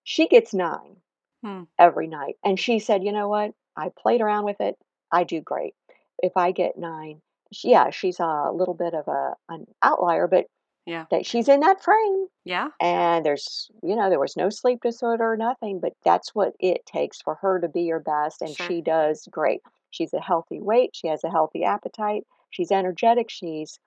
she 0.03 0.29
gets 0.29 0.55
nine 0.55 1.01
Hmm. 1.43 1.65
every 1.79 2.07
night, 2.09 2.39
and 2.45 2.59
she 2.61 2.79
said, 2.79 3.05
you 3.05 3.13
know 3.13 3.29
what? 3.29 3.55
I 3.77 3.91
played 3.91 4.21
around 4.21 4.45
with 4.45 4.61
it. 4.61 4.79
I 5.13 5.25
do 5.25 5.41
great. 5.41 5.75
If 6.23 6.37
I 6.37 6.53
get 6.53 6.79
nine, 6.79 7.23
yeah, 7.63 7.91
she's 7.91 8.21
a 8.21 8.51
little 8.53 8.75
bit 8.75 8.95
of 8.95 9.09
a 9.09 9.37
an 9.49 9.67
outlier, 9.83 10.29
but 10.29 10.47
Yeah. 10.87 11.07
that 11.11 11.27
she's 11.27 11.49
in 11.49 11.61
that 11.61 11.83
frame 11.83 12.29
Yeah. 12.45 12.71
and 12.81 13.25
there's 13.27 13.71
you 13.83 13.97
know 13.97 14.11
there 14.11 14.21
was 14.21 14.37
no 14.37 14.51
sleep 14.51 14.81
disorder 14.83 15.33
or 15.33 15.37
nothing 15.37 15.81
but 15.81 15.95
that's 16.05 16.35
what 16.35 16.55
it 16.61 16.85
takes 16.87 17.23
for 17.23 17.37
her 17.37 17.61
to 17.61 17.69
be 17.69 17.89
her 17.89 18.01
best 18.01 18.43
and 18.43 18.57
Sure. 18.57 18.67
she 18.69 18.83
does 18.83 19.29
great 19.31 19.63
she's 19.91 20.13
a 20.15 20.21
healthy 20.21 20.61
weight 20.61 20.91
she 20.95 21.09
has 21.09 21.25
a 21.25 21.31
healthy 21.31 21.65
appetite 21.65 22.25
she's 22.51 22.73
energetic 22.73 23.31
she's 23.31 23.79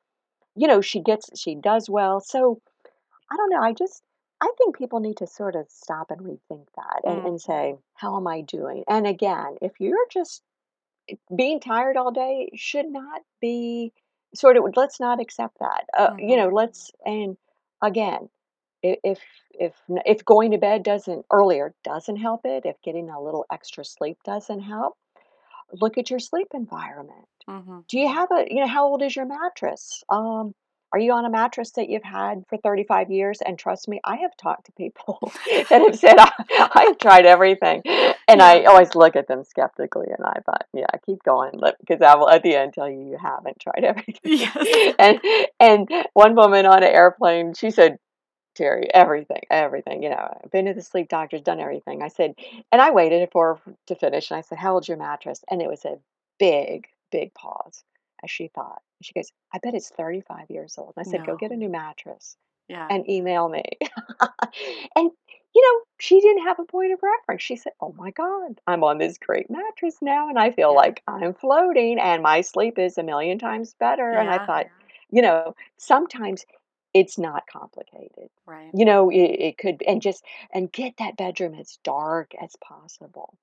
you 0.56 0.68
know 0.68 0.82
she 0.82 1.00
gets 1.02 1.30
she 1.40 1.56
does 1.56 1.90
well 1.90 2.20
so 2.20 2.62
i 3.32 3.36
don't 3.38 3.50
know 3.50 3.62
i 3.62 3.74
just 3.74 4.04
i 4.42 4.52
think 4.58 4.78
people 4.78 5.00
need 5.00 5.18
to 5.18 5.28
sort 5.28 5.56
of 5.56 5.66
stop 5.70 6.12
and 6.12 6.22
rethink 6.22 6.66
that 6.76 7.02
and, 7.04 7.22
Mm. 7.22 7.28
and 7.28 7.42
say 7.42 7.76
how 7.96 8.16
am 8.18 8.28
i 8.28 8.42
doing 8.42 8.84
and 8.88 9.08
again 9.08 9.58
if 9.62 9.80
you're 9.80 10.08
just 10.12 10.44
being 11.36 11.60
tired 11.60 11.98
all 11.98 12.12
day 12.12 12.50
should 12.56 12.88
not 12.88 13.22
be 13.42 13.94
sort 14.36 14.58
of 14.58 14.66
let's 14.76 15.00
not 15.00 15.20
accept 15.22 15.60
that 15.60 15.86
uh, 15.98 16.12
you 16.20 16.36
Mhm. 16.36 16.38
know 16.38 16.50
let's 16.50 16.92
and 17.06 17.38
again 17.82 18.30
i- 18.84 19.00
if 19.04 19.20
if 19.54 19.74
if 20.06 20.26
going 20.26 20.52
to 20.52 20.58
bed 20.58 20.84
doesn't 20.84 21.26
earlier 21.32 21.74
doesn't 21.84 22.18
help 22.18 22.46
it 22.46 22.66
if 22.66 22.82
getting 22.82 23.10
a 23.10 23.22
little 23.22 23.46
extra 23.52 23.86
sleep 23.86 24.18
doesn't 24.24 24.62
help 24.62 24.98
look 25.74 25.98
at 25.98 26.10
your 26.10 26.20
sleep 26.20 26.48
environment 26.54 27.28
Mhm. 27.48 27.88
do 27.88 28.00
you 28.00 28.08
have 28.08 28.30
a 28.32 28.48
you 28.54 28.60
know 28.62 28.68
how 28.68 28.86
old 28.88 29.02
is 29.02 29.16
your 29.16 29.26
mattress 29.26 30.04
um 30.10 30.54
are 30.94 31.00
you 31.00 31.12
on 31.12 31.26
a 31.26 31.30
mattress 31.30 31.72
that 31.72 31.90
you've 31.90 32.04
had 32.04 32.44
for 32.48 32.58
35 32.58 33.12
years 33.12 33.40
and 33.46 33.58
trust 33.60 33.88
me 33.88 34.00
i 34.04 34.16
have 34.18 34.36
talked 34.38 34.66
to 34.66 34.72
people 34.74 35.20
that 35.70 35.82
have 35.82 35.96
said 35.98 36.16
I, 36.18 36.32
i've 36.76 36.98
tried 36.98 37.26
everything 37.26 37.82
and 38.28 38.42
i 38.42 38.64
always 38.64 38.96
look 38.96 39.16
at 39.16 39.28
them 39.28 39.44
skeptically 39.44 40.08
and 40.08 40.26
i 40.26 40.40
thought 40.46 40.66
yeah 40.74 40.86
keep 41.06 41.24
going 41.24 41.60
because 41.80 42.02
i 42.02 42.16
will 42.16 42.30
at 42.30 42.44
the 42.44 42.56
end 42.56 42.74
tell 42.74 42.90
you 42.90 43.02
you 43.10 43.18
haven't 43.22 43.60
tried 43.60 43.84
everything 43.84 44.16
Yes. 44.24 44.96
and 45.00 45.20
and 45.60 45.90
one 46.14 46.36
woman 46.36 46.66
on 46.66 46.84
an 46.84 46.90
airplane 46.94 47.54
she 47.54 47.72
said 47.72 47.98
Terry, 48.56 48.88
everything, 48.92 49.42
everything. 49.52 50.02
You 50.02 50.10
know, 50.10 50.40
I've 50.44 50.50
been 50.50 50.66
to 50.66 50.74
the 50.74 50.82
sleep 50.82 51.10
doctors, 51.10 51.42
done 51.42 51.60
everything. 51.60 52.02
I 52.02 52.08
said, 52.08 52.34
and 52.72 52.82
I 52.82 52.90
waited 52.90 53.30
for 53.32 53.60
her 53.64 53.74
to 53.86 53.96
finish, 53.96 54.32
and 54.32 54.38
I 54.40 54.42
said, 54.42 54.58
"How 54.58 54.74
old's 54.74 54.88
your 54.88 54.98
mattress?" 54.98 55.44
And 55.52 55.62
it 55.62 55.70
was 55.70 55.86
a 55.86 56.00
big, 56.40 56.88
big 57.12 57.36
pause, 57.36 57.84
as 58.24 58.32
she 58.32 58.48
thought. 58.48 58.82
She 59.02 59.14
goes, 59.14 59.32
"I 59.54 59.60
bet 59.60 59.74
it's 59.76 59.90
35 59.90 60.50
years 60.50 60.78
old." 60.78 60.94
And 60.96 61.02
I 61.02 61.04
said, 61.04 61.24
"Go 61.24 61.36
get 61.36 61.52
a 61.52 61.58
new 61.58 61.70
mattress 61.70 62.38
Yeah. 62.68 62.92
and 62.92 63.10
email 63.10 63.50
me." 63.50 63.64
and 64.96 65.12
you 65.56 65.62
know, 65.64 65.82
she 66.00 66.22
didn't 66.22 66.44
have 66.44 66.60
a 66.60 66.66
point 66.66 66.94
of 66.94 67.00
reference. 67.02 67.42
She 67.42 67.56
said, 67.56 67.74
"Oh 67.82 67.94
my 67.94 68.12
God, 68.12 68.62
I'm 68.68 68.84
on 68.84 68.98
this 69.00 69.18
great 69.18 69.50
mattress 69.50 69.98
now, 70.02 70.30
and 70.30 70.38
I 70.40 70.52
feel 70.52 70.74
Yeah. 70.74 70.76
like 70.76 71.04
I'm 71.08 71.34
floating, 71.34 72.00
and 72.00 72.22
my 72.24 72.42
sleep 72.42 72.78
is 72.80 72.98
a 72.98 73.04
million 73.04 73.40
times 73.40 73.74
better." 73.76 74.18
And 74.18 74.30
I 74.30 74.40
thought, 74.40 74.68
you 75.10 75.22
know, 75.22 75.56
sometimes 75.78 76.46
it's 76.94 77.18
not 77.18 77.48
complicated 77.48 78.30
Right. 78.46 78.74
you 78.74 78.86
know 78.86 79.10
it, 79.10 79.18
it 79.18 79.58
could 79.58 79.82
and 79.88 80.02
just 80.02 80.24
and 80.54 80.72
get 80.72 80.94
that 80.98 81.18
bedroom 81.18 81.54
as 81.54 81.80
dark 81.84 82.32
as 82.42 82.56
possible 82.62 83.38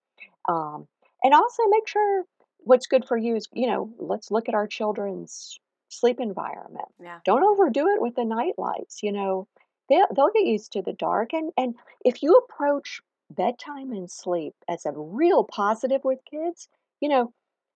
um 0.48 0.86
and 1.22 1.34
also 1.34 1.62
make 1.68 1.88
sure 1.88 2.24
what's 2.64 2.86
good 2.86 3.04
for 3.06 3.16
you 3.16 3.36
is 3.36 3.48
you 3.52 3.66
know 3.66 3.92
let's 3.98 4.30
look 4.30 4.48
at 4.48 4.54
our 4.54 4.66
children's 4.66 5.58
sleep 5.88 6.20
environment 6.20 6.88
Yeah. 6.98 7.20
don't 7.24 7.44
overdo 7.44 7.88
it 7.88 8.00
with 8.00 8.14
the 8.16 8.24
night 8.24 8.54
lights 8.58 9.02
you 9.02 9.12
know 9.12 9.48
they'll, 9.88 10.06
they'll 10.14 10.32
get 10.32 10.46
used 10.46 10.72
to 10.72 10.82
the 10.82 10.92
dark 10.92 11.32
and 11.32 11.52
and 11.56 11.76
if 12.04 12.22
you 12.22 12.34
approach 12.36 13.00
bedtime 13.30 13.92
and 13.92 14.10
sleep 14.10 14.54
as 14.68 14.86
a 14.86 14.92
real 14.92 15.44
positive 15.44 16.02
with 16.04 16.18
kids 16.30 16.68
you 17.00 17.08
know 17.08 17.32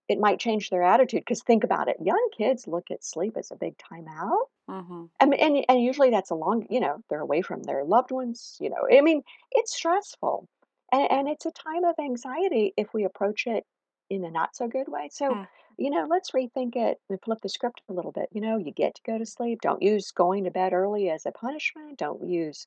it 0.08 0.18
might 0.18 0.40
change 0.40 0.70
their 0.70 0.82
attitude 0.82 1.20
because 1.20 1.42
think 1.42 1.64
about 1.64 1.88
it 1.88 1.96
young 2.02 2.28
kids 2.36 2.66
look 2.66 2.90
at 2.90 3.04
sleep 3.04 3.36
as 3.36 3.50
a 3.50 3.56
big 3.56 3.76
time 3.78 4.06
out 4.08 4.46
Mhm. 4.68 5.08
I 5.20 5.26
mean, 5.26 5.40
and 5.40 5.64
and 5.68 5.82
usually 5.82 6.10
that's 6.10 6.30
a 6.30 6.34
long, 6.34 6.66
you 6.70 6.80
know, 6.80 7.02
they're 7.10 7.20
away 7.20 7.42
from 7.42 7.62
their 7.64 7.84
loved 7.84 8.10
ones, 8.10 8.56
you 8.60 8.70
know. 8.70 8.86
I 8.90 9.00
mean, 9.00 9.22
it's 9.52 9.74
stressful. 9.74 10.48
And 10.92 11.10
and 11.10 11.28
it's 11.28 11.46
a 11.46 11.50
time 11.50 11.84
of 11.84 11.96
anxiety 11.98 12.72
if 12.76 12.94
we 12.94 13.04
approach 13.04 13.46
it 13.46 13.66
in 14.10 14.24
a 14.24 14.30
not 14.30 14.56
so 14.56 14.68
good 14.68 14.88
way. 14.88 15.08
So, 15.10 15.34
Hmm. 15.34 15.42
you 15.76 15.90
know, 15.90 16.06
let's 16.08 16.32
rethink 16.32 16.76
it 16.76 17.00
and 17.08 17.20
flip 17.20 17.40
the 17.42 17.48
script 17.48 17.82
a 17.88 17.92
little 17.92 18.12
bit. 18.12 18.28
You 18.32 18.40
know, 18.40 18.56
you 18.56 18.72
get 18.72 18.94
to 18.96 19.02
go 19.02 19.18
to 19.18 19.26
sleep. 19.26 19.60
Don't 19.60 19.82
use 19.82 20.10
going 20.10 20.44
to 20.44 20.50
bed 20.50 20.72
early 20.72 21.10
as 21.10 21.26
a 21.26 21.32
punishment. 21.32 21.98
Don't 21.98 22.22
use 22.24 22.66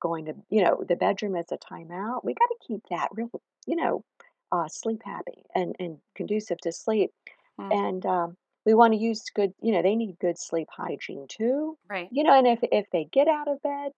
going 0.00 0.26
to, 0.26 0.34
you 0.50 0.62
know, 0.62 0.84
the 0.86 0.96
bedroom 0.96 1.36
as 1.36 1.50
a 1.52 1.58
timeout. 1.58 2.24
We 2.24 2.34
got 2.34 2.46
to 2.46 2.66
keep 2.66 2.82
that 2.90 3.08
real, 3.12 3.30
you 3.66 3.76
know, 3.76 4.04
uh, 4.52 4.68
sleep 4.68 5.02
happy 5.04 5.44
and 5.54 5.74
and 5.78 5.98
conducive 6.14 6.58
to 6.58 6.72
sleep. 6.72 7.12
Mm. 7.58 7.88
And 7.88 8.06
um, 8.06 8.36
we 8.64 8.74
want 8.74 8.92
to 8.92 8.98
use 8.98 9.24
good, 9.34 9.54
you 9.60 9.72
know, 9.72 9.82
they 9.82 9.96
need 9.96 10.18
good 10.20 10.38
sleep 10.38 10.68
hygiene 10.70 11.26
too. 11.28 11.78
Right. 11.88 12.08
You 12.10 12.24
know, 12.24 12.36
and 12.36 12.46
if 12.46 12.60
if 12.62 12.90
they 12.90 13.04
get 13.04 13.28
out 13.28 13.48
of 13.48 13.62
bed, 13.62 13.92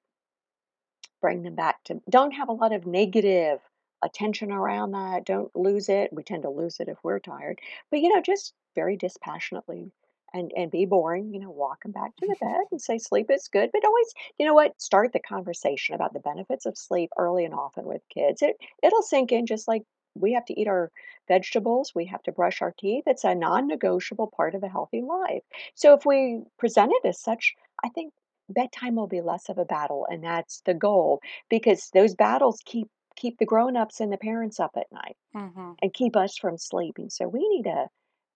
bring 1.20 1.42
them 1.42 1.54
back 1.54 1.82
to 1.84 2.00
don't 2.08 2.32
have 2.32 2.48
a 2.48 2.52
lot 2.52 2.72
of 2.72 2.86
negative 2.86 3.60
attention 4.02 4.52
around 4.52 4.92
that. 4.92 5.24
Don't 5.24 5.54
lose 5.56 5.88
it. 5.88 6.12
We 6.12 6.22
tend 6.22 6.42
to 6.42 6.50
lose 6.50 6.80
it 6.80 6.88
if 6.88 6.98
we're 7.02 7.18
tired. 7.18 7.60
But 7.90 8.00
you 8.00 8.14
know, 8.14 8.22
just 8.22 8.54
very 8.74 8.96
dispassionately 8.96 9.92
and 10.34 10.52
and 10.56 10.70
be 10.70 10.84
boring. 10.86 11.32
You 11.32 11.40
know, 11.40 11.50
walk 11.50 11.82
them 11.82 11.92
back 11.92 12.16
to 12.16 12.26
the 12.26 12.36
bed 12.40 12.64
and 12.70 12.80
say 12.80 12.98
sleep 12.98 13.30
is 13.30 13.48
good. 13.48 13.70
But 13.72 13.84
always, 13.84 14.14
you 14.38 14.46
know 14.46 14.54
what? 14.54 14.80
Start 14.80 15.12
the 15.12 15.20
conversation 15.20 15.94
about 15.94 16.12
the 16.12 16.20
benefits 16.20 16.66
of 16.66 16.76
sleep 16.78 17.10
early 17.18 17.44
and 17.44 17.54
often 17.54 17.84
with 17.86 18.02
kids. 18.08 18.42
It 18.42 18.56
it'll 18.82 19.02
sink 19.02 19.32
in 19.32 19.46
just 19.46 19.68
like 19.68 19.82
we 20.14 20.32
have 20.32 20.44
to 20.46 20.60
eat 20.60 20.68
our 20.68 20.90
vegetables, 21.28 21.94
we 21.94 22.06
have 22.06 22.22
to 22.24 22.32
brush 22.32 22.60
our 22.62 22.72
teeth. 22.78 23.04
It's 23.06 23.24
a 23.24 23.34
non-negotiable 23.34 24.32
part 24.36 24.54
of 24.54 24.62
a 24.62 24.68
healthy 24.68 25.02
life. 25.02 25.42
So 25.74 25.94
if 25.94 26.04
we 26.06 26.42
present 26.58 26.92
it 26.92 27.06
as 27.06 27.20
such, 27.20 27.54
I 27.84 27.88
think 27.90 28.12
bedtime 28.48 28.96
will 28.96 29.06
be 29.06 29.20
less 29.20 29.48
of 29.48 29.58
a 29.58 29.64
battle, 29.64 30.06
and 30.10 30.24
that's 30.24 30.60
the 30.62 30.74
goal 30.74 31.20
because 31.48 31.90
those 31.92 32.14
battles 32.14 32.62
keep 32.64 32.88
keep 33.18 33.38
the 33.38 33.44
grown-ups 33.46 34.00
and 34.00 34.12
the 34.12 34.16
parents 34.16 34.58
up 34.60 34.72
at 34.76 34.90
night 34.92 35.16
Mm-hmm. 35.36 35.72
and 35.82 35.92
keep 35.92 36.16
us 36.16 36.38
from 36.38 36.56
sleeping. 36.56 37.10
So 37.10 37.28
we 37.28 37.46
need 37.48 37.66
a 37.66 37.88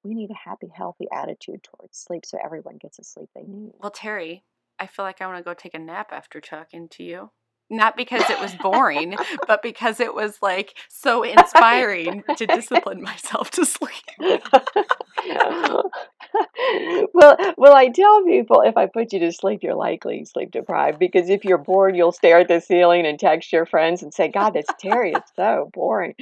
we 0.04 0.14
need 0.14 0.30
a 0.30 0.34
happy, 0.34 0.68
healthy 0.74 1.06
attitude 1.10 1.62
towards 1.62 1.96
sleep 1.96 2.26
so 2.26 2.36
everyone 2.44 2.76
gets 2.76 2.96
the 2.98 3.04
sleep 3.04 3.30
they 3.34 3.44
need. 3.44 3.72
Well, 3.80 3.90
Terry, 3.90 4.44
I 4.78 4.86
feel 4.88 5.04
like 5.04 5.20
I 5.20 5.26
want 5.26 5.38
to 5.38 5.44
go 5.44 5.54
take 5.54 5.74
a 5.74 5.78
nap 5.78 6.10
after 6.12 6.40
talking 6.40 6.88
to 6.90 7.02
you. 7.04 7.30
Not 7.70 7.96
because 7.96 8.28
it 8.28 8.38
was 8.40 8.54
boring, 8.56 9.16
but 9.46 9.62
because 9.62 10.00
it 10.00 10.14
was 10.14 10.38
like 10.42 10.76
so 10.88 11.22
inspiring 11.38 12.24
to 12.36 12.46
discipline 12.46 13.00
myself 13.00 13.50
to 13.52 13.64
sleep. 13.64 13.92
well, 17.14 17.36
well, 17.56 17.74
I 17.74 17.88
tell 17.88 18.24
people 18.24 18.62
if 18.62 18.76
I 18.76 18.86
put 18.86 19.12
you 19.12 19.18
to 19.20 19.32
sleep, 19.32 19.62
you're 19.62 19.74
likely 19.74 20.24
sleep 20.24 20.50
deprived 20.50 20.98
because 20.98 21.28
if 21.28 21.44
you're 21.44 21.58
bored, 21.58 21.96
you'll 21.96 22.12
stare 22.12 22.38
at 22.38 22.48
the 22.48 22.60
ceiling 22.60 23.06
and 23.06 23.18
text 23.18 23.52
your 23.52 23.66
friends 23.66 24.02
and 24.02 24.12
say, 24.12 24.28
"God, 24.28 24.50
that's 24.50 24.72
Terry. 24.78 25.12
It's 25.12 25.32
so 25.36 25.70
boring." 25.72 26.14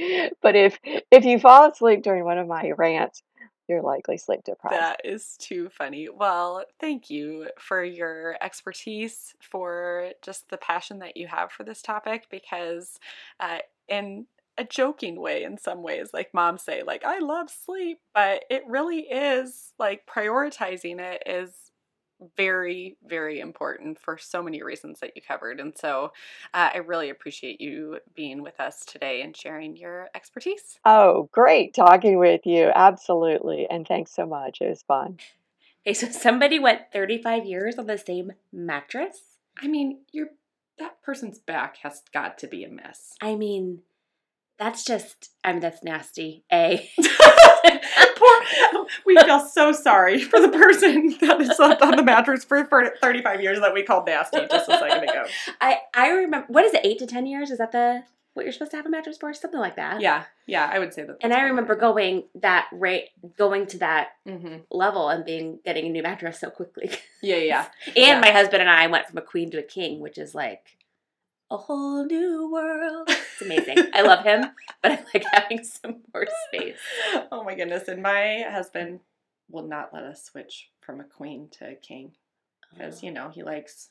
But 0.43 0.57
if 0.57 0.79
if 0.85 1.25
you 1.25 1.39
fall 1.39 1.71
asleep 1.71 2.03
during 2.03 2.25
one 2.25 2.39
of 2.39 2.47
my 2.47 2.73
rants, 2.77 3.23
you're 3.69 3.83
likely 3.83 4.19
sleep 4.19 4.43
deprived. 4.45 4.75
That 4.75 5.01
is 5.05 5.37
too 5.39 5.69
funny. 5.69 6.09
Well, 6.09 6.65
thank 6.81 7.09
you 7.09 7.49
for 7.59 7.85
your 7.85 8.37
expertise, 8.41 9.35
for 9.41 10.11
just 10.23 10.51
the 10.51 10.57
passion 10.57 10.99
that 10.99 11.17
you 11.17 11.29
have 11.29 11.53
for 11.53 11.63
this 11.63 11.81
topic, 11.81 12.27
because 12.31 12.99
uh, 13.39 13.59
in 13.89 14.27
a 14.61 14.65
joking 14.65 15.19
way, 15.19 15.43
in 15.43 15.57
some 15.57 15.83
ways, 15.83 16.11
like 16.13 16.35
moms 16.35 16.63
say, 16.63 16.83
like, 16.83 17.03
I 17.03 17.19
love 17.19 17.49
sleep, 17.51 17.99
but 18.15 18.45
it 18.51 18.63
really 18.69 19.01
is 19.01 19.73
like 19.79 20.07
prioritizing 20.07 21.01
it 21.01 21.23
is 21.25 21.51
very, 22.37 22.99
very 23.03 23.41
important 23.41 23.99
for 23.99 24.19
so 24.19 24.43
many 24.43 24.63
reasons 24.63 25.01
that 25.01 25.13
you 25.17 25.23
covered. 25.27 25.59
And 25.59 25.73
so 25.77 26.13
uh, 26.53 26.69
I 26.75 26.79
really 26.79 27.09
appreciate 27.09 27.63
you 27.63 28.01
being 28.15 28.43
with 28.43 28.61
us 28.61 28.85
today 28.85 29.23
and 29.23 29.35
sharing 29.35 29.79
your 29.79 30.09
expertise. 30.15 30.79
Oh, 30.85 31.31
great 31.33 31.73
talking 31.73 32.19
with 32.19 32.43
you. 32.45 32.71
Absolutely. 32.75 33.67
And 33.71 33.89
thanks 33.89 34.13
so 34.15 34.27
much. 34.27 34.59
It 34.61 34.69
was 34.69 34.83
fun. 34.83 35.17
Okay, 35.87 35.95
so 35.95 36.11
somebody 36.11 36.59
went 36.59 36.93
35 36.93 37.47
years 37.47 37.79
on 37.79 37.87
the 37.87 37.97
same 37.97 38.33
mattress? 38.53 39.39
I 39.59 39.67
mean, 39.67 40.01
your 40.13 40.29
that 40.79 41.03
person's 41.03 41.39
back 41.39 41.79
has 41.79 42.03
got 42.13 42.39
to 42.39 42.47
be 42.47 42.65
a 42.65 42.69
mess. 42.69 43.15
I 43.21 43.35
mean, 43.35 43.83
that's 44.61 44.85
just, 44.85 45.31
I 45.43 45.53
mean, 45.53 45.61
that's 45.63 45.83
nasty. 45.83 46.45
A. 46.53 46.89
Poor, 48.17 48.87
we 49.07 49.17
feel 49.17 49.41
so 49.49 49.73
sorry 49.73 50.21
for 50.21 50.39
the 50.39 50.51
person 50.51 51.17
that 51.23 51.41
has 51.41 51.57
slept 51.57 51.81
on 51.81 51.97
the 51.97 52.03
mattress 52.03 52.45
for, 52.45 52.67
for 52.67 52.93
35 53.01 53.41
years 53.41 53.59
that 53.61 53.73
we 53.73 53.83
called 53.83 54.07
nasty 54.07 54.41
just 54.51 54.69
a 54.69 54.79
second 54.79 55.05
ago. 55.09 55.25
I, 55.61 55.79
I 55.95 56.11
remember, 56.11 56.47
what 56.51 56.65
is 56.67 56.75
it, 56.75 56.83
eight 56.85 56.99
to 56.99 57.07
10 57.07 57.27
years? 57.27 57.51
Is 57.51 57.57
that 57.59 57.73
the, 57.73 58.03
what 58.35 58.45
you're 58.45 58.53
supposed 58.53 58.73
to 58.73 58.77
have 58.77 58.85
a 58.87 58.91
mattress 58.91 59.17
for? 59.19 59.33
Something 59.33 59.61
like 59.61 59.77
that. 59.77 60.03
Yeah, 60.03 60.25
yeah, 60.47 60.69
I 60.71 60.79
would 60.79 60.93
say 60.93 61.05
that. 61.05 61.17
And 61.23 61.33
I 61.33 61.41
remember 61.43 61.75
going 61.75 62.25
that 62.43 62.69
rate, 62.71 63.09
going 63.39 63.67
to 63.69 63.79
that 63.79 64.09
hmm 64.27 64.59
level 64.71 65.09
and 65.09 65.25
being 65.25 65.59
getting 65.65 65.87
a 65.87 65.89
new 65.89 66.03
mattress 66.03 66.39
so 66.39 66.51
quickly. 66.51 66.91
Yeah, 67.23 67.37
yeah. 67.37 67.67
And 67.87 67.97
Yeah. 67.97 68.21
my 68.21 68.31
husband 68.31 68.61
and 68.61 68.71
I 68.71 68.87
went 68.89 69.07
from 69.09 69.17
a 69.19 69.23
queen 69.23 69.51
to 69.53 69.59
a 69.59 69.63
king, 69.63 70.01
which 70.01 70.19
is 70.19 70.35
like 70.35 70.67
a 71.51 71.57
whole 71.57 72.05
new 72.05 72.51
world. 72.51 73.09
It's 73.09 73.43
amazing. 73.43 73.79
I 73.93 74.03
love 74.03 74.25
him, 74.25 74.47
but 74.83 74.93
I 74.93 75.05
like 75.13 75.25
having 75.33 75.65
some 75.65 76.03
more 76.15 76.27
space. 76.49 76.79
Oh 77.33 77.45
my 77.45 77.55
goodness. 77.55 77.89
And 77.89 78.03
my 78.03 78.45
husband 78.51 79.01
will 79.51 79.67
not 79.67 79.93
let 79.93 80.05
us 80.05 80.25
switch 80.25 80.71
from 80.81 81.01
a 81.01 81.05
queen 81.05 81.49
to 81.59 81.71
a 81.71 81.75
king 81.75 82.13
because, 82.73 83.03
oh. 83.03 83.07
you 83.07 83.13
know, 83.13 83.31
he 83.31 83.43
likes 83.43 83.91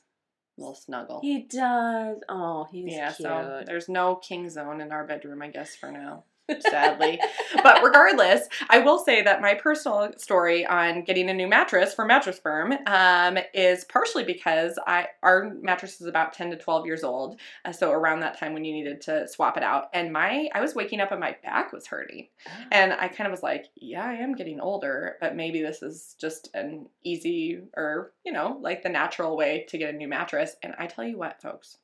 a 0.56 0.60
little 0.60 0.74
snuggle. 0.74 1.20
He 1.22 1.42
does. 1.42 2.18
Oh, 2.28 2.66
he's 2.70 2.92
yeah, 2.92 3.12
cute. 3.12 3.28
so 3.28 3.62
there's 3.66 3.88
no 3.88 4.16
king 4.16 4.48
zone 4.48 4.80
in 4.80 4.92
our 4.92 5.06
bedroom, 5.06 5.42
I 5.42 5.48
guess, 5.48 5.76
for 5.76 5.90
now. 5.90 6.24
Sadly. 6.60 7.20
but 7.62 7.82
regardless, 7.82 8.48
I 8.68 8.78
will 8.80 8.98
say 8.98 9.22
that 9.22 9.40
my 9.40 9.54
personal 9.54 10.12
story 10.16 10.66
on 10.66 11.04
getting 11.04 11.28
a 11.30 11.34
new 11.34 11.48
mattress 11.48 11.94
from 11.94 12.08
Mattress 12.08 12.38
Firm 12.38 12.74
um, 12.86 13.38
is 13.54 13.84
partially 13.84 14.24
because 14.24 14.78
I 14.86 15.06
our 15.22 15.50
mattress 15.60 16.00
is 16.00 16.06
about 16.06 16.32
10 16.32 16.50
to 16.50 16.56
12 16.56 16.86
years 16.86 17.04
old. 17.04 17.40
Uh, 17.64 17.72
so 17.72 17.90
around 17.90 18.20
that 18.20 18.38
time 18.38 18.52
when 18.54 18.64
you 18.64 18.72
needed 18.72 19.00
to 19.02 19.28
swap 19.28 19.56
it 19.56 19.62
out. 19.62 19.88
And 19.92 20.12
my 20.12 20.48
I 20.54 20.60
was 20.60 20.74
waking 20.74 21.00
up 21.00 21.12
and 21.12 21.20
my 21.20 21.36
back 21.42 21.72
was 21.72 21.86
hurting. 21.86 22.28
And 22.72 22.92
I 22.92 23.08
kind 23.08 23.26
of 23.26 23.32
was 23.32 23.42
like, 23.42 23.66
yeah, 23.76 24.04
I 24.04 24.14
am 24.14 24.34
getting 24.34 24.60
older, 24.60 25.16
but 25.20 25.36
maybe 25.36 25.62
this 25.62 25.82
is 25.82 26.16
just 26.20 26.50
an 26.54 26.86
easy 27.04 27.60
or, 27.76 28.12
you 28.24 28.32
know, 28.32 28.58
like 28.60 28.82
the 28.82 28.88
natural 28.88 29.36
way 29.36 29.66
to 29.68 29.78
get 29.78 29.94
a 29.94 29.96
new 29.96 30.08
mattress. 30.08 30.56
And 30.62 30.74
I 30.78 30.86
tell 30.86 31.04
you 31.04 31.18
what, 31.18 31.40
folks, 31.42 31.78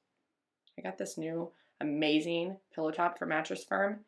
I 0.79 0.83
got 0.83 0.99
this 0.99 1.19
new 1.19 1.51
amazing 1.81 2.57
pillow 2.75 2.91
top 2.91 3.19
from 3.19 3.31
Mattress 3.31 3.65
Firm. 3.65 4.01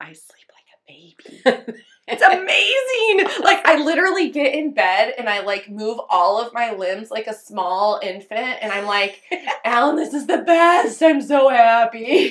I 0.00 0.12
sleep 0.12 0.46
like 0.52 0.66
a 0.72 0.78
baby. 0.92 1.82
It's 2.08 2.22
amazing. 2.22 3.42
Like 3.42 3.64
I 3.66 3.82
literally 3.82 4.30
get 4.30 4.54
in 4.54 4.72
bed 4.74 5.14
and 5.18 5.28
I 5.28 5.40
like 5.42 5.68
move 5.70 5.98
all 6.10 6.40
of 6.44 6.52
my 6.52 6.72
limbs 6.72 7.10
like 7.10 7.26
a 7.28 7.34
small 7.34 8.00
infant 8.02 8.58
and 8.60 8.72
I'm 8.72 8.86
like, 8.86 9.22
Alan, 9.64 9.96
this 9.96 10.14
is 10.14 10.26
the 10.26 10.38
best. 10.38 11.00
I'm 11.02 11.20
so 11.20 11.48
happy. 11.48 12.28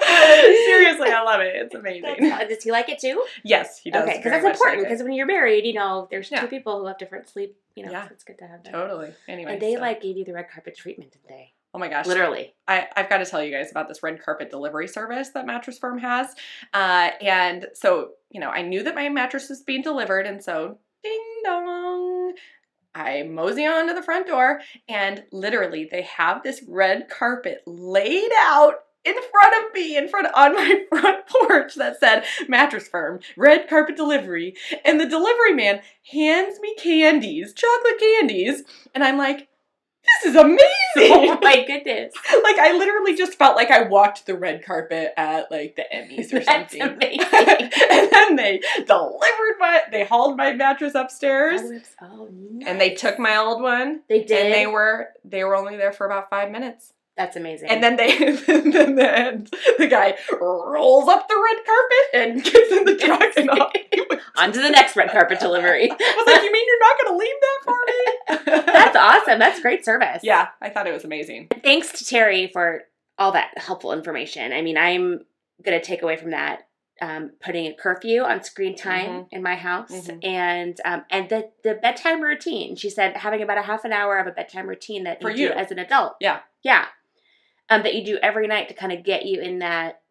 Seriously, 0.00 1.10
I 1.10 1.22
love 1.24 1.40
it. 1.40 1.54
It's 1.56 1.74
amazing. 1.74 2.16
That's- 2.20 2.48
Does 2.48 2.62
he 2.64 2.70
like 2.72 2.88
it 2.88 2.98
too? 2.98 3.24
Yes, 3.44 3.78
he 3.78 3.90
does. 3.90 4.04
okay, 4.04 4.18
because 4.18 4.30
that's 4.32 4.44
important. 4.44 4.84
Because 4.84 5.02
when 5.02 5.12
you're 5.12 5.26
married, 5.26 5.64
you 5.64 5.72
know, 5.74 6.06
there's 6.10 6.30
Yeah. 6.30 6.40
two 6.40 6.46
people 6.46 6.80
who 6.80 6.86
have 6.86 6.98
different 6.98 7.28
sleep. 7.28 7.56
You 7.74 7.86
know, 7.86 7.92
Yeah. 7.92 8.06
so 8.06 8.12
it's 8.12 8.24
good 8.24 8.38
to 8.38 8.46
have 8.46 8.62
that. 8.64 8.72
Totally. 8.72 9.12
Anyway, 9.28 9.52
And 9.54 9.62
they 9.62 9.74
so- 9.74 9.80
like 9.80 10.00
gave 10.02 10.16
you 10.16 10.24
the 10.24 10.32
red 10.32 10.48
carpet 10.50 10.76
treatment, 10.76 11.12
didn't 11.12 11.28
they? 11.28 11.52
Oh 11.74 11.78
my 11.78 11.88
gosh, 11.88 12.06
Literally. 12.06 12.54
I, 12.66 12.86
I've 12.96 13.08
got 13.08 13.18
to 13.18 13.26
tell 13.26 13.42
you 13.42 13.52
guys 13.52 13.70
about 13.70 13.88
this 13.88 14.02
red 14.02 14.22
carpet 14.22 14.50
delivery 14.50 14.88
service 14.88 15.30
that 15.34 15.46
Mattress 15.46 15.78
Firm 15.78 15.98
has. 15.98 16.28
Uh, 16.74 17.10
and 17.20 17.66
so, 17.74 18.10
you 18.30 18.40
know, 18.40 18.50
I 18.50 18.62
knew 18.62 18.82
that 18.82 18.94
my 18.94 19.08
mattress 19.08 19.48
was 19.48 19.62
being 19.62 19.82
delivered, 19.82 20.26
and 20.26 20.42
so 20.42 20.78
ding 21.02 21.24
dong. 21.44 22.34
I 22.92 23.22
mosey 23.22 23.66
on 23.66 23.86
to 23.86 23.94
the 23.94 24.02
front 24.02 24.26
door, 24.26 24.60
and 24.88 25.22
literally, 25.30 25.88
they 25.90 26.02
have 26.02 26.42
this 26.42 26.62
red 26.66 27.08
carpet 27.08 27.62
laid 27.66 28.30
out 28.36 28.74
in 29.04 29.14
front 29.14 29.64
of 29.64 29.72
me, 29.72 29.96
in 29.96 30.08
front 30.08 30.28
on 30.34 30.54
my 30.54 30.84
front 30.88 31.26
porch 31.26 31.74
that 31.76 32.00
said 32.00 32.24
Mattress 32.48 32.88
Firm, 32.88 33.20
red 33.36 33.68
carpet 33.68 33.96
delivery. 33.96 34.54
And 34.84 35.00
the 35.00 35.08
delivery 35.08 35.54
man 35.54 35.80
hands 36.10 36.58
me 36.60 36.74
candies, 36.76 37.54
chocolate 37.54 38.00
candies, 38.00 38.64
and 38.94 39.04
I'm 39.04 39.16
like, 39.18 39.48
this 40.22 40.30
is 40.30 40.36
amazing. 40.36 40.58
oh 40.96 41.38
my 41.42 41.64
goodness. 41.66 42.12
like 42.42 42.58
I 42.58 42.72
literally 42.76 43.16
just 43.16 43.34
felt 43.34 43.56
like 43.56 43.70
I 43.70 43.82
walked 43.82 44.26
the 44.26 44.36
red 44.36 44.64
carpet 44.64 45.12
at 45.16 45.50
like 45.50 45.76
the 45.76 45.84
Emmys 45.94 46.32
or 46.32 46.40
That's 46.44 46.76
something. 46.76 46.82
amazing. 46.82 47.20
and 47.90 48.10
then 48.12 48.36
they 48.36 48.60
delivered 48.86 49.56
my 49.58 49.80
they 49.90 50.04
hauled 50.04 50.36
my 50.36 50.52
mattress 50.52 50.94
upstairs 50.94 51.60
Oh, 51.62 51.80
oh 52.02 52.28
and 52.66 52.80
they 52.80 52.94
took 52.94 53.18
my 53.18 53.36
old 53.36 53.62
one 53.62 54.00
They 54.08 54.24
did. 54.24 54.46
and 54.46 54.54
they 54.54 54.66
were 54.66 55.08
they 55.24 55.44
were 55.44 55.56
only 55.56 55.76
there 55.76 55.92
for 55.92 56.06
about 56.06 56.30
5 56.30 56.50
minutes. 56.50 56.92
That's 57.20 57.36
amazing. 57.36 57.68
And 57.68 57.82
then 57.82 57.96
they 57.96 58.16
then 58.46 58.94
the, 58.94 59.06
and 59.06 59.46
the 59.76 59.86
guy 59.86 60.16
rolls 60.40 61.06
up 61.06 61.28
the 61.28 61.34
red 61.36 61.64
carpet 61.66 62.06
and 62.14 62.42
gets 62.52 62.72
in 62.72 62.84
the 62.86 62.96
truck 62.96 63.36
and 63.36 63.50
off. 63.50 63.70
on 64.38 64.52
to 64.52 64.58
the 64.62 64.70
next 64.70 64.96
red 64.96 65.10
carpet 65.10 65.38
delivery. 65.38 65.90
I 65.90 66.14
was 66.16 66.26
like, 66.26 66.42
"You 66.42 66.50
mean 66.50 66.64
you're 66.66 66.80
not 66.80 66.98
going 66.98 67.12
to 67.12 67.18
leave 67.18 67.36
that 67.42 68.56
for 68.56 68.56
me?" 68.64 68.72
That's 68.72 68.96
awesome. 68.96 69.38
That's 69.38 69.60
great 69.60 69.84
service. 69.84 70.20
Yeah, 70.22 70.48
I 70.62 70.70
thought 70.70 70.86
it 70.86 70.94
was 70.94 71.04
amazing. 71.04 71.48
Thanks 71.62 71.92
to 71.98 72.06
Terry 72.06 72.48
for 72.50 72.84
all 73.18 73.32
that 73.32 73.50
helpful 73.58 73.92
information. 73.92 74.54
I 74.54 74.62
mean, 74.62 74.78
I'm 74.78 75.20
going 75.62 75.78
to 75.78 75.84
take 75.84 76.00
away 76.00 76.16
from 76.16 76.30
that 76.30 76.68
um, 77.02 77.32
putting 77.44 77.66
a 77.66 77.74
curfew 77.74 78.22
on 78.22 78.42
screen 78.44 78.74
time 78.76 79.06
Mhm. 79.10 79.26
in 79.32 79.42
my 79.42 79.56
house 79.56 79.90
Mhm. 79.90 80.24
and 80.24 80.80
um, 80.86 81.04
and 81.10 81.28
the, 81.28 81.50
the 81.64 81.74
bedtime 81.74 82.22
routine. 82.22 82.76
She 82.76 82.88
said 82.88 83.14
having 83.18 83.42
about 83.42 83.58
a 83.58 83.62
half 83.62 83.84
an 83.84 83.92
hour 83.92 84.16
of 84.18 84.26
a 84.26 84.30
bedtime 84.32 84.66
routine 84.66 85.04
that 85.04 85.20
you 85.20 85.28
For 85.28 85.34
do 85.34 85.42
you. 85.42 85.48
as 85.50 85.70
an 85.70 85.78
adult. 85.78 86.14
Yeah. 86.18 86.40
Yeah. 86.62 86.86
Um, 87.70 87.82
that 87.84 87.94
you 87.94 88.04
do 88.04 88.18
every 88.22 88.46
night 88.48 88.68
to 88.68 88.74
kind 88.74 88.92
of 88.92 89.04
get 89.04 89.24
you 89.24 89.40
in 89.40 89.60
that 89.60 90.02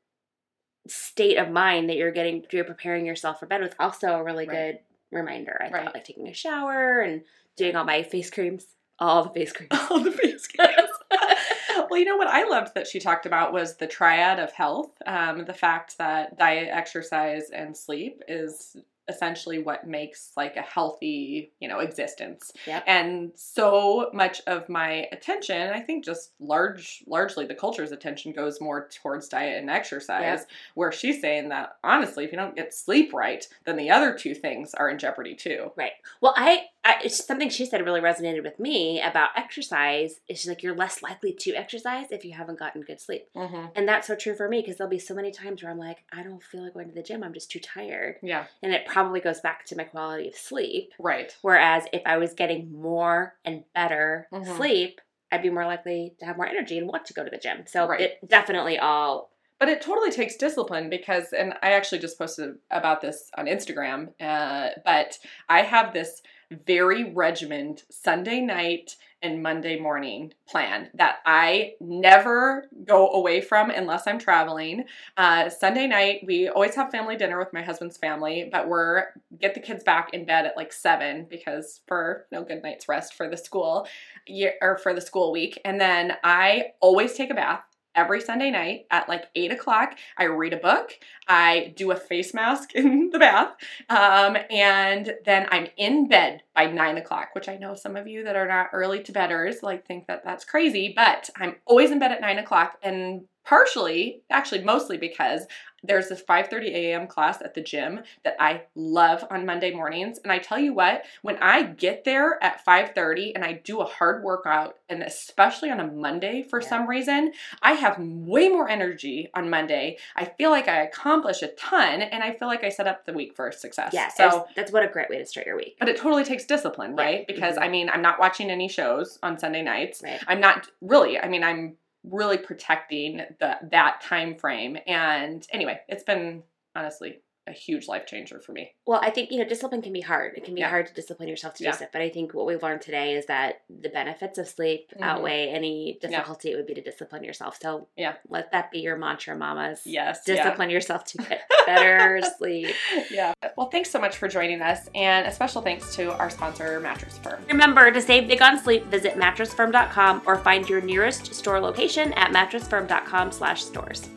state 0.87 1.37
of 1.37 1.49
mind 1.51 1.89
that 1.89 1.97
you're 1.97 2.11
getting, 2.11 2.43
you're 2.51 2.63
preparing 2.63 3.05
yourself 3.05 3.39
for 3.39 3.45
bed 3.45 3.61
with 3.61 3.75
also 3.79 4.07
a 4.15 4.23
really 4.23 4.47
Right. 4.47 4.55
good 4.55 4.79
reminder. 5.11 5.57
I 5.61 5.69
Right. 5.69 5.83
thought 5.85 5.93
like 5.93 6.05
taking 6.05 6.27
a 6.27 6.33
shower 6.33 7.01
and 7.01 7.23
doing 7.57 7.75
all 7.75 7.83
my 7.83 8.03
face 8.03 8.29
creams, 8.29 8.65
all 8.97 9.23
the 9.23 9.29
face 9.31 9.51
creams. 9.51 9.69
all 9.91 9.99
the 9.99 10.11
face 10.11 10.47
creams. 10.47 10.89
well, 11.89 11.99
you 11.99 12.05
know 12.05 12.17
what 12.17 12.27
I 12.27 12.45
loved 12.45 12.73
that 12.75 12.87
she 12.87 12.99
talked 12.99 13.25
about 13.25 13.53
was 13.53 13.75
the 13.75 13.87
triad 13.87 14.39
of 14.39 14.51
health. 14.53 14.91
Um, 15.05 15.45
the 15.45 15.53
fact 15.53 15.97
that 15.97 16.37
diet, 16.37 16.69
exercise, 16.71 17.49
and 17.49 17.75
sleep 17.75 18.21
is 18.27 18.77
essentially 19.09 19.59
what 19.61 19.87
makes 19.87 20.31
like 20.37 20.55
a 20.55 20.61
healthy, 20.61 21.51
you 21.59 21.67
know, 21.67 21.79
existence. 21.79 22.51
Yep. 22.67 22.83
And 22.87 23.31
so 23.35 24.09
much 24.13 24.41
of 24.47 24.69
my 24.69 25.07
attention, 25.11 25.71
I 25.73 25.81
think 25.81 26.05
just 26.05 26.31
large 26.39 27.03
largely 27.07 27.45
the 27.45 27.55
culture's 27.55 27.91
attention 27.91 28.31
goes 28.31 28.61
more 28.61 28.87
towards 29.01 29.27
diet 29.27 29.57
and 29.59 29.69
exercise, 29.69 30.21
Yep. 30.21 30.47
where 30.75 30.91
she's 30.91 31.19
saying 31.19 31.49
that 31.49 31.77
honestly, 31.83 32.23
if 32.23 32.31
you 32.31 32.37
don't 32.37 32.55
get 32.55 32.73
sleep 32.73 33.13
right, 33.13 33.45
then 33.65 33.75
the 33.75 33.89
other 33.89 34.13
two 34.17 34.33
things 34.35 34.73
are 34.75 34.89
in 34.89 34.97
jeopardy 34.99 35.35
too. 35.35 35.71
Right. 35.75 35.93
Well, 36.21 36.33
I, 36.37 36.65
I 36.89 37.01
it's 37.03 37.25
something 37.25 37.49
she 37.49 37.65
said 37.65 37.83
really 37.85 38.01
resonated 38.01 38.43
with 38.43 38.59
me 38.59 39.01
about 39.01 39.29
exercise. 39.35 40.15
Is 40.27 40.39
she's 40.39 40.47
like 40.47 40.63
you're 40.63 40.75
less 40.75 41.01
likely 41.03 41.33
to 41.33 41.53
exercise 41.53 42.07
if 42.11 42.23
you 42.25 42.33
haven't 42.33 42.59
gotten 42.59 42.81
good 42.81 42.99
sleep, 42.99 43.27
Mm-hmm. 43.35 43.65
and 43.75 43.87
that's 43.87 44.07
so 44.07 44.15
true 44.15 44.35
for 44.35 44.47
me 44.49 44.61
because 44.61 44.77
there'll 44.77 44.89
be 44.89 44.99
so 44.99 45.13
many 45.13 45.31
times 45.31 45.61
where 45.61 45.71
I'm 45.71 45.77
like 45.79 45.99
I 46.11 46.23
don't 46.23 46.43
feel 46.43 46.63
like 46.63 46.73
going 46.73 46.89
to 46.89 46.95
the 46.95 47.03
gym. 47.03 47.23
I'm 47.23 47.33
just 47.33 47.51
too 47.51 47.59
tired, 47.59 48.17
Yeah. 48.23 48.45
and 48.63 48.73
it 48.73 48.85
probably 48.85 49.19
goes 49.19 49.39
back 49.41 49.65
to 49.65 49.75
my 49.75 49.83
quality 49.83 50.27
of 50.27 50.35
sleep. 50.35 50.91
Right. 50.99 51.35
Whereas 51.41 51.83
if 51.93 52.01
I 52.05 52.17
was 52.17 52.33
getting 52.33 52.71
more 52.71 53.35
and 53.45 53.63
better 53.75 54.27
Mhm. 54.31 54.57
sleep, 54.57 55.01
I'd 55.31 55.41
be 55.43 55.49
more 55.51 55.65
likely 55.65 56.15
to 56.19 56.25
have 56.25 56.37
more 56.37 56.47
energy 56.47 56.77
and 56.79 56.87
want 56.87 57.05
to 57.05 57.13
go 57.13 57.23
to 57.23 57.29
the 57.29 57.37
gym. 57.37 57.65
So 57.67 57.87
Right. 57.87 58.01
it 58.01 58.27
definitely 58.27 58.79
all 58.79 59.29
But 59.59 59.67
it 59.67 59.81
totally 59.81 60.09
takes 60.09 60.37
discipline 60.37 60.89
because, 60.89 61.33
and 61.33 61.53
I 61.61 61.73
actually 61.73 61.99
just 61.99 62.17
posted 62.17 62.55
about 62.71 63.01
this 63.01 63.29
on 63.37 63.45
Instagram, 63.45 64.13
uh, 64.21 64.69
but 64.85 65.19
I 65.49 65.63
have 65.63 65.91
this 65.93 66.21
very 66.51 67.11
regimented 67.13 67.83
Sunday 67.89 68.41
night 68.41 68.95
and 69.21 69.43
Monday 69.43 69.77
morning 69.77 70.33
plan 70.47 70.89
that 70.93 71.17
I 71.25 71.73
never 71.81 72.69
go 72.85 73.09
away 73.11 73.41
from 73.41 73.69
unless 73.69 74.07
I'm 74.07 74.17
traveling. 74.17 74.85
Uh, 75.17 75.49
Sunday 75.49 75.87
night, 75.87 76.21
we 76.25 76.47
always 76.47 76.75
have 76.75 76.89
family 76.89 77.17
dinner 77.17 77.37
with 77.37 77.51
my 77.51 77.61
husband's 77.61 77.97
family, 77.97 78.47
but 78.51 78.67
we're 78.69 79.07
get 79.37 79.53
the 79.53 79.59
kids 79.59 79.83
back 79.83 80.13
in 80.13 80.25
bed 80.25 80.45
at 80.45 80.55
like 80.55 80.71
seven 80.71 81.27
because 81.29 81.81
for 81.87 82.25
no 82.31 82.43
good 82.43 82.63
night's 82.63 82.87
rest 82.87 83.13
for 83.13 83.29
the 83.29 83.37
school 83.37 83.87
year 84.25 84.53
or 84.61 84.77
for 84.77 84.93
the 84.93 85.01
school 85.01 85.31
week. 85.31 85.59
And 85.65 85.79
then 85.81 86.13
I 86.23 86.67
always 86.79 87.13
take 87.13 87.29
a 87.29 87.35
bath 87.35 87.63
every 87.99 88.21
Sunday 88.21 88.49
night 88.49 88.85
at 88.91 89.09
like 89.09 89.25
eight 89.35 89.51
o'clock. 89.51 89.97
I 90.17 90.23
read 90.23 90.53
a 90.53 90.57
book. 90.57 90.97
I 91.27 91.73
do 91.75 91.91
a 91.91 91.97
face 91.97 92.33
mask 92.33 92.71
in 92.75 93.09
the 93.11 93.19
bath. 93.19 93.51
Um, 93.89 94.37
and 94.49 95.15
then 95.25 95.47
I'm 95.51 95.67
in 95.75 96.07
bed 96.07 96.43
by 96.59 96.71
nine 96.71 96.97
o'clock, 96.97 97.29
which 97.33 97.47
I 97.47 97.55
know 97.57 97.73
some 97.75 97.95
of 97.95 98.05
you 98.07 98.23
that 98.25 98.35
are 98.35 98.47
not 98.47 98.69
early 98.73 99.01
to 99.03 99.11
bedders 99.13 99.63
like 99.63 99.85
think 99.85 100.07
that 100.07 100.23
that's 100.25 100.43
crazy, 100.43 100.91
but 100.95 101.29
I'm 101.37 101.55
always 101.65 101.91
in 101.91 101.99
bed 101.99 102.11
at 102.11 102.19
nine 102.21 102.37
o'clock 102.37 102.77
and 102.83 103.21
partially, 103.45 104.21
actually 104.29 104.63
mostly 104.63 104.97
because 104.97 105.47
there's 105.81 106.09
this 106.09 106.21
5:30 106.21 106.67
a.m. 106.75 107.07
class 107.07 107.41
at 107.41 107.53
the 107.53 107.61
gym 107.61 108.01
that 108.25 108.35
I 108.37 108.63
love 108.75 109.23
on 109.31 109.45
Monday 109.45 109.71
mornings 109.73 110.19
and 110.21 110.29
I 110.29 110.37
tell 110.37 110.59
you 110.59 110.73
what 110.73 111.05
when 111.21 111.37
I 111.37 111.63
get 111.63 112.03
there 112.03 112.37
at 112.43 112.63
5:30 112.65 113.31
and 113.33 113.45
I 113.45 113.53
do 113.53 113.79
a 113.79 113.85
hard 113.85 114.21
workout 114.21 114.75
and 114.89 115.01
especially 115.01 115.71
on 115.71 115.79
a 115.79 115.87
Monday 115.87 116.43
for 116.43 116.61
Yeah. 116.61 116.67
some 116.67 116.85
reason 116.85 117.31
I 117.61 117.73
have 117.73 117.95
way 117.97 118.49
more 118.49 118.67
energy 118.69 119.29
on 119.33 119.49
Monday 119.49 119.97
I 120.17 120.25
feel 120.25 120.49
like 120.49 120.67
I 120.67 120.81
accomplish 120.83 121.41
a 121.41 121.47
ton 121.47 122.01
and 122.01 122.21
I 122.25 122.33
feel 122.33 122.49
like 122.49 122.65
I 122.65 122.69
set 122.69 122.85
up 122.85 123.05
the 123.05 123.13
week 123.13 123.33
for 123.37 123.49
success 123.53 123.91
yeah. 123.93 124.09
so 124.09 124.29
So 124.29 124.47
that's 124.57 124.73
what 124.73 124.83
a 124.83 124.87
great 124.87 125.09
way 125.09 125.19
to 125.19 125.25
start 125.25 125.47
your 125.47 125.55
week. 125.55 125.77
but 125.79 125.87
it 125.87 125.95
totally 125.95 126.25
takes 126.25 126.43
discipline 126.49 126.95
Yeah. 126.97 127.03
right 127.05 127.27
because 127.27 127.55
Mhm. 127.55 127.61
I 127.61 127.67
mean 127.69 127.89
I'm 127.89 128.01
not 128.01 128.19
watching 128.19 128.49
any 128.51 128.67
shows 128.67 129.17
on 129.23 129.37
Sunday 129.39 129.61
nights 129.61 130.01
Right. 130.03 130.21
I'm 130.27 130.41
not 130.41 130.67
really. 130.81 131.17
I 131.17 131.27
mean, 131.29 131.43
I'm 131.43 131.77
really 132.03 132.37
protecting 132.37 133.17
the 133.39 133.57
that 133.71 134.01
time 134.01 134.35
frame. 134.35 134.77
And 134.87 135.45
anyway, 135.51 135.79
it's 135.87 136.03
been 136.03 136.43
honestly 136.75 137.19
a 137.49 137.53
huge 137.53 137.87
life 137.87 138.05
changer 138.05 138.39
for 138.39 138.51
me. 138.53 138.71
Well, 138.85 138.99
I 139.03 139.09
think 139.09 139.31
you 139.31 139.39
know 139.39 139.45
discipline 139.47 139.81
can 139.81 139.91
be 139.93 140.01
hard. 140.01 140.37
It 140.37 140.43
can 140.45 140.53
be 140.55 140.61
Yeah. 140.61 140.69
hard 140.69 140.87
to 140.87 140.93
discipline 140.93 141.27
yourself 141.27 141.55
to 141.55 141.63
Yeah. 141.63 141.71
do 141.71 141.77
stuff. 141.77 141.89
But 141.91 142.01
I 142.01 142.09
think 142.09 142.33
what 142.33 142.45
we've 142.45 142.61
learned 142.61 142.81
today 142.81 143.13
is 143.15 143.25
that 143.25 143.61
the 143.69 143.89
benefits 143.89 144.37
of 144.37 144.47
sleep 144.47 144.91
Mhm. 144.95 145.01
outweigh 145.03 145.49
any 145.49 145.97
difficulty 146.01 146.51
it 146.51 146.55
would 146.55 146.67
be 146.67 146.73
to 146.75 146.81
discipline 146.81 147.23
yourself. 147.23 147.57
So 147.61 147.87
Yeah. 147.97 148.13
let 148.29 148.51
that 148.51 148.71
be 148.71 148.79
your 148.79 148.95
mantra, 148.97 149.35
mamas. 149.35 149.81
Yes. 149.85 150.23
Discipline 150.23 150.69
yourself 150.69 151.03
to 151.05 151.17
get 151.17 151.41
better 151.65 152.21
sleep. 152.37 152.75
Yeah. 153.11 153.33
Well, 153.57 153.69
thanks 153.69 153.89
so 153.89 153.99
much 153.99 154.15
for 154.17 154.27
joining 154.27 154.61
us, 154.61 154.89
and 154.95 155.25
a 155.27 155.31
special 155.31 155.61
thanks 155.61 155.95
to 155.95 156.13
our 156.17 156.29
sponsor, 156.29 156.79
Mattress 156.79 157.17
Firm. 157.17 157.43
Remember 157.47 157.91
to 157.91 158.01
save 158.01 158.27
big 158.27 158.41
on 158.41 158.57
sleep, 158.59 158.85
visit 158.85 159.15
mattressfirm.com 159.15 160.23
or 160.25 160.37
find 160.37 160.69
your 160.69 160.81
nearest 160.81 161.33
store 161.33 161.59
location 161.59 162.13
at 162.13 162.31
mattressfirm.com 162.31 163.31
slash 163.31 163.63
stores. 163.63 164.07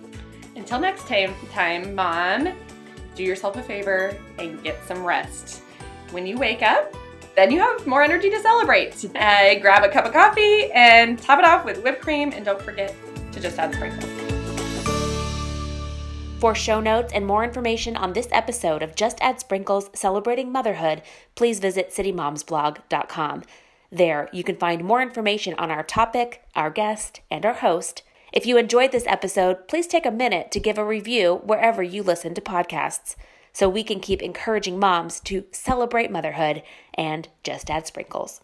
Until 0.54 0.78
next 0.80 1.08
time, 1.08 1.34
time, 1.52 1.94
Mom, 1.94 2.46
do 3.14 3.22
yourself 3.22 3.56
a 3.56 3.62
favor 3.62 4.16
and 4.38 4.62
get 4.62 4.82
some 4.86 5.04
rest. 5.04 5.62
When 6.10 6.26
you 6.26 6.36
wake 6.38 6.62
up, 6.62 6.94
then 7.34 7.50
you 7.50 7.60
have 7.60 7.86
more 7.86 8.02
energy 8.02 8.28
to 8.30 8.40
celebrate. 8.40 9.04
Uh, 9.04 9.58
grab 9.60 9.84
a 9.84 9.88
cup 9.88 10.04
of 10.04 10.12
coffee 10.12 10.70
and 10.72 11.18
top 11.18 11.38
it 11.38 11.44
off 11.44 11.64
with 11.64 11.82
whipped 11.82 12.02
cream, 12.02 12.32
and 12.32 12.44
don't 12.44 12.60
forget 12.60 12.94
to 13.32 13.40
just 13.40 13.58
add 13.58 13.74
sprinkles. 13.74 14.04
For 16.42 16.54
show 16.56 16.80
notes 16.80 17.12
and 17.12 17.24
more 17.24 17.44
information 17.44 17.96
on 17.96 18.12
this 18.12 18.26
episode 18.32 18.82
of 18.82 18.96
Just 18.96 19.18
Add 19.20 19.38
Sprinkles 19.38 19.90
Celebrating 19.94 20.50
Motherhood, 20.50 21.02
please 21.36 21.60
visit 21.60 21.90
citymomsblog.com. 21.90 23.44
There, 23.92 24.28
you 24.32 24.42
can 24.42 24.56
find 24.56 24.82
more 24.82 25.00
information 25.00 25.54
on 25.54 25.70
our 25.70 25.84
topic, 25.84 26.42
our 26.56 26.70
guest, 26.70 27.20
and 27.30 27.46
our 27.46 27.52
host. 27.54 28.02
If 28.32 28.46
you 28.46 28.56
enjoyed 28.56 28.92
this 28.92 29.06
episode, 29.06 29.68
please 29.68 29.86
take 29.86 30.06
a 30.06 30.10
minute 30.10 30.50
to 30.52 30.60
give 30.60 30.78
a 30.78 30.84
review 30.84 31.42
wherever 31.44 31.82
you 31.82 32.02
listen 32.02 32.32
to 32.34 32.40
podcasts 32.40 33.14
so 33.52 33.68
we 33.68 33.84
can 33.84 34.00
keep 34.00 34.22
encouraging 34.22 34.78
moms 34.78 35.20
to 35.20 35.44
celebrate 35.50 36.10
motherhood 36.10 36.62
and 36.94 37.28
just 37.42 37.70
add 37.70 37.86
sprinkles. 37.86 38.40